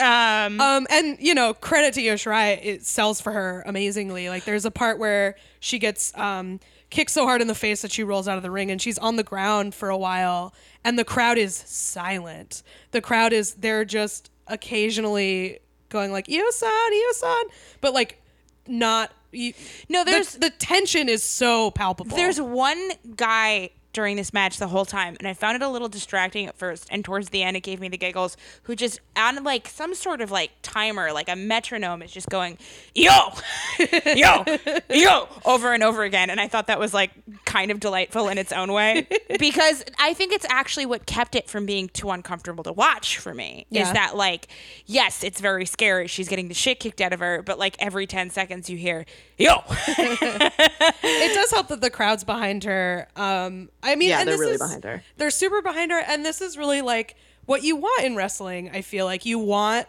um, 0.02 0.60
Um, 0.60 0.88
and 0.90 1.18
you 1.20 1.36
know, 1.36 1.54
credit 1.54 1.94
to 1.96 2.02
Shirai, 2.02 2.60
it 2.64 2.84
sells 2.86 3.22
for 3.22 3.32
her 3.32 3.64
amazingly. 3.68 4.30
Like, 4.30 4.46
there's 4.46 4.66
a 4.66 4.72
part 4.72 4.98
where 4.98 5.36
she 5.60 5.78
gets 5.78 6.18
um 6.18 6.60
kicked 6.90 7.12
so 7.12 7.26
hard 7.26 7.42
in 7.42 7.48
the 7.48 7.54
face 7.56 7.82
that 7.84 7.92
she 7.92 8.04
rolls 8.04 8.28
out 8.28 8.38
of 8.38 8.44
the 8.44 8.50
ring, 8.52 8.72
and 8.72 8.82
she's 8.82 8.98
on 8.98 9.18
the 9.18 9.24
ground 9.24 9.76
for 9.76 9.90
a 9.90 9.98
while, 9.98 10.52
and 10.84 10.98
the 10.98 11.06
crowd 11.06 11.38
is 11.38 11.54
silent. 11.56 12.64
The 12.92 13.02
crowd 13.02 13.34
is 13.34 13.54
they're 13.56 13.86
just 13.86 14.32
occasionally 14.48 15.60
going 15.90 16.12
like 16.12 16.30
Io-san, 16.30 16.70
Io-san, 16.94 17.44
but 17.82 17.94
like 17.94 18.22
not. 18.68 19.12
You, 19.32 19.54
No, 19.90 20.04
the- 20.06 20.12
there's- 20.12 20.34
the, 20.36 20.50
tension 20.50 21.10
is 21.10 21.22
so 21.22 21.70
palpable. 21.72 22.16
There's 22.16 22.40
one 22.40 22.92
guy 23.16 23.72
during 23.98 24.16
this 24.16 24.32
match 24.32 24.58
the 24.58 24.68
whole 24.68 24.86
time, 24.86 25.16
and 25.18 25.28
I 25.28 25.34
found 25.34 25.56
it 25.56 25.64
a 25.64 25.68
little 25.68 25.90
distracting 25.90 26.46
at 26.46 26.56
first, 26.56 26.88
and 26.92 27.04
towards 27.04 27.30
the 27.30 27.42
end 27.42 27.58
it 27.58 27.62
gave 27.62 27.80
me 27.80 27.90
the 27.90 27.98
giggles. 27.98 28.38
Who 28.64 28.76
just 28.76 29.00
on 29.16 29.44
like 29.44 29.68
some 29.68 29.96
sort 29.96 30.22
of 30.22 30.30
like 30.30 30.52
timer, 30.62 31.12
like 31.12 31.28
a 31.28 31.36
metronome, 31.36 32.04
is 32.04 32.12
just 32.12 32.30
going 32.30 32.60
yo, 32.94 33.10
yo, 34.06 34.46
yo 34.88 35.28
over 35.46 35.74
and 35.74 35.82
over 35.82 36.04
again, 36.04 36.30
and 36.30 36.40
I 36.40 36.48
thought 36.48 36.68
that 36.68 36.78
was 36.78 36.94
like 36.94 37.10
kind 37.44 37.72
of 37.72 37.80
delightful 37.80 38.30
in 38.30 38.38
its 38.38 38.52
own 38.52 38.72
way 38.72 39.08
because 39.40 39.84
I 39.98 40.14
think 40.14 40.32
it's 40.32 40.46
actually 40.48 40.86
what 40.86 41.08
kept 41.08 41.34
it 41.34 41.50
from 41.50 41.66
being 41.66 41.90
too 41.90 42.12
uncomfortable 42.12 42.64
to 42.66 42.74
watch 42.74 43.18
for 43.18 43.34
me. 43.34 43.66
Yeah. 43.72 43.82
Is 43.82 43.94
that 43.94 44.16
like 44.16 44.48
yes, 44.86 45.24
it's 45.24 45.42
very 45.42 45.66
scary. 45.66 46.06
She's 46.06 46.30
getting 46.30 46.50
the 46.50 46.54
shit 46.54 46.80
kicked 46.80 47.02
out 47.02 47.14
of 47.14 47.20
her, 47.20 47.42
but 47.42 47.58
like 47.58 47.76
every 47.80 48.06
ten 48.06 48.30
seconds 48.30 48.70
you 48.70 48.78
hear 48.78 49.08
yo. 49.38 49.64
it 49.88 51.34
does 51.34 51.50
help 51.52 51.68
that 51.70 51.82
the 51.82 51.90
crowd's 51.90 52.24
behind 52.24 52.64
her. 52.64 53.08
Um, 53.16 53.70
I 53.88 53.96
mean, 53.96 54.10
Yeah, 54.10 54.20
and 54.20 54.28
they're 54.28 54.36
this 54.36 54.40
really 54.42 54.54
is- 54.54 54.60
behind 54.62 54.84
her. 54.84 55.04
They're 55.18 55.32
super 55.32 55.62
behind 55.62 55.92
her, 55.92 56.00
and 56.00 56.26
this 56.26 56.42
is 56.42 56.58
really 56.58 56.82
like 56.82 57.16
what 57.46 57.64
you 57.64 57.76
want 57.76 58.04
in 58.04 58.16
wrestling. 58.16 58.70
I 58.74 58.82
feel 58.82 59.06
like 59.06 59.26
you 59.26 59.40
want 59.40 59.88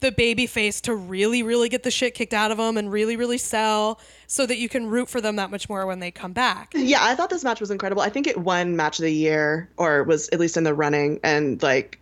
the 0.00 0.12
baby 0.12 0.46
face 0.46 0.80
to 0.82 0.94
really, 0.94 1.42
really 1.42 1.68
get 1.68 1.82
the 1.82 1.90
shit 1.90 2.14
kicked 2.14 2.32
out 2.32 2.52
of 2.52 2.58
them 2.58 2.76
and 2.76 2.92
really, 2.92 3.16
really 3.16 3.38
sell, 3.38 3.98
so 4.28 4.46
that 4.46 4.56
you 4.58 4.68
can 4.68 4.86
root 4.86 5.08
for 5.08 5.20
them 5.20 5.34
that 5.36 5.50
much 5.50 5.68
more 5.68 5.86
when 5.86 5.98
they 5.98 6.10
come 6.12 6.32
back. 6.32 6.70
Yeah, 6.74 6.98
I 7.02 7.16
thought 7.16 7.30
this 7.30 7.42
match 7.42 7.58
was 7.60 7.70
incredible. 7.72 8.02
I 8.02 8.08
think 8.08 8.26
it 8.28 8.38
won 8.38 8.76
match 8.76 8.98
of 9.00 9.04
the 9.04 9.12
year, 9.12 9.68
or 9.76 10.04
was 10.04 10.28
at 10.28 10.38
least 10.38 10.56
in 10.56 10.62
the 10.62 10.72
running. 10.74 11.18
And 11.24 11.60
like, 11.64 11.98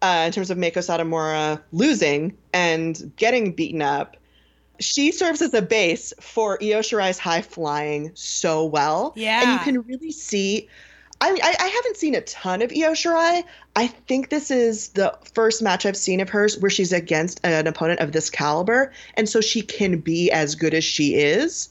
uh, 0.00 0.22
in 0.26 0.32
terms 0.32 0.50
of 0.50 0.56
Mako 0.56 0.80
Satomura 0.80 1.60
losing 1.72 2.34
and 2.54 3.12
getting 3.16 3.52
beaten 3.52 3.82
up, 3.82 4.16
she 4.80 5.12
serves 5.12 5.42
as 5.42 5.54
a 5.54 5.62
base 5.62 6.12
for 6.20 6.58
Io 6.62 6.80
Shirai's 6.80 7.18
high 7.18 7.42
flying 7.42 8.10
so 8.14 8.64
well. 8.64 9.12
Yeah. 9.16 9.42
And 9.42 9.52
you 9.52 9.58
can 9.58 9.82
really 9.82 10.12
see. 10.12 10.68
I, 11.20 11.30
I 11.30 11.64
I 11.64 11.66
haven't 11.66 11.96
seen 11.96 12.14
a 12.14 12.20
ton 12.20 12.62
of 12.62 12.70
Io 12.70 12.92
Shirai. 12.92 13.42
I 13.74 13.86
think 13.88 14.28
this 14.28 14.50
is 14.50 14.90
the 14.90 15.16
first 15.34 15.62
match 15.62 15.84
I've 15.84 15.96
seen 15.96 16.20
of 16.20 16.28
hers 16.28 16.58
where 16.58 16.70
she's 16.70 16.92
against 16.92 17.40
an 17.44 17.66
opponent 17.66 18.00
of 18.00 18.12
this 18.12 18.30
caliber, 18.30 18.92
and 19.14 19.28
so 19.28 19.40
she 19.40 19.62
can 19.62 19.98
be 19.98 20.30
as 20.30 20.54
good 20.54 20.74
as 20.74 20.84
she 20.84 21.16
is 21.16 21.70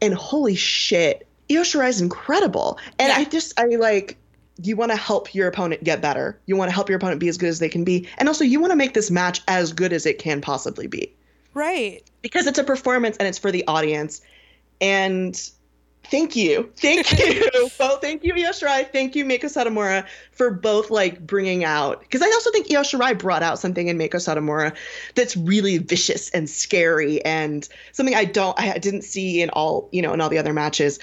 and 0.00 0.14
holy 0.14 0.54
shit, 0.54 1.26
Io 1.50 1.62
Shirai 1.62 1.88
is 1.88 2.00
incredible. 2.00 2.78
And 2.98 3.08
Yeah. 3.08 3.16
I 3.18 3.24
just 3.24 3.58
I 3.58 3.66
like 3.76 4.16
you 4.62 4.76
want 4.76 4.90
to 4.90 4.96
help 4.96 5.34
your 5.34 5.48
opponent 5.48 5.84
get 5.84 6.00
better. 6.00 6.38
You 6.46 6.56
want 6.56 6.70
to 6.70 6.74
help 6.74 6.88
your 6.88 6.96
opponent 6.96 7.20
be 7.20 7.28
as 7.28 7.36
good 7.36 7.48
as 7.48 7.58
they 7.58 7.68
can 7.68 7.84
be, 7.84 8.08
and 8.18 8.28
also 8.28 8.44
you 8.44 8.60
want 8.60 8.70
to 8.72 8.76
make 8.76 8.94
this 8.94 9.10
match 9.10 9.42
as 9.48 9.72
good 9.72 9.92
as 9.92 10.06
it 10.06 10.18
can 10.18 10.40
possibly 10.40 10.86
be 10.86 11.12
Right. 11.56 12.02
because 12.20 12.46
it's 12.46 12.58
a 12.58 12.64
performance 12.64 13.16
and 13.16 13.26
it's 13.26 13.38
for 13.38 13.50
the 13.50 13.64
audience. 13.66 14.20
And 14.78 15.34
thank 16.04 16.36
you, 16.36 16.70
thank 16.76 17.10
you, 17.18 17.70
both. 17.78 18.02
Thank 18.02 18.24
you, 18.24 18.34
Io 18.34 18.50
Shirai. 18.50 18.92
Thank 18.92 19.16
you, 19.16 19.24
Mako 19.24 19.46
Satomura, 19.46 20.06
for 20.32 20.50
both 20.50 20.90
like 20.90 21.26
bringing 21.26 21.64
out. 21.64 22.00
Because 22.00 22.20
I 22.20 22.26
also 22.26 22.50
think 22.52 22.70
Io 22.70 22.82
Shirai 22.82 23.18
brought 23.18 23.42
out 23.42 23.58
something 23.58 23.88
in 23.88 23.96
Mako 23.96 24.18
Satomura 24.18 24.76
that's 25.14 25.34
really 25.34 25.78
vicious 25.78 26.28
and 26.30 26.50
scary, 26.50 27.24
and 27.24 27.66
something 27.92 28.14
I 28.14 28.26
don't, 28.26 28.58
I 28.60 28.76
didn't 28.76 29.02
see 29.02 29.40
in 29.40 29.48
all, 29.50 29.88
you 29.92 30.02
know, 30.02 30.12
in 30.12 30.20
all 30.20 30.28
the 30.28 30.38
other 30.38 30.52
matches 30.52 30.98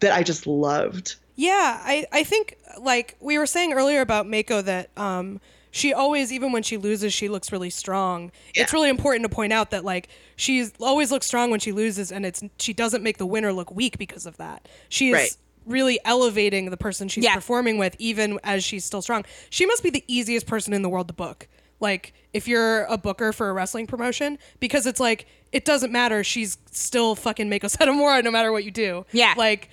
that 0.00 0.12
I 0.12 0.22
just 0.22 0.46
loved. 0.46 1.16
Yeah, 1.36 1.78
I, 1.84 2.06
I 2.10 2.24
think 2.24 2.56
like 2.80 3.16
we 3.20 3.36
were 3.36 3.46
saying 3.46 3.74
earlier 3.74 4.00
about 4.00 4.26
Mako 4.26 4.62
that 4.62 4.88
um 4.96 5.40
she 5.70 5.92
always 5.92 6.32
even 6.32 6.52
when 6.52 6.62
she 6.62 6.76
loses 6.76 7.12
she 7.12 7.28
looks 7.28 7.52
really 7.52 7.70
strong. 7.70 8.32
It's 8.54 8.72
really 8.72 8.88
important 8.90 9.22
to 9.24 9.34
point 9.34 9.52
out 9.52 9.70
that 9.70 9.84
like 9.84 10.08
she's 10.36 10.72
always 10.80 11.10
looks 11.10 11.26
strong 11.26 11.50
when 11.50 11.60
she 11.60 11.72
loses 11.72 12.10
and 12.12 12.26
it's 12.26 12.42
she 12.58 12.72
doesn't 12.72 13.02
make 13.02 13.18
the 13.18 13.26
winner 13.26 13.52
look 13.52 13.70
weak 13.70 13.98
because 13.98 14.26
of 14.26 14.36
that. 14.38 14.68
she's 14.88 15.12
Right. 15.12 15.36
really 15.66 16.00
elevating 16.04 16.70
the 16.70 16.76
person 16.76 17.08
she's 17.08 17.24
Yeah. 17.24 17.34
performing 17.34 17.78
with 17.78 17.94
even 17.98 18.38
as 18.42 18.64
she's 18.64 18.84
still 18.84 19.02
strong. 19.02 19.24
She 19.50 19.66
must 19.66 19.82
be 19.82 19.90
the 19.90 20.04
easiest 20.08 20.46
person 20.46 20.72
in 20.72 20.82
the 20.82 20.88
world 20.88 21.08
to 21.08 21.14
book. 21.14 21.46
Like 21.78 22.12
if 22.32 22.46
you're 22.48 22.84
a 22.84 22.98
booker 22.98 23.32
for 23.32 23.48
a 23.48 23.52
wrestling 23.52 23.86
promotion 23.86 24.38
because 24.58 24.86
it's 24.86 25.00
like 25.00 25.26
it 25.52 25.64
doesn't 25.64 25.90
matter 25.92 26.22
she's 26.22 26.58
still 26.70 27.14
fucking 27.14 27.48
make 27.48 27.62
Mako 27.62 27.68
Satomura 27.76 28.22
no 28.22 28.30
matter 28.30 28.52
what 28.52 28.64
you 28.64 28.70
do. 28.70 29.06
Yeah. 29.12 29.34
Like 29.36 29.68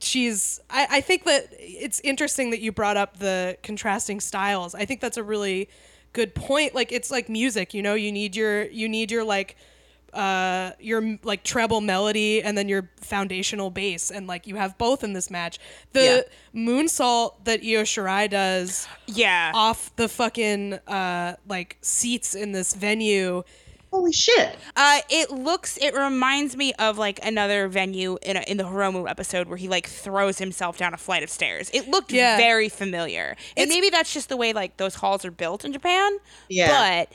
she's 0.00 0.60
I, 0.70 0.86
I 0.90 1.00
think 1.00 1.24
that 1.24 1.48
it's 1.58 2.00
interesting 2.00 2.50
that 2.50 2.60
you 2.60 2.72
brought 2.72 2.96
up 2.96 3.18
the 3.18 3.56
contrasting 3.62 4.20
styles. 4.20 4.74
I 4.74 4.84
think 4.84 5.00
that's 5.00 5.16
a 5.16 5.22
really 5.22 5.68
good 6.12 6.34
point. 6.34 6.74
Like 6.74 6.92
it's 6.92 7.10
like 7.10 7.28
music 7.28 7.74
you 7.74 7.82
know 7.82 7.94
you 7.94 8.12
need 8.12 8.36
your 8.36 8.64
you 8.64 8.88
need 8.88 9.10
your 9.10 9.24
like 9.24 9.56
uh 10.12 10.72
your 10.78 11.18
like 11.22 11.42
treble 11.42 11.80
melody 11.80 12.42
and 12.42 12.56
then 12.56 12.68
your 12.68 12.90
foundational 13.00 13.70
bass 13.70 14.10
and 14.10 14.26
like 14.26 14.46
you 14.46 14.56
have 14.56 14.76
both 14.78 15.02
in 15.02 15.14
this 15.14 15.30
match. 15.30 15.58
The 15.92 16.26
moonsault 16.54 17.44
that 17.44 17.60
io 17.60 17.82
shirai 17.82 18.28
does 18.28 18.86
yeah. 19.06 19.52
off 19.54 19.94
the 19.96 20.08
fucking 20.08 20.74
uh 20.86 21.36
like 21.48 21.78
seats 21.80 22.34
in 22.34 22.52
this 22.52 22.74
venue 22.74 23.42
holy 23.92 24.12
shit. 24.12 24.56
Uh, 24.74 25.00
it 25.10 25.30
looks. 25.30 25.76
It 25.76 25.94
reminds 25.94 26.56
me 26.56 26.72
of 26.78 26.98
like 26.98 27.20
another 27.24 27.68
venue 27.68 28.18
in 28.22 28.36
a, 28.36 28.40
in 28.40 28.56
the 28.56 28.64
Hiromu 28.64 29.08
episode 29.08 29.46
where 29.48 29.56
he 29.58 29.68
like 29.68 29.86
throws 29.86 30.38
himself 30.38 30.78
down 30.78 30.94
a 30.94 30.96
flight 30.96 31.22
of 31.22 31.30
stairs. 31.30 31.70
It 31.72 31.88
looked 31.88 32.10
Yeah. 32.10 32.36
very 32.36 32.68
familiar, 32.68 33.36
and 33.56 33.64
It's- 33.64 33.68
maybe 33.68 33.90
that's 33.90 34.12
just 34.12 34.28
the 34.28 34.36
way 34.36 34.52
like 34.52 34.76
those 34.78 34.94
halls 34.96 35.24
are 35.24 35.30
built 35.30 35.64
in 35.64 35.72
Japan. 35.72 36.10
Yeah. 36.48 36.68
but 37.06 37.12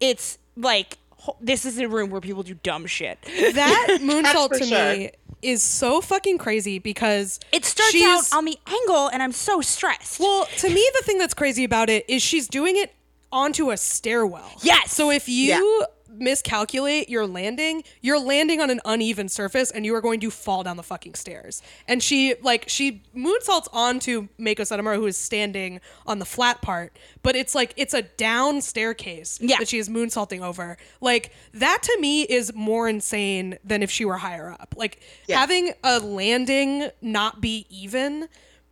it's 0.00 0.38
like 0.56 0.96
ho- 1.18 1.36
this 1.40 1.64
is 1.66 1.78
a 1.78 1.88
room 1.88 2.10
where 2.10 2.20
people 2.20 2.42
do 2.42 2.54
dumb 2.54 2.86
shit. 2.86 3.18
That 3.54 3.98
moonsault 4.00 4.56
to 4.58 4.64
sure. 4.64 4.96
me 4.96 5.10
is 5.42 5.62
so 5.62 6.00
fucking 6.00 6.36
crazy 6.38 6.78
because 6.78 7.40
It 7.50 7.64
starts 7.64 7.96
out 8.02 8.36
on 8.38 8.44
the 8.44 8.58
angle, 8.66 9.08
and 9.08 9.22
I'm 9.22 9.32
so 9.32 9.60
stressed. 9.62 10.20
Well, 10.20 10.46
to 10.58 10.68
me, 10.68 10.90
the 10.98 11.02
thing 11.04 11.18
that's 11.18 11.32
crazy 11.34 11.64
about 11.64 11.88
it 11.90 12.04
is 12.08 12.22
she's 12.22 12.46
doing 12.46 12.76
it 12.76 12.92
onto 13.32 13.70
a 13.70 13.76
stairwell. 13.78 14.50
Yes. 14.62 14.92
So 14.92 15.10
if 15.10 15.28
you 15.28 15.86
miscalculate 16.20 17.08
your 17.08 17.26
landing, 17.26 17.82
you're 18.00 18.20
landing 18.20 18.60
on 18.60 18.70
an 18.70 18.80
uneven 18.84 19.28
surface 19.28 19.70
and 19.70 19.84
you 19.86 19.94
are 19.94 20.00
going 20.00 20.20
to 20.20 20.30
fall 20.30 20.62
down 20.62 20.76
the 20.76 20.82
fucking 20.82 21.14
stairs. 21.14 21.62
And 21.88 22.02
she 22.02 22.34
like 22.42 22.64
she 22.68 23.02
moonsaults 23.16 23.68
onto 23.72 24.28
Mako 24.38 24.62
Satomura 24.64 24.96
who 24.96 25.06
is 25.06 25.16
standing 25.16 25.80
on 26.06 26.18
the 26.18 26.24
flat 26.24 26.60
part, 26.62 26.96
but 27.22 27.34
it's 27.34 27.54
like 27.54 27.72
it's 27.76 27.94
a 27.94 28.02
down 28.02 28.60
staircase 28.60 29.38
Yeah. 29.40 29.56
that 29.58 29.68
she 29.68 29.78
is 29.78 29.88
moonsaulting 29.88 30.42
over. 30.42 30.76
Like 31.00 31.32
that 31.54 31.82
to 31.82 31.96
me 32.00 32.22
is 32.22 32.52
more 32.54 32.88
insane 32.88 33.58
than 33.64 33.82
if 33.82 33.90
she 33.90 34.04
were 34.04 34.18
higher 34.18 34.50
up. 34.52 34.74
Like 34.76 35.00
Yeah. 35.26 35.38
having 35.40 35.72
a 35.82 35.98
landing 35.98 36.90
not 37.00 37.40
be 37.40 37.66
even 37.70 38.28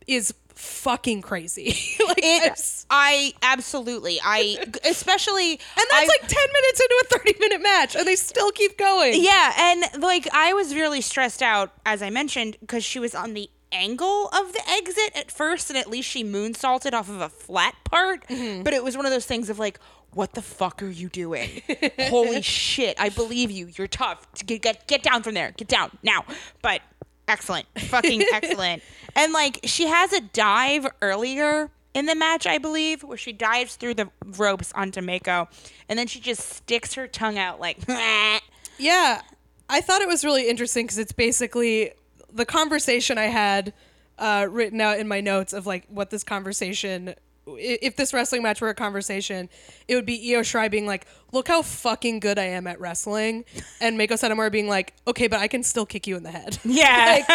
is 0.07 0.33
fucking 0.59 1.21
crazy. 1.21 1.67
like 2.07 2.19
it, 2.19 2.85
I 2.89 3.33
absolutely, 3.41 4.19
I 4.23 4.57
especially, 4.85 5.51
and 5.51 5.59
that's 5.91 6.09
I- 6.09 6.17
like 6.21 6.27
10 6.27 6.47
minutes 6.53 6.79
into 6.81 7.03
a 7.03 7.17
30 7.17 7.39
minute 7.39 7.61
match 7.61 7.95
and 7.95 8.07
they 8.07 8.15
still 8.15 8.51
keep 8.51 8.77
going. 8.77 9.13
Yeah, 9.15 9.53
and 9.57 10.03
like 10.03 10.27
I 10.33 10.53
was 10.53 10.75
really 10.75 11.01
stressed 11.01 11.41
out, 11.41 11.71
as 11.85 12.01
I 12.01 12.09
mentioned, 12.09 12.57
because 12.59 12.83
she 12.83 12.99
was 12.99 13.15
on 13.15 13.33
the 13.33 13.49
angle 13.71 14.27
of 14.27 14.51
the 14.51 14.61
exit 14.67 15.11
at 15.15 15.31
first, 15.31 15.69
and 15.69 15.77
at 15.77 15.89
least 15.89 16.09
she 16.09 16.23
moonsaulted 16.23 16.93
off 16.93 17.09
of 17.09 17.21
a 17.21 17.29
flat 17.29 17.75
part. 17.85 18.27
Mm-hmm. 18.27 18.63
But 18.63 18.73
it 18.73 18.83
was 18.83 18.97
one 18.97 19.05
of 19.05 19.11
those 19.11 19.25
things 19.25 19.49
of 19.49 19.59
like, 19.59 19.79
what 20.11 20.33
the 20.33 20.41
fuck 20.41 20.81
are 20.81 20.89
you 20.89 21.07
doing? 21.09 21.61
Holy 21.99 22.41
shit! 22.43 22.99
I 22.99 23.09
believe 23.09 23.51
you. 23.51 23.69
You're 23.77 23.87
tough. 23.87 24.25
Get 24.45 24.61
get 24.61 24.87
get 24.87 25.03
down 25.03 25.23
from 25.23 25.35
there. 25.35 25.51
Get 25.55 25.67
down 25.67 25.97
now. 26.03 26.25
But 26.61 26.81
excellent, 27.27 27.67
fucking 27.77 28.23
excellent. 28.33 28.81
And 29.15 29.33
like 29.33 29.59
she 29.63 29.87
has 29.87 30.13
a 30.13 30.21
dive 30.21 30.87
earlier 31.01 31.69
in 31.93 32.05
the 32.05 32.15
match, 32.15 32.45
I 32.45 32.57
believe, 32.57 33.03
where 33.03 33.17
she 33.17 33.31
dives 33.31 33.75
through 33.75 33.95
the 33.95 34.09
ropes 34.23 34.71
onto 34.73 35.01
Mako, 35.01 35.47
and 35.87 35.97
then 35.97 36.07
she 36.07 36.19
just 36.19 36.47
sticks 36.49 36.93
her 36.93 37.07
tongue 37.07 37.37
out 37.37 37.59
like. 37.59 37.77
Yeah. 38.79 39.21
I 39.69 39.81
thought 39.81 40.01
it 40.01 40.07
was 40.07 40.23
really 40.25 40.49
interesting 40.49 40.85
because 40.85 40.97
it's 40.97 41.11
basically 41.11 41.91
the 42.31 42.45
conversation 42.45 43.17
I 43.17 43.25
had 43.25 43.73
uh, 44.17 44.47
written 44.49 44.81
out 44.81 44.99
in 44.99 45.07
my 45.07 45.21
notes 45.21 45.53
of 45.53 45.67
like 45.67 45.85
what 45.89 46.09
this 46.09 46.23
conversation. 46.23 47.13
If 47.47 47.95
this 47.95 48.13
wrestling 48.13 48.43
match 48.43 48.61
were 48.61 48.69
a 48.69 48.75
conversation, 48.75 49.49
it 49.87 49.95
would 49.95 50.05
be 50.05 50.33
Io 50.35 50.41
Shirai 50.41 50.69
being 50.69 50.85
like, 50.85 51.05
"Look 51.31 51.47
how 51.47 51.61
fucking 51.61 52.19
good 52.19 52.37
I 52.37 52.43
am 52.43 52.67
at 52.67 52.79
wrestling," 52.79 53.45
and 53.81 53.97
Mako 53.97 54.15
Satomura 54.15 54.51
being 54.51 54.67
like, 54.67 54.93
"Okay, 55.07 55.27
but 55.27 55.39
I 55.39 55.47
can 55.47 55.63
still 55.63 55.85
kick 55.85 56.05
you 56.07 56.15
in 56.15 56.23
the 56.23 56.31
head." 56.31 56.57
Yeah. 56.65 57.25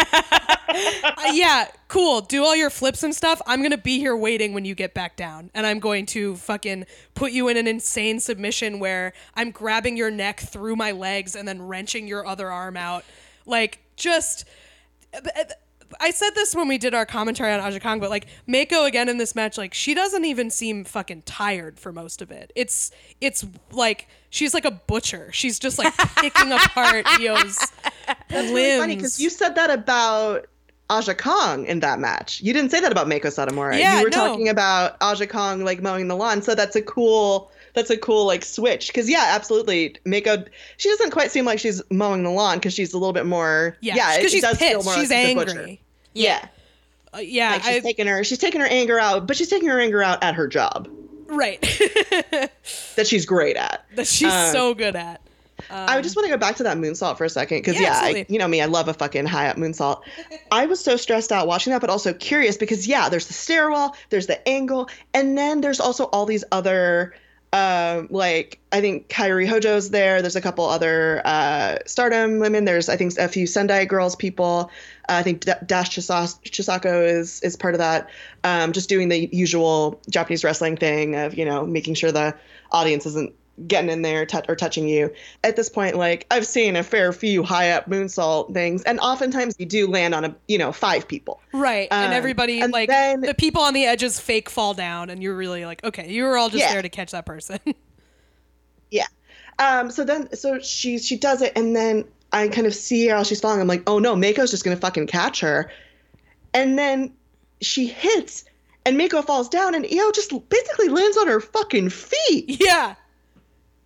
Uh, 0.67 1.31
yeah, 1.31 1.67
cool. 1.87 2.21
Do 2.21 2.43
all 2.43 2.55
your 2.55 2.69
flips 2.69 3.03
and 3.03 3.15
stuff. 3.15 3.41
I'm 3.47 3.61
gonna 3.61 3.77
be 3.77 3.99
here 3.99 4.15
waiting 4.15 4.53
when 4.53 4.65
you 4.65 4.75
get 4.75 4.93
back 4.93 5.15
down, 5.15 5.49
and 5.53 5.65
I'm 5.65 5.79
going 5.79 6.05
to 6.07 6.35
fucking 6.35 6.85
put 7.13 7.31
you 7.31 7.47
in 7.47 7.55
an 7.57 7.67
insane 7.67 8.19
submission 8.19 8.79
where 8.79 9.13
I'm 9.35 9.51
grabbing 9.51 9.95
your 9.95 10.11
neck 10.11 10.39
through 10.39 10.75
my 10.75 10.91
legs 10.91 11.35
and 11.35 11.47
then 11.47 11.61
wrenching 11.61 12.07
your 12.07 12.25
other 12.25 12.51
arm 12.51 12.77
out. 12.77 13.05
Like, 13.45 13.79
just. 13.95 14.45
I 15.99 16.11
said 16.11 16.31
this 16.35 16.55
when 16.55 16.67
we 16.67 16.77
did 16.77 16.93
our 16.93 17.05
commentary 17.05 17.53
on 17.53 17.59
Aja 17.59 17.79
Kong, 17.79 17.99
but 17.99 18.09
like 18.09 18.27
Mako 18.47 18.85
again 18.85 19.09
in 19.09 19.17
this 19.17 19.35
match, 19.35 19.57
like 19.57 19.73
she 19.73 19.93
doesn't 19.93 20.25
even 20.25 20.49
seem 20.49 20.83
fucking 20.83 21.23
tired 21.23 21.79
for 21.79 21.91
most 21.91 22.21
of 22.21 22.31
it. 22.31 22.51
It's 22.55 22.91
it's 23.21 23.45
like 23.71 24.07
she's 24.29 24.53
like 24.53 24.65
a 24.65 24.71
butcher. 24.71 25.31
She's 25.31 25.59
just 25.59 25.77
like 25.77 25.95
picking 26.17 26.51
apart 26.51 27.05
Io's 27.05 27.57
That's 28.29 28.31
limbs. 28.31 28.51
really 28.51 28.79
funny 28.79 28.95
because 28.95 29.19
you 29.19 29.29
said 29.29 29.55
that 29.55 29.69
about 29.69 30.47
Aja 30.89 31.15
Kong 31.15 31.65
in 31.65 31.79
that 31.79 31.99
match. 31.99 32.41
You 32.41 32.53
didn't 32.53 32.71
say 32.71 32.79
that 32.79 32.91
about 32.91 33.07
Mako 33.07 33.29
Satomura. 33.29 33.79
Yeah, 33.79 33.97
you 33.97 34.03
were 34.03 34.09
no. 34.09 34.17
talking 34.27 34.49
about 34.49 34.97
Aja 35.01 35.27
Kong 35.27 35.63
like 35.63 35.81
mowing 35.81 36.07
the 36.07 36.15
lawn. 36.15 36.41
So 36.41 36.55
that's 36.55 36.75
a 36.75 36.81
cool 36.81 37.51
that's 37.75 37.89
a 37.89 37.97
cool 37.97 38.25
like 38.25 38.43
switch. 38.43 38.93
Cause 38.93 39.09
yeah, 39.09 39.25
absolutely. 39.35 39.95
Mako 40.05 40.45
she 40.77 40.89
doesn't 40.89 41.11
quite 41.11 41.31
seem 41.31 41.45
like 41.45 41.59
she's 41.59 41.81
mowing 41.91 42.23
the 42.23 42.29
lawn 42.31 42.57
because 42.57 42.73
she's 42.73 42.93
a 42.93 42.97
little 42.97 43.13
bit 43.13 43.25
more 43.25 43.77
yeah, 43.81 43.95
yeah, 43.95 44.15
because 44.17 44.31
it 44.31 44.35
she's 44.35 44.41
does 44.41 44.57
feel 44.57 44.77
pissed. 44.77 44.85
more 44.85 44.95
She's 44.95 45.09
like 45.09 45.19
a 45.27 45.35
butcher. 45.35 45.59
angry. 45.59 45.81
Yeah. 46.13 46.47
Uh, 47.13 47.19
yeah, 47.19 47.51
Like 47.51 47.63
she's 47.63 47.75
I, 47.75 47.79
taking 47.81 48.07
her 48.07 48.23
she's 48.23 48.39
taking 48.39 48.61
her 48.61 48.67
anger 48.67 48.99
out, 48.99 49.27
but 49.27 49.37
she's 49.37 49.49
taking 49.49 49.69
her 49.69 49.79
anger 49.79 50.01
out 50.01 50.23
at 50.23 50.35
her 50.35 50.47
job 50.47 50.89
right. 51.27 51.61
that 52.95 53.05
she's 53.07 53.25
great 53.25 53.55
at. 53.57 53.85
that 53.95 54.07
she's 54.07 54.31
Um, 54.31 54.51
so 54.51 54.73
good 54.73 54.95
at. 54.95 55.21
I 55.69 56.01
just 56.01 56.15
want 56.17 56.25
to 56.25 56.29
go 56.31 56.37
back 56.37 56.57
to 56.57 56.63
that 56.63 56.77
moonsault 56.77 57.17
for 57.17 57.23
a 57.23 57.29
second 57.29 57.59
because 57.59 57.77
Um, 57.77 57.83
Yeah, 57.83 58.09
yeah, 58.09 58.17
I, 58.19 58.25
you 58.27 58.37
know 58.37 58.47
me, 58.47 58.61
I 58.61 58.65
love 58.65 58.89
a 58.89 58.93
fucking 58.93 59.25
high 59.25 59.47
up 59.47 59.55
moonsault. 59.55 60.01
I 60.51 60.65
was 60.65 60.81
so 60.83 60.97
stressed 60.97 61.31
out 61.31 61.47
watching 61.47 61.71
that, 61.71 61.79
but 61.79 61.89
also 61.89 62.13
curious 62.13 62.57
because 62.57 62.85
yeah, 62.87 63.07
there's 63.07 63.27
the 63.27 63.33
stairwell, 63.33 63.95
there's 64.09 64.27
the 64.27 64.45
angle, 64.47 64.89
and 65.13 65.37
then 65.37 65.61
there's 65.61 65.79
also 65.79 66.05
all 66.05 66.25
these 66.25 66.43
other, 66.51 67.15
um, 67.55 68.09
like 68.11 68.59
I 68.73 68.81
think 68.81 69.07
Kairi 69.07 69.47
Hojo's 69.47 69.89
there. 69.89 70.21
There's 70.21 70.35
a 70.35 70.41
couple 70.41 70.65
other 70.65 71.21
uh, 71.23 71.77
Stardom 71.85 72.39
women. 72.39 72.65
There's 72.65 72.89
I 72.89 72.97
think 72.97 73.17
a 73.17 73.29
few 73.29 73.47
Sendai 73.47 73.85
girls 73.85 74.13
people. 74.17 74.71
Uh, 75.07 75.13
I 75.13 75.23
think 75.23 75.45
Dash 75.65 75.97
Chisako 75.97 77.07
is 77.07 77.39
is 77.39 77.55
part 77.55 77.73
of 77.73 77.77
that. 77.77 78.09
Um, 78.43 78.73
just 78.73 78.89
doing 78.89 79.07
the 79.07 79.29
usual 79.31 80.01
Japanese 80.09 80.43
wrestling 80.43 80.75
thing 80.75 81.15
of 81.15 81.35
you 81.35 81.45
know 81.45 81.65
making 81.65 81.93
sure 81.93 82.11
the 82.11 82.35
audience 82.73 83.05
isn't 83.05 83.33
getting 83.67 83.89
in 83.89 84.01
there 84.01 84.25
tou- 84.25 84.41
or 84.49 84.55
touching 84.55 84.87
you. 84.87 85.13
At 85.43 85.55
this 85.55 85.69
point, 85.69 85.95
like 85.95 86.25
I've 86.31 86.45
seen 86.45 86.75
a 86.75 86.83
fair 86.83 87.13
few 87.13 87.41
high 87.43 87.71
up 87.71 87.89
moonsault 87.89 88.53
things, 88.53 88.83
and 88.83 88.99
oftentimes 88.99 89.55
you 89.57 89.65
do 89.65 89.87
land 89.87 90.13
on 90.13 90.25
a 90.25 90.35
you 90.47 90.57
know 90.57 90.71
five 90.71 91.07
people. 91.07 91.39
Right. 91.53 91.87
and 91.91 92.07
Um, 92.07 92.13
everybody, 92.13 92.59
and 92.61 92.73
like, 92.73 92.89
then- 92.89 93.21
the 93.21 93.33
people 93.33 93.61
on 93.61 93.73
the 93.73 93.85
edges 93.85 94.19
fake 94.19 94.49
fall 94.49 94.73
down, 94.73 95.09
and 95.09 95.23
you're 95.23 95.35
really 95.35 95.65
like, 95.65 95.83
okay, 95.83 96.11
you 96.11 96.23
were 96.23 96.37
all 96.37 96.49
just 96.49 96.61
Yeah. 96.65 96.73
there 96.73 96.81
to 96.81 96.89
catch 96.89 97.11
that 97.11 97.25
person. 97.25 97.59
Yeah. 98.91 99.07
Um. 99.59 99.89
So 99.91 100.03
then, 100.03 100.33
so 100.35 100.59
she 100.59 100.99
she 100.99 101.17
does 101.17 101.41
it, 101.41 101.53
and 101.55 101.75
then 101.75 102.05
I 102.31 102.47
kind 102.49 102.67
of 102.67 102.75
see 102.75 103.07
how 103.07 103.23
she's 103.23 103.41
falling. 103.41 103.59
I'm 103.61 103.67
like, 103.67 103.83
oh 103.87 103.99
no, 103.99 104.15
Mako's 104.15 104.51
just 104.51 104.63
gonna 104.63 104.75
fucking 104.77 105.07
catch 105.07 105.39
her, 105.41 105.71
and 106.53 106.77
then 106.77 107.13
she 107.61 107.87
hits, 107.87 108.45
and 108.85 108.97
Mako 108.97 109.21
falls 109.23 109.49
down, 109.49 109.73
and 109.75 109.85
Io 109.85 110.11
just 110.11 110.31
basically 110.49 110.89
lands 110.89 111.17
on 111.17 111.27
her 111.27 111.39
fucking 111.39 111.89
feet. 111.89 112.61
yeah. 112.61 112.95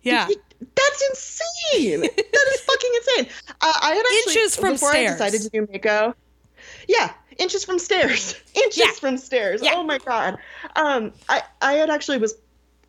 Yeah. 0.02 0.26
That's 0.60 1.02
insane. 1.10 2.00
that 2.02 2.46
is 2.54 2.60
fucking 2.60 2.90
insane. 2.96 3.26
Uh, 3.60 3.72
I 3.82 3.94
had 3.94 3.98
actually 3.98 4.40
Inches 4.42 4.56
from 4.56 4.72
before 4.74 4.90
stairs. 4.90 5.20
I 5.20 5.30
decided 5.30 5.42
to 5.42 5.48
do 5.50 5.68
Mako. 5.72 6.14
Yeah, 6.88 7.12
inches 7.38 7.64
from 7.64 7.78
stairs. 7.78 8.34
inches 8.54 8.78
Yeah. 8.78 8.90
from 8.92 9.16
stairs. 9.18 9.60
Yeah. 9.62 9.72
Oh 9.74 9.82
my 9.82 9.98
god. 9.98 10.36
Um, 10.76 11.12
I 11.28 11.42
I 11.62 11.72
had 11.74 11.88
actually 11.90 12.18
was 12.18 12.34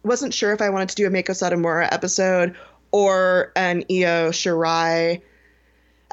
wasn't 0.04 0.34
sure 0.34 0.52
if 0.52 0.62
I 0.62 0.70
wanted 0.70 0.90
to 0.90 0.96
do 0.96 1.08
a 1.08 1.10
Mako 1.10 1.34
Satomura 1.34 1.88
episode 1.92 2.56
or 2.92 3.52
an 3.56 3.84
Io 3.90 4.32
Shirai 4.32 5.22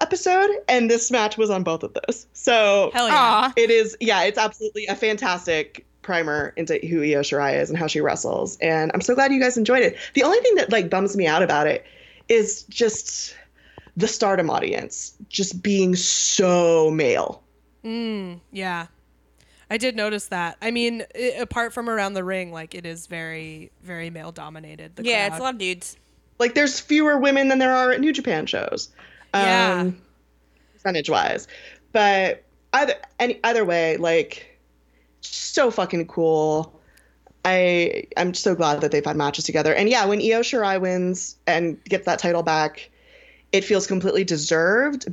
episode, 0.00 0.50
and 0.68 0.88
this 0.90 1.10
match 1.10 1.36
was 1.36 1.50
on 1.50 1.64
both 1.64 1.82
of 1.82 1.92
those. 1.94 2.26
So 2.32 2.90
Hell 2.94 3.08
yeah. 3.08 3.52
It 3.56 3.70
is 3.70 3.96
yeah, 4.00 4.22
it's 4.24 4.38
absolutely 4.38 4.86
a 4.86 4.94
fantastic 4.94 5.84
primer 6.08 6.54
into 6.56 6.78
who 6.86 7.02
Io 7.02 7.20
Shirai 7.20 7.60
is 7.60 7.68
and 7.68 7.78
how 7.78 7.86
she 7.86 8.00
wrestles. 8.00 8.56
And 8.62 8.90
I'm 8.94 9.02
so 9.02 9.14
glad 9.14 9.30
you 9.30 9.38
guys 9.38 9.58
enjoyed 9.58 9.82
it. 9.82 9.94
The 10.14 10.22
only 10.22 10.40
thing 10.40 10.54
that 10.54 10.72
like 10.72 10.88
bums 10.88 11.14
me 11.14 11.26
out 11.26 11.42
about 11.42 11.66
it 11.66 11.84
is 12.30 12.62
just 12.62 13.36
the 13.94 14.08
stardom 14.08 14.48
audience 14.48 15.12
just 15.28 15.62
being 15.62 15.94
so 15.94 16.90
male. 16.90 17.42
Mm, 17.84 18.40
yeah. 18.52 18.86
I 19.70 19.76
did 19.76 19.96
notice 19.96 20.28
that. 20.28 20.56
I 20.62 20.70
mean, 20.70 21.04
i 21.14 21.34
apart 21.40 21.74
from 21.74 21.90
around 21.90 22.14
the 22.14 22.24
ring, 22.24 22.52
like 22.52 22.74
it 22.74 22.86
is 22.86 23.06
very, 23.06 23.70
very 23.82 24.08
male 24.08 24.32
dominated. 24.32 24.96
The 24.96 25.04
yeah, 25.04 25.26
it's 25.26 25.38
a 25.38 25.42
lot 25.42 25.54
of 25.54 25.60
dudes. 25.60 25.98
Like 26.38 26.54
there's 26.54 26.80
fewer 26.80 27.18
women 27.18 27.48
than 27.48 27.58
there 27.58 27.74
are 27.74 27.90
at 27.90 28.00
New 28.00 28.14
Japan 28.14 28.46
shows. 28.46 28.88
Yeah. 29.34 29.90
Percentage 30.72 31.10
wise. 31.10 31.48
But 31.92 32.44
either 32.72 32.94
any 33.18 33.40
either 33.44 33.66
way, 33.66 33.98
like 33.98 34.57
so 35.20 35.70
fucking 35.70 36.06
cool. 36.06 36.74
I 37.44 38.04
I'm 38.16 38.34
so 38.34 38.54
glad 38.54 38.80
that 38.80 38.90
they've 38.90 39.04
had 39.04 39.16
matches 39.16 39.44
together. 39.44 39.74
And 39.74 39.88
yeah, 39.88 40.04
when 40.04 40.20
Io 40.20 40.40
Shirai 40.40 40.80
wins 40.80 41.36
and 41.46 41.82
gets 41.84 42.04
that 42.06 42.18
title 42.18 42.42
back, 42.42 42.90
it 43.52 43.64
feels 43.64 43.86
completely 43.86 44.24
deserved. 44.24 45.06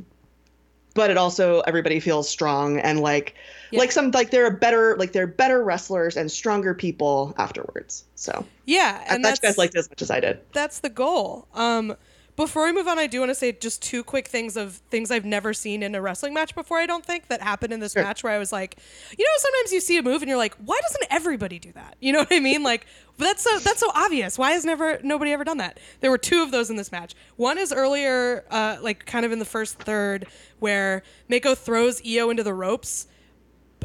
But 0.94 1.10
it 1.10 1.18
also 1.18 1.60
everybody 1.60 2.00
feels 2.00 2.28
strong 2.28 2.78
and 2.80 3.00
like 3.00 3.34
Yeah. 3.70 3.80
like 3.80 3.92
some 3.92 4.10
like 4.12 4.30
they're 4.30 4.50
better 4.50 4.96
like 4.98 5.12
they're 5.12 5.26
better 5.26 5.62
wrestlers 5.62 6.16
and 6.16 6.30
stronger 6.30 6.72
people 6.74 7.34
afterwards. 7.38 8.04
So 8.14 8.44
Yeah, 8.64 9.04
and 9.06 9.24
that's 9.24 9.40
you 9.42 9.48
guys 9.48 9.58
liked 9.58 9.74
it 9.74 9.78
as 9.78 9.90
much 9.90 10.00
as 10.02 10.10
I 10.10 10.20
did. 10.20 10.40
that's 10.52 10.80
the 10.80 10.88
goal. 10.88 11.48
Um, 11.54 11.96
Before 12.36 12.64
we 12.66 12.72
move 12.72 12.86
on, 12.86 12.98
I 12.98 13.06
do 13.06 13.20
want 13.20 13.30
to 13.30 13.34
say 13.34 13.50
just 13.52 13.82
two 13.82 14.04
quick 14.04 14.28
things 14.28 14.58
of 14.58 14.74
things 14.90 15.10
I've 15.10 15.24
never 15.24 15.54
seen 15.54 15.82
in 15.82 15.94
a 15.94 16.02
wrestling 16.02 16.34
match 16.34 16.54
before. 16.54 16.76
I 16.76 16.84
don't 16.84 17.04
think 17.04 17.28
that 17.28 17.40
happened 17.40 17.72
in 17.72 17.80
this 17.80 17.92
Sure. 17.94 18.02
match 18.02 18.22
where 18.22 18.32
I 18.32 18.38
was 18.38 18.52
like, 18.52 18.76
you 19.16 19.24
know, 19.24 19.30
sometimes 19.38 19.72
you 19.72 19.80
see 19.80 19.96
a 19.96 20.02
move 20.02 20.20
and 20.20 20.28
you're 20.28 20.36
like, 20.36 20.54
why 20.56 20.78
doesn't 20.82 21.04
everybody 21.10 21.58
do 21.58 21.72
that? 21.72 21.96
You 21.98 22.12
know 22.12 22.18
what 22.20 22.28
I 22.32 22.40
mean? 22.40 22.62
Like 22.62 22.86
that's 23.16 23.42
so 23.42 23.58
that's 23.60 23.80
so 23.80 23.90
obvious. 23.94 24.36
Why 24.36 24.52
has 24.52 24.66
never 24.66 25.00
nobody 25.02 25.32
ever 25.32 25.44
done 25.44 25.56
that? 25.58 25.80
There 26.00 26.10
were 26.10 26.18
two 26.18 26.42
of 26.42 26.50
those 26.50 26.68
in 26.68 26.76
this 26.76 26.92
match. 26.92 27.14
One 27.36 27.56
is 27.56 27.72
earlier, 27.72 28.44
uh, 28.50 28.76
like 28.82 29.06
kind 29.06 29.24
of 29.24 29.32
in 29.32 29.38
the 29.38 29.46
first 29.46 29.78
third, 29.78 30.26
where 30.58 31.02
Mako 31.30 31.54
throws 31.54 32.02
Io 32.06 32.28
into 32.28 32.42
the 32.42 32.52
ropes 32.54 33.06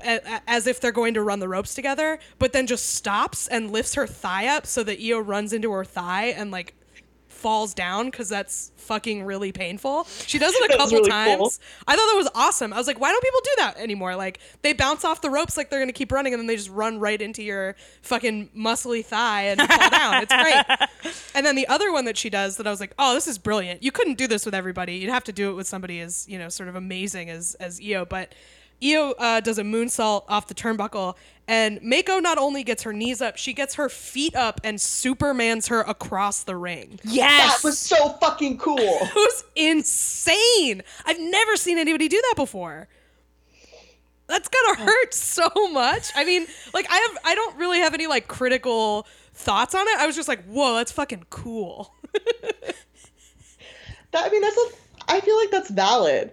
as 0.03 0.67
if 0.67 0.81
they're 0.81 0.91
going 0.91 1.13
to 1.13 1.21
run 1.21 1.39
the 1.39 1.47
ropes 1.47 1.75
together, 1.75 2.19
but 2.39 2.53
then 2.53 2.65
just 2.67 2.95
stops 2.95 3.47
and 3.47 3.71
lifts 3.71 3.93
her 3.95 4.07
thigh 4.07 4.47
up 4.47 4.65
so 4.65 4.83
that 4.83 4.99
Io 5.01 5.19
runs 5.19 5.53
into 5.53 5.71
her 5.71 5.85
thigh 5.85 6.25
and 6.27 6.51
like 6.51 6.73
falls 7.41 7.73
down 7.73 8.05
because 8.05 8.29
that's 8.29 8.71
fucking 8.77 9.23
really 9.23 9.51
painful. 9.51 10.05
She 10.27 10.37
does 10.37 10.53
it 10.55 10.71
a 10.71 10.77
couple 10.77 10.97
really 10.97 11.09
times. 11.09 11.37
cool. 11.37 11.51
I 11.87 11.95
thought 11.95 12.07
that 12.11 12.15
was 12.17 12.29
awesome. 12.35 12.71
I 12.71 12.77
was 12.77 12.87
like, 12.87 12.99
why 12.99 13.11
don't 13.11 13.23
people 13.23 13.39
do 13.43 13.51
that 13.57 13.77
anymore? 13.77 14.15
Like 14.15 14.39
they 14.61 14.73
bounce 14.73 15.03
off 15.03 15.21
the 15.21 15.29
ropes 15.29 15.57
like 15.57 15.69
they're 15.69 15.79
gonna 15.79 15.91
keep 15.91 16.11
running 16.11 16.33
and 16.33 16.39
then 16.39 16.47
they 16.47 16.55
just 16.55 16.69
run 16.69 16.99
right 16.99 17.21
into 17.21 17.41
your 17.43 17.75
fucking 18.03 18.49
muscly 18.55 19.03
thigh 19.03 19.43
and 19.43 19.61
fall 19.61 19.89
down. 19.89 20.23
It's 20.23 20.33
great. 20.33 20.79
And 21.33 21.45
then 21.45 21.55
the 21.55 21.67
other 21.67 21.91
one 21.91 22.05
that 22.05 22.17
she 22.17 22.29
does 22.29 22.57
that 22.57 22.67
I 22.67 22.69
was 22.69 22.79
like, 22.79 22.93
oh, 22.99 23.13
this 23.15 23.27
is 23.27 23.37
brilliant. 23.37 23.81
You 23.81 23.91
couldn't 23.91 24.17
do 24.17 24.27
this 24.27 24.45
with 24.45 24.53
everybody. 24.53 24.95
You'd 24.97 25.09
have 25.09 25.23
to 25.23 25.31
do 25.31 25.49
it 25.49 25.53
with 25.53 25.65
somebody 25.67 25.99
as 26.01 26.27
you 26.27 26.37
know, 26.37 26.49
sort 26.49 26.69
of 26.69 26.75
amazing 26.75 27.29
as 27.29 27.55
as 27.59 27.79
Io. 27.83 28.05
But 28.05 28.35
Io 28.83 29.11
uh, 29.11 29.39
does 29.41 29.57
a 29.57 29.63
moonsault 29.63 30.23
off 30.27 30.47
the 30.47 30.53
turnbuckle, 30.53 31.15
and 31.47 31.81
Mako 31.81 32.19
not 32.19 32.37
only 32.37 32.63
gets 32.63 32.83
her 32.83 32.93
knees 32.93 33.21
up, 33.21 33.37
she 33.37 33.53
gets 33.53 33.75
her 33.75 33.89
feet 33.89 34.35
up 34.35 34.59
and 34.63 34.77
Supermans 34.77 35.69
her 35.69 35.81
across 35.81 36.43
the 36.43 36.55
ring. 36.55 36.99
Yes. 37.03 37.61
That 37.61 37.67
was 37.67 37.77
so 37.77 38.09
fucking 38.21 38.57
cool. 38.57 38.77
It 39.01 39.15
was 39.15 39.43
insane. 39.55 40.83
I've 41.05 41.19
never 41.19 41.55
seen 41.57 41.77
anybody 41.77 42.07
do 42.07 42.21
that 42.29 42.35
before. 42.35 42.87
That's 44.27 44.47
gonna 44.47 44.85
hurt 44.85 45.13
so 45.13 45.49
much. 45.71 46.09
I 46.15 46.23
mean, 46.23 46.47
like 46.73 46.87
I 46.89 46.95
have 46.95 47.17
I 47.25 47.35
don't 47.35 47.57
really 47.57 47.79
have 47.79 47.93
any 47.93 48.07
like 48.07 48.27
critical 48.29 49.05
thoughts 49.33 49.75
on 49.75 49.85
it. 49.87 49.99
I 49.99 50.07
was 50.07 50.15
just 50.15 50.29
like, 50.29 50.43
whoa, 50.45 50.75
that's 50.75 50.91
fucking 50.91 51.25
cool. 51.29 51.93
That 54.11 54.25
I 54.25 54.29
mean, 54.29 54.41
that's 54.41 54.57
a. 54.57 55.11
I 55.11 55.19
feel 55.21 55.37
like 55.37 55.51
that's 55.51 55.69
valid. 55.69 56.31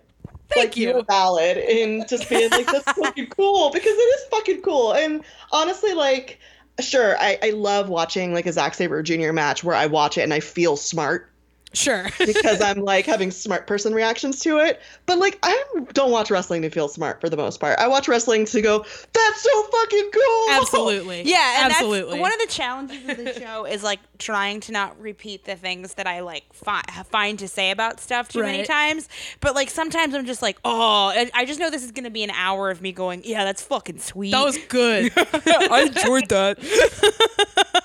Thank 0.50 0.70
like, 0.70 0.76
you. 0.76 0.88
You're 0.88 1.04
valid 1.04 1.56
in 1.58 2.06
just 2.08 2.28
being 2.30 2.50
like 2.50 2.66
that's 2.66 2.90
fucking 2.92 3.28
cool 3.28 3.70
because 3.70 3.92
it 3.92 4.20
is 4.20 4.24
fucking 4.30 4.62
cool. 4.62 4.94
And 4.94 5.22
honestly, 5.52 5.94
like, 5.94 6.38
sure, 6.80 7.16
I, 7.18 7.38
I 7.42 7.50
love 7.50 7.88
watching 7.88 8.32
like 8.32 8.46
a 8.46 8.52
Zack 8.52 8.74
Sabre 8.74 9.02
Jr. 9.02 9.32
match 9.32 9.62
where 9.62 9.76
I 9.76 9.86
watch 9.86 10.18
it 10.18 10.22
and 10.22 10.32
I 10.32 10.40
feel 10.40 10.76
smart 10.76 11.30
Sure. 11.74 12.06
because 12.18 12.60
I'm 12.62 12.78
like 12.80 13.04
having 13.06 13.30
smart 13.30 13.66
person 13.66 13.92
reactions 13.94 14.40
to 14.40 14.58
it. 14.58 14.80
But 15.06 15.18
like, 15.18 15.38
I 15.42 15.64
don't 15.92 16.10
watch 16.10 16.30
wrestling 16.30 16.62
to 16.62 16.70
feel 16.70 16.88
smart 16.88 17.20
for 17.20 17.28
the 17.28 17.36
most 17.36 17.60
part. 17.60 17.78
I 17.78 17.86
watch 17.88 18.08
wrestling 18.08 18.46
to 18.46 18.62
go, 18.62 18.78
that's 19.12 19.42
so 19.42 19.62
fucking 19.64 20.10
cool. 20.12 20.46
Absolutely. 20.50 21.22
Yeah, 21.28 21.64
and 21.64 21.72
absolutely. 21.72 22.18
That's 22.18 22.20
one 22.22 22.32
of 22.32 22.38
the 22.38 22.46
challenges 22.46 23.08
of 23.08 23.16
the 23.18 23.32
show 23.40 23.64
is 23.66 23.82
like 23.82 24.00
trying 24.18 24.60
to 24.60 24.72
not 24.72 24.98
repeat 25.00 25.44
the 25.44 25.56
things 25.56 25.94
that 25.94 26.06
I 26.06 26.20
like 26.20 26.44
fi- 26.54 26.82
find 27.10 27.38
to 27.40 27.48
say 27.48 27.70
about 27.70 28.00
stuff 28.00 28.28
too 28.28 28.42
many 28.42 28.64
times. 28.64 29.08
But 29.40 29.54
like 29.54 29.68
sometimes 29.68 30.14
I'm 30.14 30.24
just 30.26 30.40
like, 30.42 30.58
oh, 30.64 31.08
I- 31.14 31.30
I 31.34 31.44
just 31.44 31.60
know 31.60 31.70
this 31.70 31.84
is 31.84 31.90
gonna 31.92 32.08
be 32.10 32.22
an 32.24 32.30
hour 32.30 32.70
of 32.70 32.80
me 32.80 32.92
going, 32.92 33.22
yeah, 33.24 33.44
that's 33.44 33.62
fucking 33.62 33.98
sweet. 33.98 34.30
that 34.30 34.42
was 34.44 34.56
good. 34.68 35.12
I 35.16 35.82
enjoyed 35.94 36.28
that. 36.30 37.77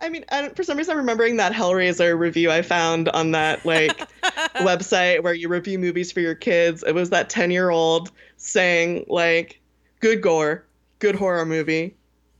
I 0.00 0.08
mean, 0.08 0.24
I 0.30 0.48
for 0.50 0.62
some 0.62 0.78
reason, 0.78 0.92
I'm 0.92 0.98
remembering 0.98 1.36
that 1.36 1.52
Hellraiser 1.52 2.18
review 2.18 2.50
I 2.50 2.62
found 2.62 3.08
on 3.10 3.32
that 3.32 3.64
like 3.66 3.98
website 4.56 5.22
where 5.22 5.34
you 5.34 5.48
review 5.48 5.78
movies 5.78 6.10
for 6.10 6.20
your 6.20 6.34
kids. 6.34 6.82
It 6.86 6.94
was 6.94 7.10
that 7.10 7.28
10 7.28 7.50
year 7.50 7.70
old 7.70 8.10
saying 8.36 9.04
like, 9.08 9.60
"Good 10.00 10.22
gore, 10.22 10.64
good 10.98 11.14
horror 11.14 11.44
movie. 11.44 11.96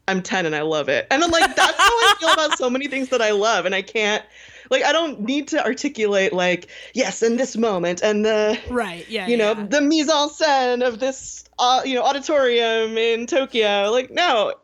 I'm 0.08 0.22
10 0.22 0.46
and 0.46 0.56
I 0.56 0.62
love 0.62 0.88
it." 0.88 1.06
And 1.10 1.22
I'm 1.22 1.30
like, 1.30 1.54
that's 1.54 1.78
how 1.78 1.84
I 1.84 2.14
feel 2.20 2.32
about 2.32 2.56
so 2.56 2.70
many 2.70 2.88
things 2.88 3.10
that 3.10 3.20
I 3.20 3.32
love, 3.32 3.66
and 3.66 3.74
I 3.74 3.82
can't. 3.82 4.24
Like, 4.70 4.84
I 4.84 4.92
don't 4.92 5.22
need 5.22 5.48
to 5.48 5.64
articulate 5.64 6.32
like, 6.32 6.68
yes, 6.94 7.22
in 7.22 7.36
this 7.36 7.56
moment, 7.56 8.02
and 8.02 8.24
the 8.24 8.58
right. 8.70 9.06
Yeah. 9.08 9.26
you 9.26 9.36
know 9.36 9.52
yeah. 9.52 9.66
the 9.66 9.80
mise 9.82 10.08
en 10.08 10.28
scène 10.28 10.86
of 10.86 10.98
this 10.98 11.44
uh, 11.58 11.82
you 11.84 11.94
know 11.94 12.02
auditorium 12.02 12.96
in 12.96 13.26
Tokyo. 13.26 13.90
Like 13.90 14.10
no, 14.10 14.54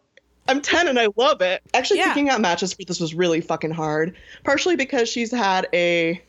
I'm 0.49 0.61
10 0.61 0.89
and 0.89 0.99
I 0.99 1.09
love 1.17 1.41
it. 1.43 1.63
Actually, 1.75 1.99
Yeah. 2.01 2.09
picking 2.09 2.29
out 2.29 2.41
matches 2.41 2.73
for 2.73 2.85
this 2.85 3.01
was 3.01 3.15
really 3.15 3.41
fucking 3.41 3.71
hard. 3.73 4.17
Partially 4.45 4.77
because 4.77 5.09
she's 5.09 5.31
had 5.33 5.67
a 5.73 6.23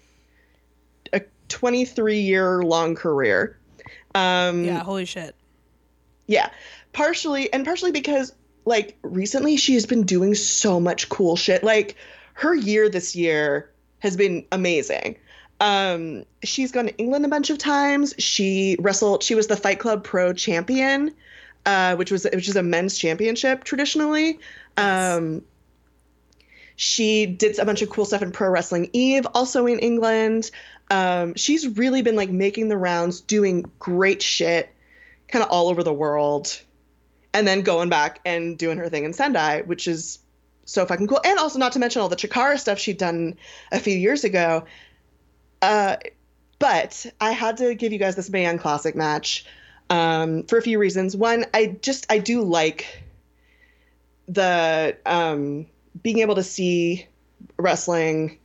a 1.14 1.22
23 1.50 2.20
year 2.20 2.62
long 2.64 2.96
career. 2.96 3.58
Um, 4.16 4.64
yeah. 4.66 4.80
Holy 4.84 5.06
shit. 5.06 5.36
yeah. 6.28 6.50
Partially, 6.94 7.52
and 7.54 7.64
partially 7.64 7.92
because, 7.92 8.34
like, 8.66 8.98
recently 9.04 9.56
she 9.58 9.76
has 9.76 9.86
been 9.86 10.04
doing 10.04 10.34
so 10.34 10.80
much 10.80 11.10
cool 11.10 11.36
shit. 11.36 11.64
Like, 11.64 11.96
her 12.34 12.56
year 12.56 12.90
this 12.90 13.16
year 13.16 13.70
has 14.00 14.18
been 14.18 14.44
amazing. 14.52 15.16
Um, 15.60 16.24
she's 16.44 16.72
gone 16.72 16.86
to 16.88 16.98
England 16.98 17.26
a 17.26 17.28
bunch 17.30 17.50
of 17.50 17.58
times. 17.60 18.14
She 18.18 18.76
wrestled, 18.80 19.22
she 19.24 19.36
was 19.36 19.48
the 19.48 19.56
Fight 19.58 19.80
Club 19.80 20.04
Pro 20.04 20.34
champion, 20.34 21.14
uh, 21.68 21.98
which 21.98 22.12
was 22.12 22.24
which 22.24 22.48
is 22.48 22.56
a 22.56 22.64
men's 22.64 22.98
championship 22.98 23.66
traditionally. 23.66 24.40
Um, 24.78 25.44
she 26.78 27.26
did 27.26 27.60
a 27.60 27.66
bunch 27.66 27.82
of 27.82 27.90
cool 27.90 28.06
stuff 28.06 28.22
in 28.22 28.32
Pro 28.32 28.50
Wrestling 28.50 28.90
Eve, 28.94 29.28
also 29.34 29.68
in 29.68 29.80
England. 29.80 30.50
Um, 30.90 31.36
she's 31.36 31.68
really 31.68 32.02
been 32.02 32.16
like 32.16 32.30
making 32.30 32.70
the 32.70 32.78
rounds, 32.78 33.20
doing 33.20 33.70
great 33.80 34.22
shit, 34.22 34.70
kind 35.28 35.44
of 35.44 35.52
all 35.52 35.68
over 35.68 35.84
the 35.84 35.94
world, 35.94 36.58
and 37.34 37.46
then 37.46 37.64
going 37.64 37.90
back 37.90 38.22
and 38.26 38.58
doing 38.58 38.78
her 38.78 38.88
thing 38.88 39.04
in 39.04 39.12
Sendai, 39.12 39.64
which 39.64 39.90
is 39.90 40.20
so 40.64 40.86
fucking 40.86 41.08
cool. 41.08 41.20
And 41.26 41.38
also, 41.38 41.60
not 41.60 41.74
to 41.74 41.80
mention 41.80 42.02
all 42.02 42.08
the 42.08 42.16
Chikara 42.16 42.58
stuff 42.58 42.80
she'd 42.80 42.98
done 42.98 43.36
a 43.74 43.80
few 43.80 43.98
years 43.98 44.24
ago. 44.24 44.64
Uh, 45.62 45.98
but 46.60 47.06
I 47.20 47.32
had 47.34 47.58
to 47.58 47.76
give 47.76 47.92
you 47.92 48.00
guys 48.00 48.16
this 48.16 48.30
Mae 48.30 48.44
Young 48.44 48.58
Classic 48.58 48.96
match 48.96 49.46
um, 49.90 50.44
for 50.44 50.58
a 50.58 50.62
few 50.62 50.80
reasons. 50.80 51.16
One, 51.16 51.46
I 51.54 51.78
just 51.82 52.06
I 52.12 52.20
do 52.20 52.42
like 52.42 53.04
the 54.28 54.98
um, 55.06 55.68
being 56.02 56.20
able 56.20 56.36
to 56.36 56.44
see 56.44 57.08
wrestling 57.58 58.38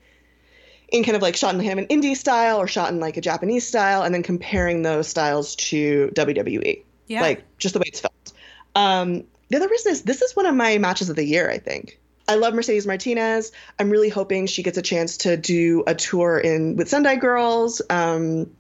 in 0.89 1.05
kind 1.05 1.17
of 1.17 1.23
like 1.23 1.37
shot 1.37 1.55
in 1.55 1.61
him 1.61 1.79
an 1.79 1.87
indie 1.87 2.17
style 2.17 2.59
or 2.59 2.67
shot 2.67 2.91
in 2.91 3.01
like 3.01 3.17
a 3.17 3.21
Japanese 3.21 3.67
style, 3.67 4.03
and 4.03 4.15
then 4.15 4.23
comparing 4.23 4.83
those 4.83 5.09
styles 5.09 5.57
to 5.57 6.13
WWE. 6.15 6.83
Yeah. 7.09 7.23
Like 7.23 7.45
just 7.59 7.75
the 7.75 7.79
way 7.81 7.87
it's 7.89 8.01
felt. 8.01 8.33
Um, 8.75 9.25
the 9.49 9.57
other 9.57 9.69
reason 9.69 9.93
is 9.93 10.03
this 10.03 10.23
is 10.23 10.35
one 10.37 10.47
of 10.47 10.55
my 10.55 10.79
matches 10.79 11.11
of 11.11 11.17
the 11.17 11.25
year, 11.25 11.51
I 11.51 11.59
think. 11.59 11.99
I 12.29 12.37
love 12.37 12.55
Mercedes 12.55 12.87
Martinez. 12.87 13.53
I'm 13.79 13.91
really 13.91 14.09
hoping 14.09 14.47
she 14.47 14.63
gets 14.63 14.79
a 14.79 14.83
chance 14.83 15.17
to 15.19 15.37
do 15.37 15.83
a 15.87 15.95
tour 15.95 16.39
in 16.39 16.77
with 16.77 16.89
Sendai 16.89 17.17
Girls. 17.17 17.83
Um, 17.91 18.51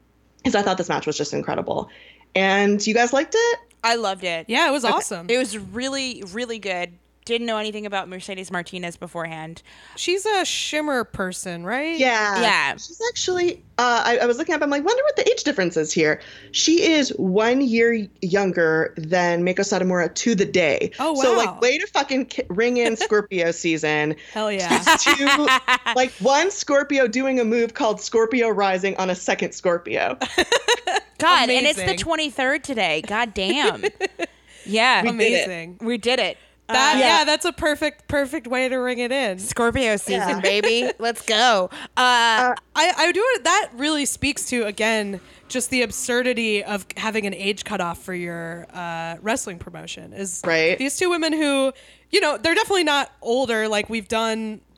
because 0.42 0.56
I 0.56 0.62
thought 0.62 0.76
this 0.76 0.88
match 0.88 1.06
was 1.06 1.16
just 1.16 1.32
incredible. 1.32 1.88
And 2.34 2.84
you 2.86 2.94
guys 2.94 3.12
liked 3.12 3.34
it? 3.36 3.58
I 3.84 3.96
loved 3.96 4.24
it. 4.24 4.46
Yeah. 4.48 4.68
It 4.68 4.72
was 4.72 4.84
awesome. 4.84 5.26
It 5.28 5.38
was 5.38 5.58
really, 5.58 6.22
really 6.32 6.58
good. 6.58 6.92
Didn't 7.24 7.46
know 7.46 7.58
anything 7.58 7.86
about 7.86 8.08
Mercedes 8.08 8.50
Martinez 8.50 8.96
beforehand. 8.96 9.62
She's 9.94 10.26
a 10.26 10.44
shimmer 10.44 11.04
person, 11.04 11.64
right? 11.64 11.96
Yeah. 11.96 12.42
Yeah. 12.42 12.72
She's 12.72 13.00
actually, 13.10 13.62
uh, 13.78 14.02
I, 14.04 14.18
I 14.22 14.26
was 14.26 14.38
looking 14.38 14.56
up, 14.56 14.62
I'm 14.62 14.70
like, 14.70 14.84
wonder 14.84 15.02
what 15.04 15.14
the 15.14 15.30
age 15.30 15.44
difference 15.44 15.76
is 15.76 15.92
here. 15.92 16.20
She 16.50 16.82
is 16.82 17.10
one 17.10 17.60
year 17.60 18.08
younger 18.22 18.92
than 18.96 19.44
Mako 19.44 19.62
Satomura 19.62 20.12
to 20.12 20.34
the 20.34 20.44
day. 20.44 20.90
Oh, 20.98 21.12
wow. 21.12 21.22
So, 21.22 21.36
like, 21.36 21.60
way 21.60 21.78
to 21.78 21.86
fucking 21.86 22.26
ki- 22.26 22.42
ring 22.48 22.78
in 22.78 22.96
Scorpio 22.96 23.50
season. 23.52 24.16
Hell 24.32 24.50
yeah. 24.50 24.80
to 24.80 25.60
like 25.94 26.10
one 26.14 26.50
Scorpio 26.50 27.06
doing 27.06 27.38
a 27.38 27.44
move 27.44 27.74
called 27.74 28.00
Scorpio 28.00 28.48
Rising 28.48 28.96
on 28.96 29.10
a 29.10 29.14
second 29.14 29.52
Scorpio. 29.52 30.18
God, 31.22 31.50
and 31.50 31.66
it's 31.66 31.78
the 31.78 31.96
23rd 31.96 32.62
today. 32.62 33.02
God 33.02 33.34
damn. 33.34 33.84
yeah. 34.66 35.02
We 35.02 35.08
did. 35.08 35.14
Amazing. 35.14 35.78
We 35.80 35.98
did 35.98 36.18
it. 36.18 36.38
That 36.68 36.96
Uh, 36.96 36.98
yeah. 37.00 37.24
that's 37.24 37.44
a 37.44 37.52
perfect 37.52 38.06
perfect 38.08 38.46
way 38.46 38.68
to 38.68 38.76
ring 38.76 38.98
it 39.00 39.10
in. 39.12 39.38
Scorpio 39.38 39.96
season, 39.96 40.28
Yeah. 40.28 40.40
baby. 40.60 40.90
Let's 40.98 41.22
go. 41.26 41.68
Uh, 41.72 42.54
I 42.54 42.54
I 42.76 43.12
do 43.12 43.22
it. 43.34 43.44
That 43.44 43.70
really 43.74 44.06
speaks 44.06 44.46
to 44.46 44.64
again 44.64 45.20
just 45.48 45.68
the 45.70 45.82
absurdity 45.82 46.64
of 46.64 46.86
having 46.96 47.26
an 47.26 47.34
age 47.34 47.64
cutoff 47.64 48.02
for 48.02 48.14
your 48.14 48.66
uh, 48.72 49.16
wrestling 49.20 49.58
promotion. 49.58 50.12
Is 50.14 50.40
Right. 50.46 50.78
these 50.78 50.96
two 50.96 51.10
women 51.10 51.32
who 51.32 51.72
you 52.10 52.20
know 52.20 52.38
they're 52.38 52.54
definitely 52.54 52.84
not 52.84 53.10
older. 53.20 53.68
Like 53.68 53.90
we've 53.90 54.08
done 54.08 54.60
r- 54.70 54.71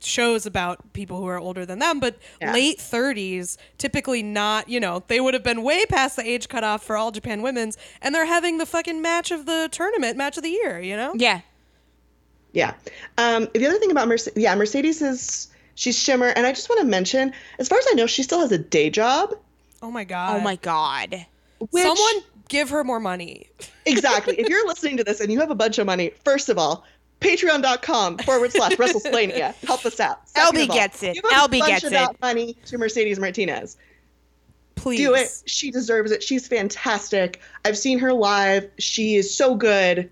shows 0.00 0.46
about 0.46 0.92
people 0.92 1.18
who 1.18 1.26
are 1.26 1.38
older 1.38 1.64
than 1.66 1.78
them, 1.78 2.00
but 2.00 2.16
Yeah. 2.40 2.52
late 2.52 2.78
30s, 2.78 3.56
typically 3.78 4.22
not, 4.22 4.68
you 4.68 4.80
know, 4.80 5.02
they 5.08 5.20
would 5.20 5.34
have 5.34 5.42
been 5.42 5.62
way 5.62 5.84
past 5.86 6.16
the 6.16 6.26
age 6.28 6.48
cutoff 6.48 6.82
for 6.82 6.96
All 6.96 7.10
Japan 7.10 7.42
Women's, 7.42 7.76
and 8.00 8.14
they're 8.14 8.26
having 8.26 8.58
the 8.58 8.66
fucking 8.66 9.00
match 9.02 9.30
of 9.30 9.46
the 9.46 9.68
tournament, 9.72 10.16
match 10.16 10.36
of 10.36 10.42
the 10.42 10.50
year, 10.50 10.80
you 10.80 10.96
know? 10.96 11.12
yeah. 11.16 11.40
Yeah. 12.52 12.74
Um, 13.16 13.48
the 13.54 13.66
other 13.66 13.78
thing 13.78 13.90
about 13.90 14.08
Mercedes, 14.08 14.42
yeah, 14.42 14.54
Mercedes 14.54 15.00
is 15.00 15.48
She's 15.74 15.98
Shimmer, 15.98 16.28
and 16.28 16.46
I 16.46 16.52
just 16.52 16.68
want 16.68 16.82
to 16.82 16.86
mention, 16.86 17.32
as 17.58 17.66
far 17.66 17.78
as 17.78 17.86
I 17.90 17.94
know, 17.94 18.06
she 18.06 18.22
still 18.22 18.40
has 18.40 18.52
a 18.52 18.58
day 18.58 18.90
job. 18.90 19.34
Oh 19.80 19.90
my 19.90 20.04
god. 20.04 20.36
Oh 20.36 20.40
my 20.40 20.56
god. 20.56 21.26
Which, 21.70 21.82
Someone 21.82 22.22
give 22.48 22.68
her 22.70 22.84
more 22.84 23.00
money. 23.00 23.48
exactly. 23.86 24.38
if 24.38 24.48
you're 24.50 24.66
listening 24.66 24.98
to 24.98 25.04
this 25.04 25.20
and 25.20 25.32
you 25.32 25.40
have 25.40 25.50
a 25.50 25.54
bunch 25.54 25.78
of 25.78 25.86
money, 25.86 26.12
first 26.24 26.50
of 26.50 26.58
all, 26.58 26.84
patreon.com 27.22 28.18
forward 28.18 28.52
slash 28.52 28.72
Wrestlesplaining. 28.72 29.54
Help 29.66 29.84
us 29.86 30.00
out. 30.00 30.28
Second 30.28 30.70
all, 30.70 30.76
gets 30.76 31.02
it. 31.02 31.14
Give 31.14 31.24
a 31.24 31.28
LB 31.28 31.58
bunch 31.58 31.66
gets 31.66 31.84
it. 31.84 31.90
that 31.92 32.20
money 32.20 32.56
to 32.66 32.78
Mercedes 32.78 33.18
Martinez. 33.18 33.76
Please. 34.74 34.98
Do 34.98 35.14
it. 35.14 35.42
She 35.46 35.70
deserves 35.70 36.10
it. 36.10 36.22
She's 36.22 36.48
fantastic. 36.48 37.40
I've 37.64 37.78
seen 37.78 37.98
her 38.00 38.12
live. 38.12 38.68
She 38.78 39.16
is 39.16 39.34
so 39.34 39.54
good. 39.54 40.10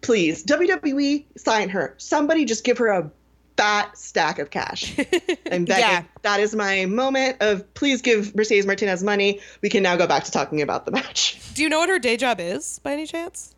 Please, 0.00 0.44
WWE, 0.44 1.24
sign 1.36 1.68
her. 1.70 1.94
Somebody 1.98 2.44
just 2.44 2.62
give 2.62 2.78
her 2.78 2.86
a 2.86 3.10
fat 3.56 3.98
stack 3.98 4.38
of 4.38 4.50
cash. 4.50 4.96
I'm 5.50 5.64
begging. 5.64 5.66
Yeah. 5.66 6.04
That 6.22 6.38
is 6.38 6.54
my 6.54 6.86
moment 6.86 7.38
of 7.40 7.74
please 7.74 8.00
give 8.00 8.34
Mercedes 8.34 8.64
Martinez 8.64 9.02
money. 9.02 9.40
We 9.60 9.68
can 9.68 9.82
now 9.82 9.96
go 9.96 10.06
back 10.06 10.24
to 10.24 10.30
talking 10.30 10.62
about 10.62 10.86
the 10.86 10.92
match. 10.92 11.38
Do 11.54 11.62
you 11.62 11.68
know 11.68 11.80
what 11.80 11.88
her 11.88 11.98
day 11.98 12.16
job 12.16 12.38
is 12.38 12.78
by 12.78 12.92
any 12.92 13.06
chance? 13.06 13.54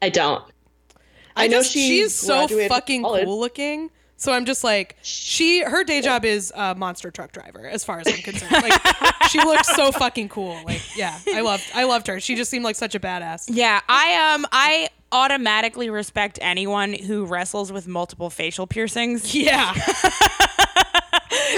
I 0.00 0.08
don't. 0.08 0.42
I, 1.36 1.46
know 1.48 1.58
just- 1.58 1.72
she 1.72 1.88
she's 1.88 2.14
so 2.14 2.46
fucking 2.68 3.02
college. 3.02 3.24
cool 3.24 3.40
looking. 3.40 3.90
So 4.16 4.32
I'm 4.32 4.44
just 4.44 4.62
like 4.62 4.96
she 5.02 5.62
her 5.64 5.82
day 5.82 6.00
job 6.00 6.24
is 6.24 6.52
a 6.54 6.76
monster 6.76 7.10
truck 7.10 7.32
driver 7.32 7.66
as 7.66 7.82
far 7.84 7.98
as 7.98 8.06
I'm 8.06 8.22
concerned. 8.22 8.52
Like 8.52 8.80
she 9.30 9.38
looks 9.38 9.66
so 9.74 9.90
fucking 9.90 10.28
cool. 10.28 10.60
Like 10.64 10.80
yeah, 10.96 11.18
I 11.34 11.40
loved 11.40 11.64
I 11.74 11.84
loved 11.84 12.06
her. 12.06 12.20
She 12.20 12.36
just 12.36 12.48
seemed 12.48 12.64
like 12.64 12.76
such 12.76 12.94
a 12.94 13.00
badass. 13.00 13.46
Yeah, 13.48 13.80
I 13.88 14.34
um 14.34 14.46
I 14.52 14.90
automatically 15.10 15.90
respect 15.90 16.38
anyone 16.40 16.92
who 16.92 17.24
wrestles 17.26 17.72
with 17.72 17.88
multiple 17.88 18.30
facial 18.30 18.66
piercings. 18.68 19.34
Yeah. 19.34 19.72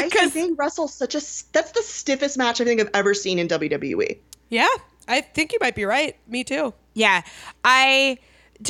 Because 0.02 0.30
think 0.32 0.58
Russell's 0.58 0.94
such 0.94 1.14
a 1.14 1.20
that's 1.52 1.72
the 1.72 1.82
stiffest 1.82 2.38
match 2.38 2.60
I 2.60 2.64
think 2.64 2.80
I've 2.80 2.90
ever 2.94 3.12
seen 3.14 3.38
in. 3.38 3.48
WWE. 3.48 4.18
Yeah. 4.48 4.66
I 5.06 5.20
think 5.20 5.52
you 5.52 5.58
might 5.60 5.74
be 5.74 5.84
right. 5.84 6.16
Me 6.26 6.44
too. 6.44 6.72
Yeah, 6.94 7.22
I 7.62 8.18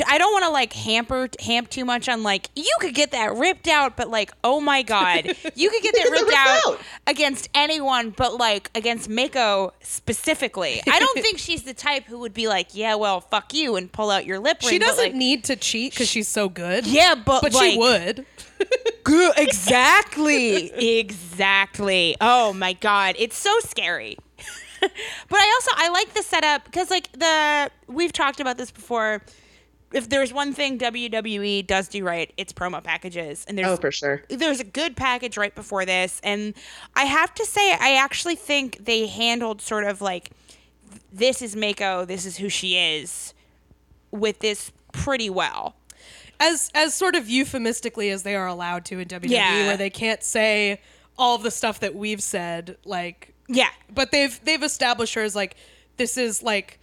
I 0.07 0.17
don't 0.17 0.31
want 0.31 0.45
to 0.45 0.49
like 0.49 0.73
hamper 0.73 1.29
hamp 1.39 1.69
too 1.69 1.85
much 1.85 2.09
on 2.09 2.23
like 2.23 2.49
you 2.55 2.75
could 2.79 2.93
get 2.93 3.11
that 3.11 3.35
ripped 3.35 3.67
out, 3.67 3.95
but 3.95 4.09
like 4.09 4.31
oh 4.43 4.59
my 4.59 4.81
god, 4.81 5.25
you 5.55 5.69
could 5.69 5.83
get 5.83 5.95
that 5.95 6.09
ripped 6.11 6.27
ripped 6.27 6.37
out, 6.37 6.73
out. 6.73 6.79
against 7.07 7.49
anyone, 7.53 8.11
but 8.11 8.35
like 8.35 8.69
against 8.75 9.09
Mako 9.09 9.73
specifically. 9.81 10.81
I 10.89 10.99
don't 10.99 11.19
think 11.19 11.37
she's 11.39 11.63
the 11.63 11.73
type 11.73 12.05
who 12.05 12.19
would 12.19 12.33
be 12.33 12.47
like, 12.47 12.75
yeah, 12.75 12.95
well, 12.95 13.21
fuck 13.21 13.53
you, 13.53 13.75
and 13.75 13.91
pull 13.91 14.09
out 14.09 14.25
your 14.25 14.39
lip 14.39 14.61
ring. 14.61 14.71
She 14.71 14.79
doesn't 14.79 15.03
like, 15.03 15.13
need 15.13 15.43
to 15.45 15.55
cheat 15.55 15.93
because 15.93 16.09
she's 16.09 16.27
so 16.27 16.49
good. 16.49 16.85
Yeah, 16.87 17.15
but 17.15 17.41
But 17.41 17.53
like, 17.53 17.71
she 17.71 17.77
would. 17.77 18.25
Good, 19.03 19.33
exactly, 19.37 20.71
exactly. 20.97 22.15
Oh 22.19 22.53
my 22.53 22.73
god, 22.73 23.15
it's 23.19 23.37
so 23.37 23.59
scary. 23.59 24.17
but 24.81 24.91
I 25.31 25.51
also 25.55 25.71
I 25.75 25.89
like 25.89 26.13
the 26.13 26.23
setup 26.23 26.65
because 26.65 26.89
like 26.89 27.11
the 27.11 27.69
we've 27.87 28.13
talked 28.13 28.39
about 28.39 28.57
this 28.57 28.71
before. 28.71 29.21
If 29.93 30.09
there's 30.09 30.33
one 30.33 30.53
thing 30.53 30.77
WWE 30.77 31.65
does 31.65 31.87
do 31.87 32.03
right, 32.03 32.33
it's 32.37 32.51
promo 32.51 32.83
packages, 32.83 33.45
and 33.47 33.57
there's 33.57 33.67
Oh, 33.67 33.77
for 33.77 33.91
sure. 33.91 34.23
there's 34.29 34.59
a 34.59 34.63
good 34.65 34.97
package 34.97 35.37
right 35.37 35.53
before 35.55 35.85
this, 35.85 36.19
and 36.23 36.53
I 36.95 37.05
have 37.05 37.33
to 37.35 37.45
say 37.45 37.73
I 37.73 37.95
actually 37.95 38.35
think 38.35 38.83
they 38.85 39.07
handled 39.07 39.61
sort 39.61 39.83
of 39.85 40.01
like 40.01 40.31
this 41.13 41.41
is 41.41 41.55
Mako, 41.55 42.03
this 42.05 42.25
is 42.25 42.37
who 42.37 42.49
she 42.49 42.77
is, 42.77 43.33
with 44.11 44.39
this 44.39 44.71
pretty 44.91 45.29
well. 45.29 45.75
as 46.39 46.69
as 46.75 46.93
sort 46.93 47.15
of 47.15 47.29
euphemistically 47.29 48.09
as 48.09 48.23
they 48.23 48.35
are 48.35 48.47
allowed 48.47 48.83
to 48.85 48.99
in 48.99 49.07
WWE, 49.07 49.29
Yeah. 49.29 49.67
where 49.67 49.77
they 49.77 49.89
can't 49.89 50.21
say 50.23 50.81
all 51.17 51.37
the 51.37 51.51
stuff 51.51 51.79
that 51.79 51.95
we've 51.95 52.21
said, 52.21 52.75
like 52.83 53.33
Yeah, 53.47 53.69
but 53.93 54.11
they've 54.11 54.37
they've 54.43 54.61
established 54.63 55.13
her 55.13 55.21
as 55.21 55.33
like 55.35 55.55
this 55.95 56.17
is 56.17 56.43
like 56.43 56.79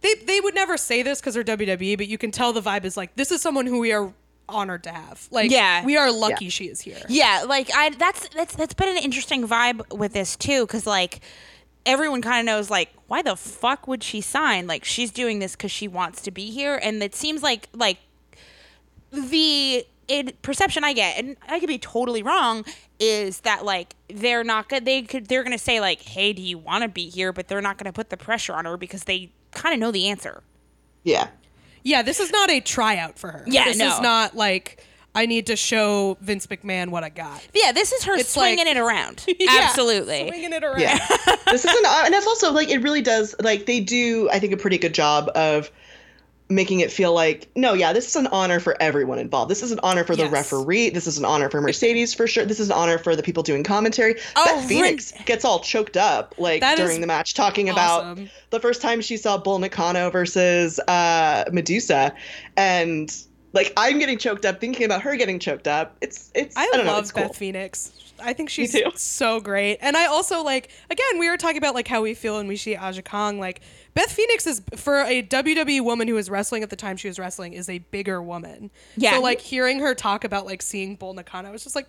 they 0.00 0.14
they 0.14 0.40
would 0.40 0.54
never 0.54 0.76
say 0.76 1.02
this 1.02 1.20
because 1.20 1.34
they're 1.34 1.44
WWE, 1.44 1.96
but 1.96 2.06
you 2.08 2.18
can 2.18 2.30
tell 2.30 2.52
the 2.52 2.60
vibe 2.62 2.84
is 2.84 2.96
like 2.96 3.14
this 3.16 3.30
is 3.32 3.40
someone 3.42 3.66
who 3.66 3.78
we 3.78 3.92
are 3.92 4.12
honored 4.48 4.82
to 4.84 4.90
have. 4.92 5.28
Like 5.30 5.50
Yeah. 5.50 5.84
we 5.84 5.96
are 5.96 6.10
lucky 6.10 6.46
Yeah. 6.46 6.50
she 6.50 6.64
is 6.66 6.80
here. 6.80 7.02
Yeah, 7.08 7.44
like 7.46 7.68
I 7.74 7.90
that's 7.90 8.28
that's 8.30 8.54
that's 8.54 8.74
been 8.74 8.88
an 8.88 9.02
interesting 9.02 9.46
vibe 9.46 9.96
with 9.96 10.12
this 10.12 10.36
too 10.36 10.66
cuz 10.66 10.86
like 10.86 11.20
everyone 11.84 12.22
kind 12.22 12.40
of 12.40 12.46
knows 12.46 12.70
like 12.70 12.90
why 13.08 13.22
the 13.22 13.36
fuck 13.36 13.86
would 13.88 14.02
she 14.02 14.20
sign? 14.20 14.66
Like 14.66 14.84
she's 14.84 15.10
doing 15.10 15.38
this 15.38 15.56
cuz 15.56 15.70
she 15.70 15.88
wants 15.88 16.22
to 16.22 16.30
be 16.30 16.50
here 16.50 16.76
and 16.82 17.02
it 17.02 17.14
seems 17.14 17.42
like 17.42 17.68
like 17.72 17.98
the 19.10 19.86
it, 20.06 20.40
perception 20.42 20.84
I 20.84 20.92
get 20.94 21.18
and 21.18 21.36
I 21.48 21.60
could 21.60 21.68
be 21.68 21.78
totally 21.78 22.22
wrong 22.22 22.64
is 22.98 23.40
that 23.40 23.64
like 23.64 23.94
they're 24.08 24.44
not 24.44 24.68
good 24.68 24.84
they 24.84 25.02
could 25.02 25.26
they're 25.26 25.42
going 25.42 25.56
to 25.56 25.62
say 25.62 25.80
like 25.80 26.00
hey, 26.02 26.32
do 26.32 26.40
you 26.42 26.56
want 26.58 26.82
to 26.82 26.88
be 26.88 27.08
here? 27.10 27.32
but 27.32 27.48
they're 27.48 27.60
not 27.60 27.76
going 27.78 27.86
to 27.86 27.92
put 27.92 28.10
the 28.10 28.16
pressure 28.16 28.54
on 28.54 28.64
her 28.64 28.76
because 28.76 29.04
they 29.04 29.30
kind 29.52 29.74
of 29.74 29.80
know 29.80 29.90
the 29.90 30.08
answer. 30.08 30.42
Yeah. 31.04 31.28
Yeah, 31.82 32.02
this 32.02 32.20
is 32.20 32.30
not 32.30 32.50
a 32.50 32.60
tryout 32.60 33.18
for 33.18 33.30
her. 33.30 33.44
Yeah, 33.46 33.64
this 33.64 33.78
no. 33.78 33.88
is 33.94 34.00
not 34.00 34.36
like 34.36 34.84
I 35.14 35.26
need 35.26 35.46
to 35.46 35.56
show 35.56 36.16
Vince 36.20 36.46
McMahon 36.46 36.90
what 36.90 37.02
I 37.02 37.08
got. 37.08 37.46
Yeah, 37.54 37.72
this 37.72 37.92
is 37.92 38.04
her 38.04 38.14
It's 38.16 38.30
swinging 38.30 38.58
like- 38.66 38.68
it 38.68 38.76
around. 38.76 39.24
Yeah, 39.38 39.60
Absolutely. 39.62 40.28
swinging 40.28 40.52
it 40.52 40.62
around. 40.62 40.80
Yeah. 40.80 40.98
this 41.50 41.64
isn't, 41.64 41.86
and 41.86 42.14
it's 42.14 42.26
also 42.26 42.52
like 42.52 42.68
it 42.68 42.78
really 42.82 43.00
does. 43.02 43.34
Like 43.40 43.66
they 43.66 43.80
do, 43.80 44.28
I 44.30 44.38
think, 44.38 44.52
a 44.52 44.56
pretty 44.56 44.78
good 44.78 44.94
job 44.94 45.30
of 45.34 45.70
making 46.50 46.80
it 46.80 46.90
feel 46.90 47.12
like 47.12 47.48
no, 47.54 47.74
yeah, 47.74 47.92
this 47.92 48.06
is 48.08 48.16
an 48.16 48.26
honor 48.28 48.58
for 48.58 48.80
everyone 48.80 49.18
involved. 49.18 49.50
This 49.50 49.62
is 49.62 49.70
an 49.70 49.80
honor 49.82 50.04
for 50.04 50.16
the 50.16 50.22
Yes. 50.24 50.32
referee. 50.32 50.90
This 50.90 51.06
is 51.06 51.18
an 51.18 51.24
honor 51.24 51.50
for 51.50 51.60
Mercedes 51.60 52.14
for 52.14 52.26
sure. 52.26 52.44
This 52.44 52.58
is 52.60 52.68
an 52.68 52.72
honor 52.76 52.98
for 52.98 53.14
the 53.14 53.22
people 53.22 53.42
doing 53.42 53.64
commentary. 53.64 54.16
Oh, 54.34 54.44
Beth 54.44 54.68
Phoenix 54.68 55.12
gets 55.26 55.44
all 55.44 55.60
choked 55.60 55.96
up 55.96 56.34
like 56.38 56.60
That 56.60 56.76
during 56.78 57.00
the 57.00 57.06
match, 57.06 57.34
talking 57.34 57.68
about 57.68 58.18
the 58.50 58.60
first 58.60 58.80
time 58.80 59.00
she 59.00 59.16
saw 59.16 59.36
Bull 59.36 59.58
Nakano 59.58 60.10
versus 60.10 60.78
uh, 60.80 61.44
Medusa, 61.52 62.14
and 62.56 63.14
like 63.58 63.72
I'm 63.76 63.98
getting 63.98 64.18
choked 64.18 64.44
up 64.44 64.60
thinking 64.60 64.86
about 64.86 65.02
her 65.02 65.16
getting 65.16 65.38
choked 65.38 65.66
up. 65.66 65.96
It's 66.00 66.30
it's 66.34 66.56
I, 66.56 66.62
I, 66.62 66.66
don't 66.72 66.86
know. 66.86 66.92
love 66.92 67.02
It's 67.02 67.12
cool. 67.12 67.24
Beth 67.24 67.36
Phoenix. 67.36 67.92
I 68.20 68.32
think 68.32 68.50
she's 68.50 68.76
so 68.96 69.40
great. 69.40 69.78
And 69.80 69.96
I 69.96 70.06
also 70.06 70.42
like 70.42 70.70
again, 70.90 71.18
we 71.18 71.28
were 71.28 71.36
talking 71.36 71.58
about 71.58 71.74
like 71.74 71.88
how 71.88 72.00
we 72.00 72.14
feel 72.14 72.36
when 72.36 72.46
we 72.46 72.56
see 72.56 72.76
Aja 72.76 73.02
Kong. 73.02 73.40
Like 73.40 73.60
Beth 73.94 74.12
Phoenix 74.12 74.46
is 74.46 74.62
for 74.76 75.00
a 75.00 75.22
WWE 75.24 75.82
woman 75.82 76.06
who 76.06 76.14
was 76.14 76.30
wrestling 76.30 76.62
at 76.62 76.70
the 76.70 76.76
time 76.76 76.96
she 76.96 77.08
was 77.08 77.18
wrestling 77.18 77.52
is 77.52 77.68
a 77.68 77.78
bigger 77.78 78.22
woman. 78.22 78.70
Yeah. 78.96 79.14
So 79.14 79.22
like 79.22 79.40
hearing 79.40 79.80
her 79.80 79.94
talk 79.94 80.22
about 80.22 80.46
like 80.46 80.62
seeing 80.62 80.94
Bull 80.94 81.14
Nakano, 81.14 81.48
I 81.48 81.52
was 81.52 81.64
just 81.64 81.74
like, 81.74 81.88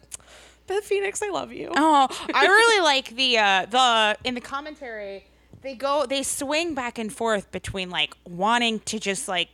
Beth 0.65 0.84
Phoenix, 0.84 1.22
I 1.22 1.30
love 1.30 1.53
you. 1.53 1.72
Oh, 1.76 2.07
I 2.34 2.45
really 2.47 2.84
like 2.84 3.15
the 3.15 3.38
uh 3.38 3.65
the 3.67 4.17
in 4.24 4.34
the 4.34 4.41
commentary 4.41 5.26
they 5.61 5.76
go 5.76 6.05
they 6.05 6.24
swing 6.24 6.74
back 6.74 6.97
and 6.97 7.11
forth 7.11 7.51
between 7.51 7.89
like 7.89 8.15
wanting 8.26 8.80
to 8.80 8.99
just 8.99 9.28
like 9.28 9.49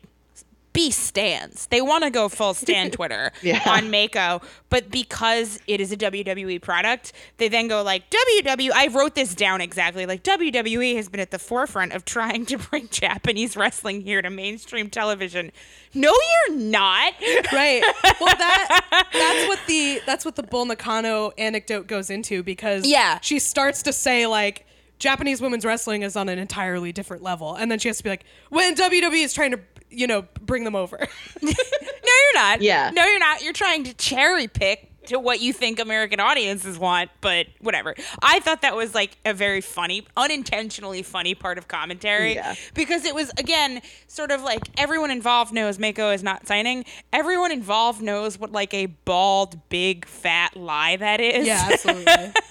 be 0.75 0.91
stands. 0.91 1.65
They 1.67 1.81
want 1.81 2.03
to 2.03 2.11
go 2.11 2.29
full 2.29 2.53
stand 2.53 2.93
Twitter 2.97 3.31
Yeah. 3.41 3.61
on 3.65 3.89
Mako, 3.89 4.41
but 4.69 4.91
because 4.91 5.59
it 5.65 5.81
is 5.81 5.91
a 5.91 5.97
WWE 5.97 6.61
product, 6.61 7.13
they 7.37 7.47
then 7.47 7.67
go 7.67 7.81
like 7.81 8.03
WWE. 8.11 8.69
I 8.75 8.87
wrote 8.87 9.15
this 9.15 9.33
down 9.33 9.61
exactly. 9.61 10.05
Like 10.05 10.21
WWE 10.23 10.95
has 10.97 11.09
been 11.09 11.21
at 11.21 11.31
the 11.31 11.39
forefront 11.39 11.93
of 11.93 12.05
trying 12.05 12.45
to 12.47 12.57
bring 12.57 12.89
Japanese 12.89 13.55
wrestling 13.57 14.01
here 14.01 14.21
to 14.21 14.29
mainstream 14.29 14.89
television. 14.89 15.51
No, 15.93 16.13
you're 16.49 16.57
not. 16.57 17.13
Right. 17.53 17.81
Well, 18.19 18.35
that 18.35 19.07
that's 19.13 19.47
what 19.47 19.59
the 19.67 20.01
that's 20.05 20.25
what 20.25 20.35
the 20.35 20.43
Bull 20.43 20.65
Nakano 20.65 21.31
anecdote 21.37 21.87
goes 21.87 22.09
into 22.09 22.43
because 22.43 22.85
Yeah. 22.85 23.19
she 23.21 23.39
starts 23.39 23.81
to 23.83 23.93
say 23.93 24.27
like 24.27 24.65
Japanese 24.99 25.41
women's 25.41 25.65
wrestling 25.65 26.01
is 26.03 26.15
on 26.15 26.29
an 26.29 26.39
entirely 26.39 26.91
different 26.91 27.23
level, 27.23 27.55
and 27.55 27.69
then 27.71 27.79
she 27.79 27.89
has 27.89 27.97
to 27.97 28.03
be 28.03 28.09
like, 28.09 28.23
when 28.49 28.75
WWE 28.75 29.23
is 29.23 29.33
trying 29.33 29.51
to 29.51 29.59
you 29.89 30.07
know 30.07 30.25
bring 30.41 30.63
them 30.63 30.75
over. 30.75 31.07
No, 31.41 31.51
you're 32.33 32.41
not. 32.41 32.61
Yeah. 32.61 32.91
No, 32.93 33.03
you're 33.05 33.19
not. 33.19 33.43
You're 33.43 33.53
trying 33.53 33.83
to 33.85 33.93
cherry 33.95 34.47
pick 34.47 34.91
to 35.07 35.19
what 35.19 35.39
you 35.41 35.53
think 35.53 35.79
American 35.79 36.19
audiences 36.19 36.77
want, 36.79 37.11
but 37.21 37.45
whatever. 37.61 37.93
I 38.21 38.39
thought 38.39 38.61
that 38.63 38.75
was 38.75 38.93
like 38.95 39.17
a 39.25 39.33
very 39.33 39.61
funny, 39.61 40.05
unintentionally 40.17 41.03
funny 41.03 41.35
part 41.35 41.57
of 41.57 41.67
commentary 41.67 42.35
Yeah. 42.35 42.55
because 42.73 43.05
it 43.05 43.13
was 43.13 43.31
again 43.37 43.81
sort 44.07 44.31
of 44.31 44.41
like 44.41 44.61
everyone 44.77 45.11
involved 45.11 45.53
knows 45.53 45.77
Mako 45.79 46.11
is 46.11 46.23
not 46.23 46.47
signing. 46.47 46.85
Everyone 47.13 47.51
involved 47.51 48.01
knows 48.01 48.39
what 48.39 48.51
like 48.51 48.73
a 48.73 48.87
bald, 48.87 49.67
big, 49.69 50.05
fat 50.05 50.55
lie 50.57 50.95
that 50.95 51.19
is. 51.21 51.45
yeah, 51.47 51.69
absolutely. 51.71 52.31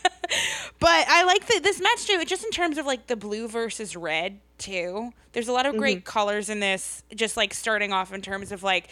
But 0.81 1.07
I 1.09 1.25
like 1.25 1.47
the, 1.47 1.61
this 1.63 1.81
match 1.81 2.07
too, 2.07 2.23
just 2.25 2.45
in 2.45 2.51
terms 2.51 2.79
of 2.79 2.87
like 2.87 3.07
the 3.07 3.17
blue 3.17 3.47
versus 3.49 3.95
red 3.97 4.41
too. 4.59 5.13
There's 5.33 5.49
a 5.49 5.53
lot 5.53 5.67
of 5.67 5.73
mm-hmm. 5.73 5.81
great 5.81 6.05
colors 6.05 6.49
in 6.49 6.61
this, 6.61 7.03
just 7.15 7.37
like 7.37 7.55
starting 7.55 7.93
off 7.93 8.13
in 8.13 8.23
terms 8.23 8.53
of 8.53 8.63
like 8.63 8.89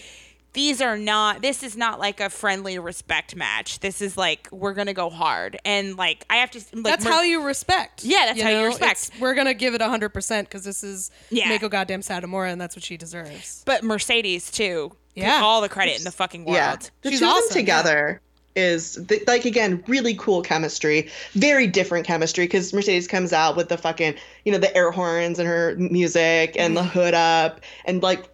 these 0.54 0.82
are 0.82 0.98
not 0.98 1.40
this 1.40 1.62
is 1.62 1.76
not 1.76 1.98
like 1.98 2.20
a 2.20 2.28
friendly 2.28 2.78
respect 2.78 3.34
match. 3.34 3.80
This 3.80 4.02
is 4.02 4.16
like 4.16 4.48
we're 4.50 4.74
gonna 4.74 4.92
go 4.92 5.08
hard. 5.08 5.58
And 5.64 5.96
like 5.96 6.24
I 6.28 6.36
have 6.36 6.50
to 6.52 6.60
like 6.72 6.84
that's 6.84 7.04
Mer- 7.04 7.10
how 7.10 7.22
you 7.22 7.42
respect. 7.42 8.04
Yeah, 8.04 8.26
that's 8.26 8.42
how 8.42 8.50
you 8.50 8.66
respect. 8.66 9.08
It's- 9.08 9.20
We're 9.20 9.34
gonna 9.34 9.54
give 9.54 9.74
it 9.74 9.80
hundred 9.80 10.10
percent 10.10 10.48
because 10.48 10.64
this 10.64 10.84
is 10.84 11.10
Yeah. 11.30 11.48
Mako 11.48 11.68
goddamn 11.68 12.00
Satomura, 12.00 12.50
and 12.52 12.60
that's 12.60 12.76
what 12.76 12.84
she 12.84 12.96
deserves. 12.96 13.62
but 13.64 13.82
Mercedes 13.82 14.50
too. 14.50 14.92
Yeah. 15.14 15.40
All 15.42 15.60
the 15.60 15.68
credit 15.68 15.98
in 15.98 16.04
the 16.04 16.10
fucking 16.10 16.44
world. 16.44 16.56
Yeah, 16.56 16.76
the 17.02 17.10
She's 17.10 17.20
two 17.20 17.26
of 17.26 17.32
awesome, 17.32 17.48
them 17.48 17.54
together 17.54 18.20
is 18.54 18.98
th- 19.08 19.26
like 19.26 19.44
again 19.44 19.82
really 19.86 20.14
cool 20.14 20.42
chemistry 20.42 21.08
very 21.32 21.66
different 21.66 22.06
chemistry 22.06 22.44
because 22.44 22.72
mercedes 22.74 23.08
comes 23.08 23.32
out 23.32 23.56
with 23.56 23.68
the 23.68 23.78
fucking 23.78 24.14
you 24.44 24.52
know 24.52 24.58
the 24.58 24.74
air 24.76 24.90
horns 24.90 25.38
and 25.38 25.48
her 25.48 25.74
music 25.76 26.54
and 26.58 26.76
the 26.76 26.82
hood 26.84 27.14
up 27.14 27.60
and 27.86 28.02
like 28.02 28.28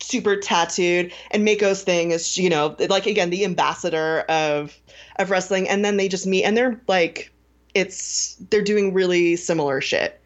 super 0.00 0.36
tattooed 0.36 1.12
and 1.32 1.44
mako's 1.44 1.82
thing 1.82 2.12
is 2.12 2.38
you 2.38 2.48
know 2.48 2.76
like 2.88 3.06
again 3.06 3.30
the 3.30 3.44
ambassador 3.44 4.20
of 4.28 4.78
of 5.16 5.30
wrestling 5.30 5.68
and 5.68 5.84
then 5.84 5.96
they 5.96 6.08
just 6.08 6.26
meet 6.26 6.44
and 6.44 6.56
they're 6.56 6.80
like 6.86 7.32
it's 7.74 8.36
they're 8.50 8.62
doing 8.62 8.94
really 8.94 9.34
similar 9.36 9.80
shit 9.80 10.20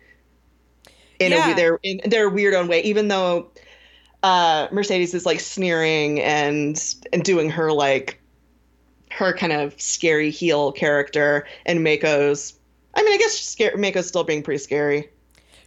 in 1.18 1.32
Yeah. 1.32 1.52
a 1.52 1.56
their 1.56 1.78
in 1.82 2.00
their 2.10 2.28
weird 2.28 2.54
own 2.54 2.68
way 2.68 2.82
even 2.82 3.08
though 3.08 3.50
uh 4.22 4.68
mercedes 4.70 5.14
is 5.14 5.24
like 5.24 5.40
sneering 5.40 6.20
and 6.20 6.94
and 7.12 7.24
doing 7.24 7.48
her 7.50 7.72
like 7.72 8.21
her 9.16 9.32
kind 9.32 9.52
of 9.52 9.78
scary 9.80 10.30
heel 10.30 10.72
character 10.72 11.46
and 11.66 11.82
mako's 11.84 12.54
i 12.94 13.02
mean 13.02 13.12
i 13.12 13.16
guess 13.18 13.38
scare, 13.38 13.76
mako's 13.76 14.06
still 14.08 14.24
being 14.24 14.42
pretty 14.42 14.58
scary 14.62 15.08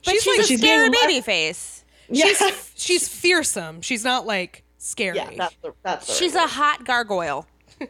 But 0.04 0.12
She's 0.14 0.24
she's, 0.24 0.34
like- 0.38 0.40
a 0.40 0.48
she's 0.48 0.60
scary 0.60 0.90
being 0.90 1.02
baby 1.08 1.22
face. 1.22 1.84
yeah 2.10 2.26
She's 2.28 2.72
she's 2.76 3.08
fearsome. 3.08 3.82
She's 3.82 4.04
not 4.04 4.26
like 4.26 4.64
scary. 4.78 5.18
yeah 5.18 5.30
that's 5.38 5.56
the, 5.62 5.74
that's 5.84 6.08
the 6.08 6.14
She's 6.14 6.36
a 6.36 6.46
hot 6.48 6.86
gargoyle. 6.86 7.46
word. 7.80 7.90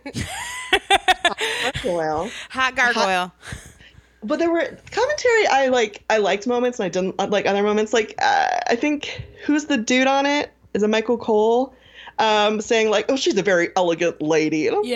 well 1.84 2.30
Hot 2.50 2.76
gargoyle. 2.76 3.32
but 4.24 4.40
there 4.40 4.50
were 4.52 4.66
commentary 4.92 5.48
i 5.48 5.68
like 5.72 6.04
i 6.10 6.18
liked 6.18 6.48
moments 6.48 6.80
and 6.80 6.86
i 6.86 6.90
didn't 6.90 7.18
like 7.32 7.46
other 7.46 7.64
moments 7.64 7.94
like 7.94 8.16
uh, 8.22 8.48
i 8.68 8.76
think 8.76 9.24
who's 9.46 9.66
the 9.66 9.78
dude 9.78 10.08
on 10.08 10.26
it 10.26 10.52
is 10.74 10.82
it 10.84 10.88
michael 10.90 11.18
cole 11.18 11.74
um 12.20 12.62
saying 12.62 12.90
like 12.90 13.06
oh 13.10 13.16
she's 13.16 13.38
a 13.38 13.44
very 13.44 13.70
elegant 13.76 14.20
lady 14.22 14.68
and 14.68 14.78
I'm 14.78 14.84
like, 14.84 14.92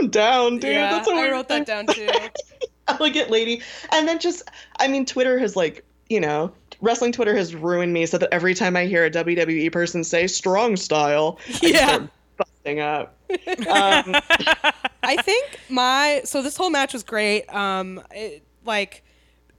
Calm 0.00 0.08
down 0.10 0.58
dude 0.58 0.72
yeah. 0.72 0.90
that's 0.90 1.08
a 1.08 1.12
I 1.12 1.14
weird 1.14 1.32
wrote 1.32 1.48
that 1.48 1.66
down 1.66 1.86
too. 1.86 2.08
elegant 2.88 3.30
lady 3.30 3.62
and 3.92 4.06
then 4.06 4.18
just 4.18 4.42
i 4.78 4.86
mean 4.86 5.06
twitter 5.06 5.38
has 5.38 5.56
like 5.56 5.84
you 6.10 6.20
know 6.20 6.52
wrestling 6.82 7.12
twitter 7.12 7.34
has 7.34 7.54
ruined 7.54 7.92
me 7.94 8.04
so 8.04 8.18
that 8.18 8.28
every 8.30 8.52
time 8.54 8.76
i 8.76 8.84
hear 8.84 9.04
a 9.06 9.10
wwe 9.10 9.72
person 9.72 10.04
say 10.04 10.26
strong 10.26 10.76
style 10.76 11.38
I 11.48 11.66
Yeah. 11.66 11.86
start 11.86 12.10
busting 12.36 12.80
up 12.80 13.16
um, 13.30 14.14
I 15.02 15.16
think 15.22 15.58
my 15.68 16.20
so 16.24 16.40
this 16.42 16.56
whole 16.56 16.70
match 16.70 16.92
was 16.92 17.02
great. 17.02 17.52
Um, 17.52 18.00
it, 18.12 18.42
like 18.64 19.02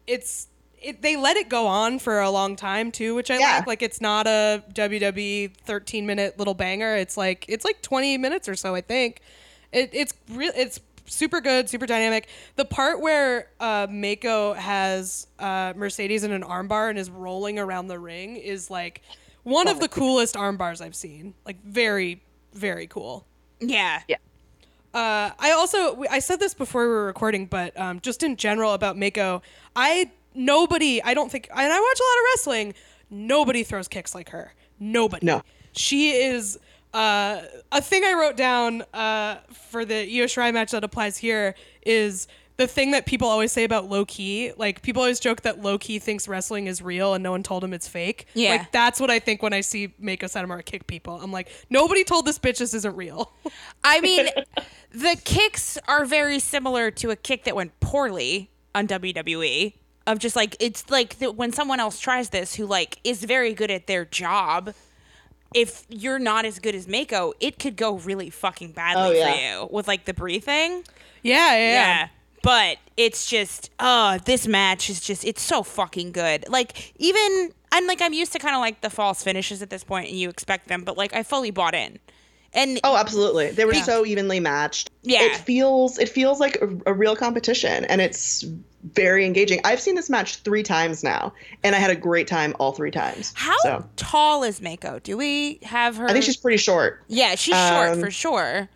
it's 0.07 0.47
it, 0.81 1.01
they 1.01 1.15
let 1.17 1.35
it 1.35 1.49
go 1.49 1.67
on 1.67 1.99
for 1.99 2.19
a 2.21 2.29
long 2.29 2.55
time 2.55 2.91
too, 2.91 3.15
which 3.15 3.29
I 3.29 3.37
Yeah. 3.39 3.57
like. 3.57 3.67
Like 3.67 3.81
it's 3.81 3.99
not 3.99 4.27
a 4.27 4.63
WWE 4.73 5.51
13 5.65 6.05
minute 6.05 6.37
little 6.37 6.53
banger. 6.53 6.95
It's 6.95 7.17
like 7.17 7.45
it's 7.49 7.65
like 7.65 7.81
20 7.81 8.17
minutes 8.17 8.47
or 8.47 8.55
so. 8.55 8.75
I 8.75 8.81
think 8.81 9.19
it, 9.75 9.89
it's 9.93 10.13
real. 10.29 10.51
It's 10.55 10.79
super 11.05 11.41
good, 11.41 11.69
super 11.69 11.85
dynamic. 11.85 12.27
The 12.55 12.65
part 12.65 12.99
where 12.99 13.49
uh, 13.59 13.87
Mako 13.89 14.53
has 14.53 15.27
uh, 15.39 15.73
Mercedes 15.75 16.23
in 16.23 16.31
an 16.31 16.43
armbar 16.43 16.89
and 16.89 16.97
is 16.97 17.09
rolling 17.09 17.59
around 17.59 17.87
the 17.87 17.99
ring 17.99 18.37
is 18.37 18.69
like 18.69 19.01
one 19.43 19.67
of 19.67 19.79
the 19.79 19.87
coolest 19.87 20.35
armbars 20.35 20.81
I've 20.81 20.95
seen. 20.95 21.33
Like 21.45 21.63
very, 21.63 22.21
very 22.53 22.87
cool. 22.87 23.25
Yeah. 23.59 24.01
Yeah. 24.07 24.17
Uh, 24.93 25.31
I 25.37 25.51
also 25.51 26.03
I 26.09 26.19
said 26.19 26.39
this 26.39 26.53
before 26.53 26.83
we 26.83 26.87
were 26.87 27.05
recording, 27.05 27.47
but 27.47 27.77
um, 27.79 27.99
just 27.99 28.23
in 28.23 28.37
general 28.37 28.73
about 28.73 28.97
Mako, 28.97 29.41
I 29.75 30.09
nobody 30.33 31.01
I 31.03 31.13
don't 31.13 31.31
think 31.31 31.49
and 31.51 31.59
I 31.59 31.79
watch 31.79 31.99
a 31.99 32.03
lot 32.03 32.19
of 32.19 32.25
wrestling. 32.33 32.73
Nobody 33.09 33.63
throws 33.63 33.87
kicks 33.87 34.15
like 34.15 34.29
her. 34.29 34.53
Nobody. 34.79 35.25
No. 35.25 35.43
She 35.73 36.11
is 36.11 36.57
uh, 36.95 37.41
a 37.73 37.81
thing 37.81 38.03
I 38.05 38.13
wrote 38.13 38.37
down 38.37 38.83
uh, 38.93 39.39
for 39.51 39.83
the 39.83 39.95
Io 39.95 40.25
Shirai 40.25 40.53
match 40.53 40.71
that 40.71 40.83
applies 40.83 41.17
here 41.17 41.53
is 41.85 42.27
the 42.55 42.67
thing 42.67 42.91
that 42.91 43.05
people 43.05 43.27
always 43.27 43.51
say 43.51 43.65
about 43.65 43.89
Low 43.89 44.05
Ki. 44.05 44.53
Like 44.55 44.81
people 44.81 45.01
always 45.01 45.19
joke 45.19 45.41
that 45.41 45.61
Low 45.61 45.77
Ki 45.77 45.99
thinks 45.99 46.25
wrestling 46.25 46.67
is 46.67 46.81
real 46.81 47.13
and 47.13 47.21
no 47.21 47.31
one 47.31 47.43
told 47.43 47.65
him 47.65 47.73
it's 47.73 47.87
fake. 47.87 48.27
Yeah. 48.33 48.51
Like 48.51 48.71
that's 48.71 49.01
what 49.01 49.11
I 49.11 49.19
think 49.19 49.43
when 49.43 49.51
I 49.51 49.59
see 49.59 49.93
Mako 49.99 50.27
Satomura 50.27 50.63
kick 50.63 50.87
people. 50.87 51.19
I'm 51.21 51.33
like, 51.33 51.49
nobody 51.69 52.05
told 52.05 52.25
this 52.25 52.39
bitch 52.39 52.59
this 52.59 52.73
isn't 52.73 52.95
real. 52.95 53.33
I 53.83 53.99
mean, 53.99 54.27
the 54.91 55.19
kicks 55.25 55.77
are 55.89 56.05
very 56.05 56.39
similar 56.39 56.91
to 56.91 57.11
a 57.11 57.17
kick 57.17 57.43
that 57.43 57.57
went 57.57 57.77
poorly 57.81 58.51
on 58.73 58.87
WWE. 58.87 59.73
Of 60.07 60.19
just 60.19 60.35
like 60.35 60.55
it's 60.59 60.89
like 60.89 61.17
the, 61.17 61.31
when 61.31 61.51
someone 61.51 61.79
else 61.81 61.99
tries 61.99 62.29
this 62.29 62.55
who 62.55 62.67
like 62.67 62.99
is 63.03 63.23
very 63.23 63.53
good 63.53 63.71
at 63.71 63.87
their 63.87 64.05
job. 64.05 64.73
If 65.55 65.85
you're 65.89 66.19
not 66.19 66.45
as 66.45 66.59
good 66.59 66.75
as 66.75 66.87
Mako, 66.87 67.33
it 67.39 67.57
could 67.59 67.75
go 67.77 67.95
really 67.97 68.29
fucking 68.29 68.73
badly 68.73 69.21
Oh, 69.21 69.23
for 69.23 69.35
you 69.39 69.67
with 69.71 69.87
like 69.87 70.05
the 70.05 70.13
breathing. 70.13 70.83
yeah, 71.23 71.53
yeah. 71.53 71.57
Yeah. 71.57 71.71
yeah. 71.71 72.07
But 72.43 72.77
it's 72.95 73.25
just, 73.25 73.71
uh, 73.79 74.19
this 74.25 74.45
match 74.47 74.87
is 74.91 74.99
just, 75.01 75.25
it's 75.25 75.41
so 75.41 75.63
fucking 75.63 76.11
good. 76.11 76.45
Like, 76.47 76.93
even, 76.97 77.51
I'm 77.71 77.87
like, 77.87 78.01
I'm 78.03 78.13
used 78.13 78.33
to 78.33 78.39
kind 78.39 78.53
of 78.53 78.59
like 78.61 78.81
the 78.81 78.91
false 78.91 79.23
finishes 79.23 79.63
at 79.63 79.71
this 79.71 79.83
point 79.83 80.09
and 80.09 80.19
you 80.19 80.29
expect 80.29 80.67
them, 80.67 80.83
but 80.83 80.95
like, 80.95 81.15
I 81.15 81.23
fully 81.23 81.49
bought 81.49 81.73
in. 81.73 81.97
And 82.53 82.79
Oh, 82.83 82.95
absolutely. 82.97 83.49
They 83.51 83.65
were 83.65 83.73
so 83.73 84.05
evenly 84.05 84.39
matched. 84.39 84.91
Yeah. 85.01 85.23
It 85.23 85.35
feels 85.37 85.97
it 85.97 86.07
feels 86.07 86.39
like 86.39 86.57
a, 86.61 86.69
a 86.85 86.93
real 86.93 87.15
competition 87.15 87.83
and 87.85 87.99
it's 87.99 88.45
very 88.93 89.25
engaging. 89.25 89.59
I've 89.63 89.79
seen 89.81 89.95
this 89.95 90.09
match 90.09 90.37
3 90.37 90.61
times 90.63 91.03
now 91.03 91.33
and 91.63 91.75
I 91.75 91.79
had 91.79 91.89
a 91.89 91.95
great 91.95 92.27
time 92.27 92.55
all 92.59 92.71
3 92.71 92.91
times. 92.91 93.33
how 93.35 93.57
So, 93.63 93.85
tall 93.95 94.43
is 94.43 94.61
Mako? 94.61 94.99
Do 94.99 95.17
we 95.17 95.59
have 95.63 95.97
her? 95.97 96.07
I 96.07 96.13
think 96.13 96.23
she's 96.23 96.37
pretty 96.37 96.57
short 96.57 97.01
Yeah, 97.07 97.35
she's 97.35 97.55
short 97.55 97.89
um, 97.89 97.99
for 97.99 98.11
sure. 98.11 98.69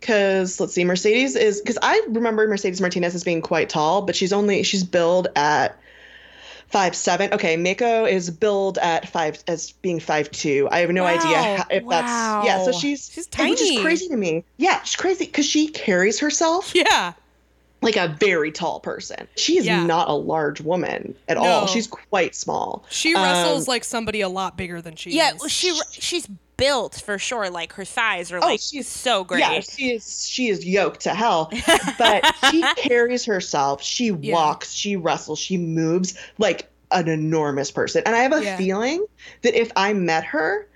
cuz 0.00 0.60
let's 0.60 0.72
see 0.74 0.84
Mercedes 0.84 1.36
is 1.36 1.60
cuz 1.66 1.76
I 1.82 2.00
remember 2.08 2.46
Mercedes 2.48 2.80
Martinez 2.80 3.14
as 3.14 3.24
being 3.24 3.42
quite 3.42 3.68
tall, 3.68 4.02
but 4.02 4.14
she's 4.16 4.32
only 4.32 4.62
she's 4.62 4.84
billed 4.84 5.28
at 5.36 5.76
Five 6.70 6.94
seven. 6.94 7.32
Okay, 7.32 7.56
Mako 7.56 8.04
is 8.04 8.28
billed 8.28 8.76
at 8.76 9.08
five 9.08 9.42
as 9.48 9.72
being 9.80 10.00
five 10.00 10.30
two. 10.30 10.68
I 10.70 10.80
have 10.80 10.90
no 10.90 11.06
idea 11.06 11.38
how, 11.56 11.64
if 11.70 11.88
that's 11.88 12.46
yeah. 12.46 12.62
So 12.62 12.72
Wow. 12.72 12.78
she's 12.78 13.10
She's 13.10 13.26
Which 13.38 13.62
is 13.62 13.80
crazy 13.80 14.08
to 14.08 14.16
me. 14.18 14.44
Yeah, 14.58 14.82
she's 14.82 14.96
crazy 14.96 15.24
because 15.24 15.46
she 15.46 15.68
carries 15.68 16.18
herself 16.20 16.72
Yeah. 16.74 17.14
Like 17.80 17.96
a 17.96 18.08
very 18.18 18.50
tall 18.50 18.80
person. 18.80 19.26
She 19.36 19.58
is 19.58 19.66
Yeah. 19.66 19.84
not 19.84 20.08
a 20.08 20.12
large 20.14 20.60
woman 20.60 21.14
at 21.28 21.36
all. 21.36 21.66
She's 21.66 21.86
quite 21.86 22.34
small. 22.34 22.84
She 22.90 23.14
Um, 23.14 23.22
wrestles 23.22 23.68
like 23.68 23.84
somebody 23.84 24.20
a 24.20 24.28
lot 24.28 24.56
bigger 24.56 24.80
than 24.82 24.96
she 24.96 25.10
is. 25.10 25.16
Yeah, 25.16 25.32
is. 25.44 25.50
she 25.52 25.78
she's 25.90 26.26
built 26.56 27.00
for 27.06 27.18
sure. 27.18 27.50
Like 27.50 27.72
her 27.74 27.84
thighs 27.84 28.32
are 28.32 28.38
Oh, 28.38 28.46
like 28.46 28.60
she's- 28.60 28.88
so 28.88 29.22
great. 29.24 29.40
Yeah, 29.40 29.60
she 29.60 29.92
is. 29.92 30.26
She 30.28 30.48
is 30.48 30.64
yoked 30.64 31.00
to 31.02 31.10
hell, 31.14 31.52
but 31.98 32.24
she 32.50 32.62
carries 32.76 33.24
herself. 33.24 33.82
She 33.82 34.06
Yeah. 34.10 34.34
walks. 34.34 34.72
She 34.72 34.96
wrestles. 34.96 35.38
She 35.38 35.56
moves 35.56 36.14
like 36.38 36.68
an 36.90 37.06
enormous 37.06 37.70
person. 37.70 38.02
And 38.06 38.16
I 38.16 38.20
have 38.20 38.32
a 38.32 38.42
Yeah. 38.42 38.56
feeling 38.56 39.04
that 39.42 39.54
if 39.54 39.70
I 39.76 39.92
met 39.92 40.24
her, 40.24 40.66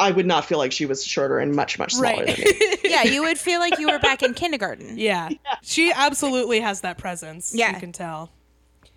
I 0.00 0.10
would 0.10 0.26
not 0.26 0.44
feel 0.46 0.58
like 0.58 0.72
she 0.72 0.86
was 0.86 1.04
shorter 1.04 1.38
and 1.38 1.54
much 1.54 1.78
much 1.78 1.94
smaller 1.94 2.24
right. 2.24 2.36
than 2.36 2.44
me. 2.44 2.76
yeah, 2.84 3.04
you 3.04 3.22
would 3.22 3.38
feel 3.38 3.60
like 3.60 3.78
you 3.78 3.88
were 3.88 3.98
back 3.98 4.22
in 4.22 4.34
kindergarten. 4.34 4.98
yeah. 4.98 5.28
She 5.62 5.92
absolutely 5.94 6.60
has 6.60 6.80
that 6.80 6.98
presence. 6.98 7.52
Yeah. 7.54 7.74
You 7.74 7.80
can 7.80 7.92
tell. 7.92 8.30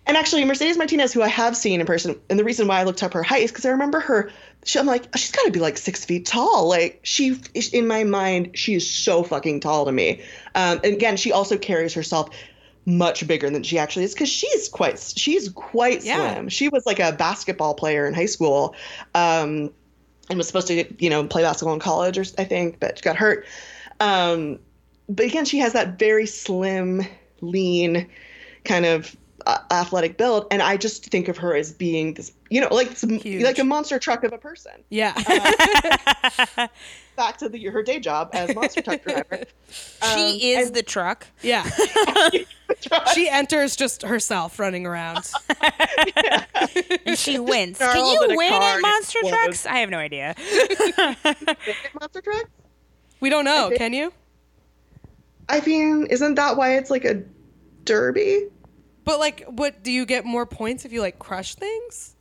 And 0.06 0.16
actually, 0.16 0.44
Mercedes 0.44 0.76
Martinez, 0.76 1.12
who 1.12 1.22
I 1.22 1.28
have 1.28 1.56
seen 1.56 1.80
in 1.80 1.86
person, 1.86 2.20
and 2.28 2.38
the 2.38 2.44
reason 2.44 2.66
why 2.66 2.80
I 2.80 2.84
looked 2.84 3.02
up 3.02 3.14
her 3.14 3.22
height 3.22 3.44
is 3.44 3.50
because 3.50 3.64
I 3.64 3.70
remember 3.70 4.00
her. 4.00 4.30
She, 4.64 4.78
I'm 4.78 4.86
like, 4.86 5.14
she's 5.16 5.30
got 5.30 5.44
to 5.44 5.50
be 5.50 5.60
like 5.60 5.78
six 5.78 6.04
feet 6.04 6.26
tall. 6.26 6.68
Like 6.68 7.00
she, 7.02 7.38
in 7.72 7.86
my 7.86 8.04
mind, 8.04 8.50
she 8.54 8.74
is 8.74 8.90
so 8.90 9.22
fucking 9.22 9.60
tall 9.60 9.86
to 9.86 9.92
me. 9.92 10.20
Um, 10.54 10.80
and 10.84 10.94
again, 10.94 11.16
she 11.16 11.32
also 11.32 11.56
carries 11.56 11.94
herself 11.94 12.28
much 12.86 13.26
bigger 13.26 13.48
than 13.48 13.62
she 13.62 13.78
actually 13.78 14.04
is 14.04 14.12
because 14.12 14.28
she's 14.28 14.68
quite, 14.68 14.98
she's 15.16 15.48
quite 15.48 16.04
Yeah. 16.04 16.34
slim. 16.34 16.48
She 16.50 16.68
was 16.68 16.84
like 16.84 17.00
a 17.00 17.12
basketball 17.12 17.74
player 17.74 18.06
in 18.06 18.12
high 18.12 18.26
school, 18.26 18.74
um, 19.14 19.70
and 20.30 20.38
was 20.38 20.46
supposed 20.46 20.68
to, 20.68 20.84
you 20.98 21.10
know, 21.10 21.26
play 21.26 21.42
basketball 21.42 21.74
in 21.74 21.80
college, 21.80 22.18
or 22.18 22.24
I 22.38 22.44
think, 22.44 22.80
but 22.80 23.00
got 23.02 23.16
hurt. 23.16 23.46
Um, 24.00 24.58
but 25.08 25.26
again, 25.26 25.44
she 25.44 25.58
has 25.58 25.72
that 25.74 25.98
very 25.98 26.26
slim, 26.26 27.02
lean, 27.40 28.08
kind 28.64 28.86
of 28.86 29.16
uh, 29.46 29.58
athletic 29.70 30.16
build, 30.16 30.46
and 30.50 30.62
I 30.62 30.76
just 30.76 31.06
think 31.06 31.28
of 31.28 31.36
her 31.38 31.54
as 31.54 31.72
being 31.72 32.14
this, 32.14 32.32
you 32.50 32.60
know, 32.60 32.68
like 32.70 32.96
some, 32.96 33.18
like 33.24 33.58
a 33.58 33.64
monster 33.64 33.98
truck 33.98 34.24
of 34.24 34.32
a 34.32 34.38
person. 34.38 34.72
Yeah. 34.90 35.12
Back 37.16 37.36
to 37.38 37.48
the, 37.48 37.62
her 37.66 37.82
day 37.82 38.00
job 38.00 38.30
as 38.32 38.54
monster 38.54 38.82
truck 38.82 39.02
driver. 39.04 39.44
Um, 40.02 40.18
She 40.18 40.52
is 40.52 40.68
and- 40.68 40.76
the 40.76 40.82
truck. 40.82 41.26
yeah. 41.42 41.68
she 43.14 43.28
enters 43.28 43.76
just 43.76 44.02
herself 44.02 44.58
running 44.58 44.84
around. 44.86 45.30
and 47.06 47.16
she 47.18 47.38
wins. 47.38 47.78
Can 47.78 48.04
you 48.30 48.36
win 48.36 48.52
at 48.52 48.80
monster 48.80 49.20
trucks? 49.28 49.64
I 49.66 49.76
have 49.78 49.90
no 49.90 49.98
idea. 49.98 50.34
monster 52.00 52.20
trucks 52.22 52.50
We 53.20 53.30
don't 53.30 53.44
know, 53.44 53.68
think- 53.68 53.78
can 53.78 53.92
you? 53.92 54.12
I 55.48 55.60
mean, 55.60 56.06
isn't 56.08 56.36
that 56.36 56.56
why 56.56 56.76
it's 56.78 56.90
like 56.90 57.04
a 57.04 57.22
derby? 57.84 58.48
But 59.04 59.18
like 59.18 59.44
what 59.46 59.82
do 59.82 59.92
you 59.92 60.06
get 60.06 60.24
more 60.24 60.46
points 60.46 60.84
if 60.84 60.92
you 60.92 61.00
like 61.00 61.18
crush 61.18 61.54
things? 61.54 62.14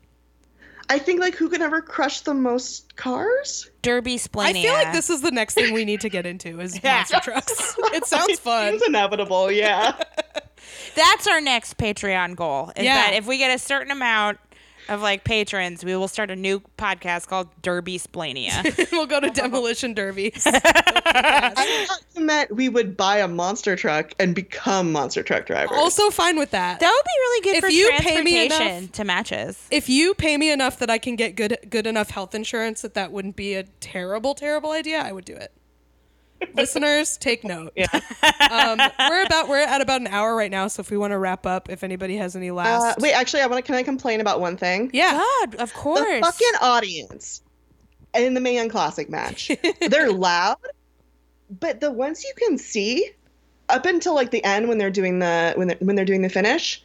I 0.89 0.99
think 0.99 1.21
like 1.21 1.35
who 1.35 1.49
can 1.49 1.61
ever 1.61 1.81
crush 1.81 2.21
the 2.21 2.33
most 2.33 2.95
cars? 2.97 3.69
Derbysplaining. 3.83 4.43
I 4.49 4.53
feel 4.53 4.73
like 4.73 4.91
this 4.93 5.09
is 5.09 5.21
the 5.21 5.31
next 5.31 5.53
thing 5.53 5.73
we 5.73 5.85
need 5.85 6.01
to 6.01 6.09
get 6.09 6.25
into 6.25 6.59
is 6.59 6.81
monster 6.83 7.19
trucks. 7.21 7.75
It 7.93 8.05
sounds 8.05 8.39
fun. 8.39 8.73
It's 8.75 8.85
inevitable, 8.85 9.49
yeah. 9.51 9.93
That's 10.95 11.27
our 11.27 11.39
next 11.39 11.77
Patreon 11.77 12.35
goal. 12.35 12.71
Is 12.75 12.83
Yeah. 12.83 12.95
that 12.95 13.13
if 13.13 13.25
we 13.27 13.37
get 13.37 13.53
a 13.55 13.59
certain 13.59 13.91
amount 13.91 14.39
of 14.89 15.01
like 15.01 15.23
patrons, 15.23 15.83
we 15.85 15.95
will 15.95 16.07
start 16.07 16.29
a 16.31 16.35
new 16.35 16.61
podcast 16.77 17.27
called 17.27 17.49
Derbysplaining. 17.61 18.51
we'll 18.91 19.05
go 19.05 19.19
to 19.19 19.29
demolition 19.41 19.93
derbies. 19.93 20.45
I 20.47 21.85
thought 21.87 21.99
you 22.15 22.21
meant 22.21 22.55
we 22.55 22.69
would 22.69 22.95
buy 22.97 23.17
a 23.17 23.27
monster 23.27 23.75
truck 23.75 24.13
and 24.19 24.33
become 24.35 24.91
monster 24.91 25.23
truck 25.23 25.45
drivers. 25.45 25.77
also 25.77 26.09
fine 26.09 26.37
with 26.37 26.51
that. 26.51 26.79
that 26.79 26.89
would 26.89 27.05
be 27.05 27.19
really 27.19 27.41
good 27.43 27.55
If 27.57 27.63
for 27.63 27.69
you 27.69 27.89
pay 27.99 28.21
me 28.21 28.31
transportation 28.47 28.77
enough- 28.77 28.91
to 28.93 29.03
matches. 29.03 29.67
if 29.71 29.89
you 29.89 30.13
pay 30.13 30.37
me 30.37 30.51
enough 30.51 30.79
that 30.79 30.89
I 30.89 30.97
can 30.97 31.15
get 31.15 31.35
good 31.35 31.57
good 31.69 31.87
enough 31.87 32.09
health 32.11 32.33
insurance 32.35 32.81
that 32.81 32.93
that 32.93 33.11
wouldn't 33.11 33.35
be 33.35 33.53
a 33.55 33.63
terrible 33.79 34.35
terrible 34.35 34.71
idea, 34.71 34.99
I 34.99 35.11
would 35.11 35.25
do 35.25 35.35
it. 35.35 35.51
Listeners, 36.53 37.17
take 37.17 37.43
note. 37.43 37.73
yeah. 37.75 37.87
Um, 38.53 38.79
we're 39.09 39.23
about 39.25 39.49
we're 39.49 39.61
at 39.61 39.81
about 39.81 40.01
an 40.01 40.07
hour 40.07 40.35
right 40.35 40.51
now, 40.51 40.67
so 40.67 40.81
if 40.81 40.91
we 40.91 40.97
want 40.97 41.11
to 41.11 41.17
wrap 41.17 41.45
up, 41.45 41.69
if 41.69 41.83
anybody 41.83 42.17
has 42.17 42.35
any 42.35 42.49
Uh, 42.49 42.55
last, 42.55 42.99
wait, 42.99 43.13
actually, 43.13 43.41
I 43.41 43.47
want 43.47 43.63
to. 43.63 43.67
Can 43.67 43.75
I 43.75 43.83
complain 43.83 44.21
about 44.21 44.39
one 44.39 44.57
thing? 44.57 44.89
yeah, 44.93 45.13
God, 45.13 45.55
of 45.55 45.73
course. 45.73 45.99
The 45.99 46.21
fucking 46.21 46.53
audience 46.61 47.41
in 48.13 48.33
the 48.33 48.39
Mae 48.41 48.55
Young 48.55 48.69
Classic 48.69 49.09
match. 49.09 49.51
they're 49.89 50.11
loud, 50.11 50.57
but 51.59 51.79
the 51.79 51.91
ones 51.91 52.23
you 52.23 52.33
can 52.37 52.57
see 52.57 53.09
up 53.69 53.85
until 53.85 54.13
like 54.13 54.31
the 54.31 54.43
end 54.43 54.67
when 54.67 54.77
they're 54.77 54.91
doing 54.91 55.19
the 55.19 55.53
when 55.55 55.69
they're, 55.69 55.77
when 55.79 55.95
they're 55.95 56.05
doing 56.05 56.21
the 56.21 56.29
finish, 56.29 56.83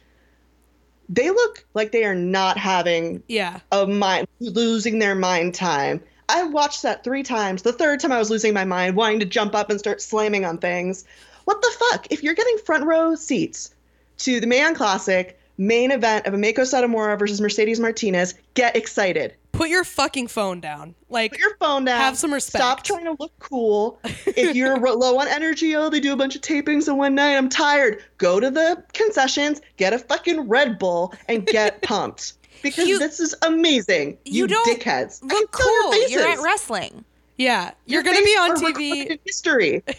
they 1.07 1.29
look 1.29 1.65
like 1.73 1.91
they 1.91 2.03
are 2.05 2.15
not 2.15 2.57
having 2.57 3.21
yeah, 3.27 3.59
a 3.71 3.85
mind 3.85 4.27
losing 4.39 4.99
their 4.99 5.15
mind 5.15 5.53
time. 5.53 6.01
I 6.29 6.43
watched 6.43 6.83
that 6.83 7.03
three 7.03 7.23
times. 7.23 7.63
The 7.63 7.73
third 7.73 7.99
time 7.99 8.11
I 8.11 8.19
was 8.19 8.29
losing 8.29 8.53
my 8.53 8.63
mind, 8.65 8.95
wanting 8.95 9.19
to 9.19 9.25
jump 9.25 9.55
up 9.55 9.69
and 9.69 9.79
start 9.79 10.01
slamming 10.01 10.45
on 10.45 10.59
things. 10.59 11.03
What 11.45 11.61
the 11.61 11.71
fuck? 11.89 12.07
If 12.11 12.21
you're 12.23 12.35
getting 12.35 12.57
front 12.59 12.85
row 12.85 13.15
seats 13.15 13.73
to 14.19 14.39
the 14.39 14.45
Mae 14.47 14.59
Young 14.59 14.75
Classic 14.75 15.37
main 15.57 15.91
event 15.91 16.25
of 16.25 16.33
a 16.33 16.37
Mako 16.37 16.61
Satomura 16.61 17.17
versus 17.19 17.41
Mercedes 17.41 17.79
Martinez, 17.79 18.33
get 18.53 18.75
excited. 18.77 19.33
put 19.51 19.67
your 19.69 19.83
fucking 19.83 20.27
phone 20.27 20.61
down. 20.61 20.95
Like, 21.09 21.31
Put 21.31 21.39
your 21.41 21.55
phone 21.57 21.83
down. 21.83 21.99
Have 21.99 22.17
some 22.17 22.31
respect. 22.33 22.63
Stop 22.63 22.83
trying 22.83 23.03
to 23.05 23.15
look 23.19 23.33
cool. 23.39 23.99
if 24.03 24.55
you're 24.55 24.77
low 24.95 25.17
on 25.19 25.27
energy, 25.27 25.75
oh, 25.75 25.89
they 25.89 25.99
do 25.99 26.13
a 26.13 26.15
bunch 26.15 26.35
of 26.35 26.41
tapings 26.41 26.87
in 26.87 26.95
one 26.95 27.15
night. 27.15 27.35
I'm 27.35 27.49
tired. 27.49 28.01
Go 28.19 28.39
to 28.39 28.49
the 28.49 28.81
concessions, 28.93 29.59
get 29.75 29.91
a 29.91 29.99
fucking 29.99 30.47
Red 30.47 30.79
Bull, 30.79 31.13
and 31.27 31.45
get 31.45 31.81
pumped. 31.81 32.33
Because 32.61 32.87
You- 32.87 32.99
this 32.99 33.19
is 33.19 33.35
amazing. 33.41 34.17
you 34.25 34.41
You, 34.41 34.47
don't 34.47 34.67
dickheads. 34.79 35.19
I 35.23 35.27
Look 35.33 35.51
can 35.51 35.59
tell 35.61 35.73
your 35.73 35.83
cool. 35.83 35.91
faces. 35.93 36.11
You're 36.11 36.27
at 36.27 36.39
wrestling. 36.39 37.05
yeah, 37.37 37.71
you're 37.85 38.03
Your 38.03 38.13
gonna 38.13 38.25
be 38.25 38.31
on 38.37 38.55
TV. 38.57 39.19
history. 39.25 39.83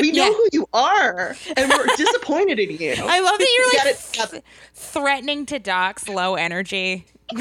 We 0.00 0.12
know 0.12 0.24
Yeah. 0.26 0.32
who 0.32 0.48
you 0.52 0.66
are, 0.72 1.36
and 1.56 1.68
we're 1.70 1.86
disappointed 1.96 2.58
in 2.58 2.70
you. 2.70 2.94
I 2.96 3.20
love 3.20 3.38
that 3.38 3.48
you're 3.58 3.84
like 3.84 3.94
it 3.94 4.30
th- 4.30 4.42
threatening 4.74 5.44
to 5.46 5.58
dox 5.58 6.08
low 6.08 6.36
energy. 6.36 7.04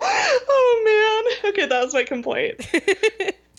oh 0.00 0.82
man. 1.42 1.50
Okay, 1.52 1.66
that 1.66 1.82
was 1.84 1.94
my 1.94 2.04
complaint. 2.04 2.60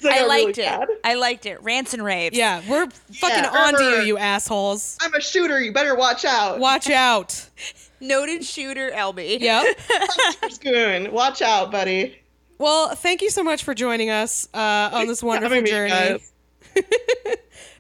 I 0.06 0.20
got 0.20 0.28
really 0.28 0.46
liked 0.46 0.58
it. 0.58 0.66
mad. 0.66 0.88
I 1.04 1.14
liked 1.16 1.46
it. 1.46 1.62
Rants 1.62 1.94
and 1.94 2.04
raves. 2.04 2.38
Yeah, 2.38 2.62
we're 2.68 2.88
fucking 2.90 3.44
Yeah, 3.44 3.50
on 3.66 3.76
to 3.76 3.84
you, 3.84 4.02
you 4.02 4.18
assholes. 4.18 4.98
I'm 5.02 5.14
a 5.14 5.22
shooter. 5.22 5.60
You 5.62 5.72
better 5.74 5.96
watch 5.96 6.26
out. 6.26 6.60
Watch 6.60 6.90
out. 6.92 7.48
Noted 8.00 8.44
shooter 8.44 8.92
LB. 8.92 9.40
Yep. 9.40 9.80
Spoon. 10.52 11.12
Watch 11.12 11.42
out, 11.42 11.72
buddy. 11.72 12.20
Well, 12.58 12.96
thank 12.96 13.22
you 13.22 13.30
so 13.30 13.44
much 13.44 13.64
for 13.64 13.74
joining 13.74 14.10
us 14.10 14.48
uh, 14.54 14.90
on 14.94 15.08
this 15.08 15.24
wonderful 15.24 15.62
journey. 15.64 16.20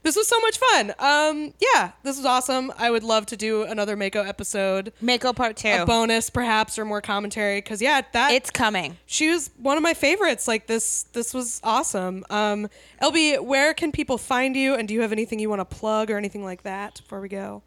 guys. 0.03 0.13
This 0.13 0.15
was 0.17 0.27
so 0.27 0.39
much 0.39 0.57
fun. 0.57 0.93
Um, 0.99 1.53
yeah, 1.59 1.91
this 2.03 2.17
was 2.17 2.25
awesome. 2.25 2.71
I 2.77 2.91
would 2.91 3.03
love 3.03 3.25
to 3.27 3.37
do 3.37 3.63
another 3.63 3.95
Mako 3.95 4.23
episode, 4.23 4.93
Mako 5.01 5.33
part 5.33 5.57
two. 5.57 5.69
a 5.69 5.85
bonus 5.85 6.29
perhaps, 6.29 6.77
or 6.77 6.85
more 6.85 7.01
commentary. 7.01 7.59
Because 7.59 7.81
yeah, 7.81 8.01
that 8.13 8.31
it's 8.31 8.49
coming. 8.49 8.97
she 9.05 9.29
was 9.29 9.49
one 9.57 9.77
of 9.77 9.83
my 9.83 9.93
favorites. 9.93 10.47
Like 10.47 10.67
this, 10.67 11.03
this 11.13 11.33
was 11.33 11.61
awesome. 11.63 12.25
Um, 12.29 12.69
LB, 13.01 13.43
where 13.43 13.73
can 13.73 13.91
people 13.91 14.17
find 14.17 14.55
you? 14.55 14.75
And 14.75 14.87
do 14.87 14.93
you 14.93 15.01
have 15.01 15.11
anything 15.11 15.39
you 15.39 15.49
want 15.49 15.59
to 15.61 15.65
plug 15.65 16.11
or 16.11 16.17
anything 16.17 16.43
like 16.43 16.63
that 16.63 17.01
before 17.01 17.21
we 17.21 17.29
go? 17.29 17.63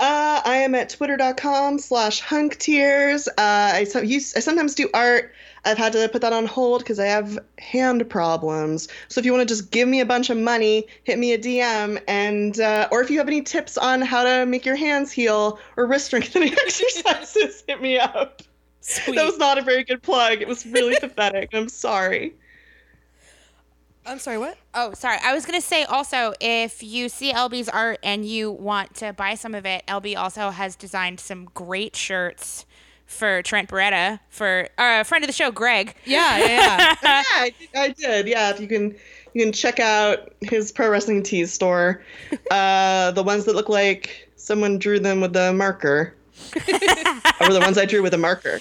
Uh, 0.00 0.40
I 0.44 0.58
am 0.58 0.76
at 0.76 0.90
twitter.com 0.90 1.80
slash 1.80 2.22
hunktears. 2.22 3.26
Uh, 3.26 3.32
I, 3.36 3.84
so, 3.84 4.00
use, 4.00 4.36
I 4.36 4.40
sometimes 4.40 4.76
do 4.76 4.88
art. 4.94 5.34
I've 5.68 5.76
had 5.76 5.92
to 5.92 6.08
put 6.08 6.22
that 6.22 6.32
on 6.32 6.46
hold 6.46 6.80
because 6.80 6.98
I 6.98 7.04
have 7.04 7.38
hand 7.58 8.08
problems. 8.08 8.88
So 9.08 9.18
if 9.18 9.26
you 9.26 9.32
want 9.32 9.46
to 9.46 9.54
just 9.54 9.70
give 9.70 9.86
me 9.86 10.00
a 10.00 10.06
bunch 10.06 10.30
of 10.30 10.38
money, 10.38 10.86
hit 11.04 11.18
me 11.18 11.34
a 11.34 11.38
DM. 11.38 12.02
And 12.08 12.58
uh, 12.58 12.88
or 12.90 13.02
if 13.02 13.10
you 13.10 13.18
have 13.18 13.28
any 13.28 13.42
tips 13.42 13.76
on 13.76 14.00
how 14.00 14.24
to 14.24 14.46
make 14.46 14.64
your 14.64 14.76
hands 14.76 15.12
heal 15.12 15.58
or 15.76 15.86
wrist 15.86 16.06
strengthening 16.06 16.52
exercises, 16.64 17.64
hit 17.68 17.82
me 17.82 17.98
up. 17.98 18.40
Sweet. 18.80 19.16
That 19.16 19.26
was 19.26 19.36
not 19.36 19.58
a 19.58 19.62
very 19.62 19.84
good 19.84 20.02
plug. 20.02 20.40
It 20.40 20.48
was 20.48 20.64
really 20.64 20.96
pathetic. 21.00 21.50
I'm 21.52 21.68
sorry. 21.68 22.34
I'm 24.06 24.18
sorry. 24.18 24.38
What? 24.38 24.56
Oh, 24.72 24.94
sorry. 24.94 25.18
I 25.22 25.34
was 25.34 25.44
gonna 25.44 25.60
say 25.60 25.84
also, 25.84 26.32
if 26.40 26.82
you 26.82 27.10
see 27.10 27.30
LB's 27.30 27.68
art 27.68 27.98
and 28.02 28.24
you 28.24 28.50
want 28.50 28.94
to 28.96 29.12
buy 29.12 29.34
some 29.34 29.54
of 29.54 29.66
it, 29.66 29.84
LB 29.86 30.16
also 30.16 30.48
has 30.48 30.76
designed 30.76 31.20
some 31.20 31.44
great 31.52 31.94
shirts 31.94 32.64
for 33.08 33.42
Trent 33.42 33.68
Beretta 33.68 34.20
for 34.30 34.68
uh, 34.78 35.00
a 35.00 35.04
friend 35.04 35.24
of 35.24 35.28
the 35.28 35.32
show, 35.32 35.50
Greg. 35.50 35.94
Yeah, 36.04 36.38
yeah, 36.38 36.46
yeah. 36.46 36.94
yeah, 37.02 37.22
I, 37.34 37.52
did- 37.58 37.68
I 37.74 37.88
did. 37.88 38.28
Yeah, 38.28 38.50
if 38.50 38.60
you 38.60 38.68
can, 38.68 38.94
you 39.34 39.44
can 39.44 39.52
check 39.52 39.80
out 39.80 40.32
his 40.42 40.70
pro 40.70 40.88
wrestling 40.88 41.22
tees 41.24 41.52
store. 41.52 42.02
Uh, 42.50 43.10
the 43.12 43.22
ones 43.22 43.44
that 43.44 43.54
look 43.54 43.68
like 43.68 44.28
someone 44.36 44.78
drew 44.78 44.98
them 44.98 45.20
with 45.20 45.34
a 45.36 45.52
marker, 45.52 46.14
or 46.54 47.52
the 47.52 47.60
ones 47.60 47.76
I 47.78 47.84
drew 47.84 48.02
with 48.02 48.14
a 48.14 48.18
marker. 48.18 48.60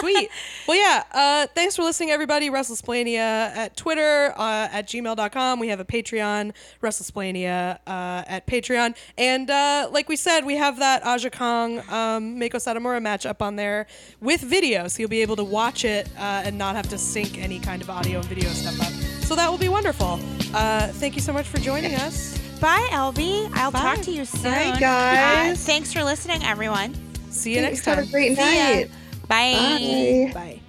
Sweet. 0.00 0.30
Well, 0.66 0.76
yeah. 0.76 1.04
Uh, 1.12 1.46
thanks 1.54 1.76
for 1.76 1.82
listening, 1.82 2.10
everybody. 2.10 2.48
Wrestlesplaining 2.50 3.16
at 3.16 3.76
Twitter, 3.76 4.32
uh, 4.36 4.68
at 4.70 4.86
gmail.com. 4.86 5.58
We 5.58 5.68
have 5.68 5.80
a 5.80 5.84
Patreon, 5.84 6.52
Wrestlesplaining 6.82 7.46
uh, 7.86 8.24
at 8.26 8.46
Patreon. 8.46 8.96
And 9.18 9.50
uh, 9.50 9.88
like 9.90 10.08
we 10.08 10.16
said, 10.16 10.44
we 10.44 10.56
have 10.56 10.78
that 10.78 11.04
Aja 11.04 11.30
Kong 11.30 11.80
um, 11.90 12.38
Mako 12.38 12.58
Satomura 12.58 13.02
match 13.02 13.26
up 13.26 13.42
on 13.42 13.56
there 13.56 13.86
with 14.20 14.40
video. 14.40 14.88
So 14.88 15.00
you'll 15.00 15.08
be 15.08 15.22
able 15.22 15.36
to 15.36 15.44
watch 15.44 15.84
it 15.84 16.08
uh, 16.16 16.42
and 16.44 16.56
not 16.56 16.76
have 16.76 16.88
to 16.90 16.98
sync 16.98 17.38
any 17.38 17.58
kind 17.58 17.82
of 17.82 17.90
audio 17.90 18.18
and 18.18 18.28
video 18.28 18.48
stuff 18.50 18.80
up. 18.80 18.92
So 19.24 19.34
that 19.36 19.50
will 19.50 19.58
be 19.58 19.68
wonderful. 19.68 20.18
Uh, 20.54 20.88
thank 20.88 21.14
you 21.14 21.20
so 21.20 21.32
much 21.32 21.46
for 21.46 21.58
joining 21.58 21.94
us. 21.94 22.38
Bye, 22.60 22.86
LB. 22.90 23.50
I'll 23.54 23.70
Bye. 23.70 23.80
talk 23.80 24.00
to 24.02 24.10
you 24.10 24.24
soon. 24.24 24.52
Bye, 24.52 24.76
guys. 24.78 25.52
Uh, 25.52 25.66
thanks 25.66 25.92
for 25.92 26.02
listening, 26.04 26.42
everyone. 26.44 26.94
See 27.30 27.54
you 27.54 27.60
next 27.62 27.84
time. 27.84 27.96
Have 27.96 28.08
a 28.08 28.10
great 28.10 28.36
See 28.36 28.82
ya. 28.82 28.86
Night. 29.30 30.30
Bye. 30.32 30.32
Bye. 30.32 30.32
Bye. 30.34 30.59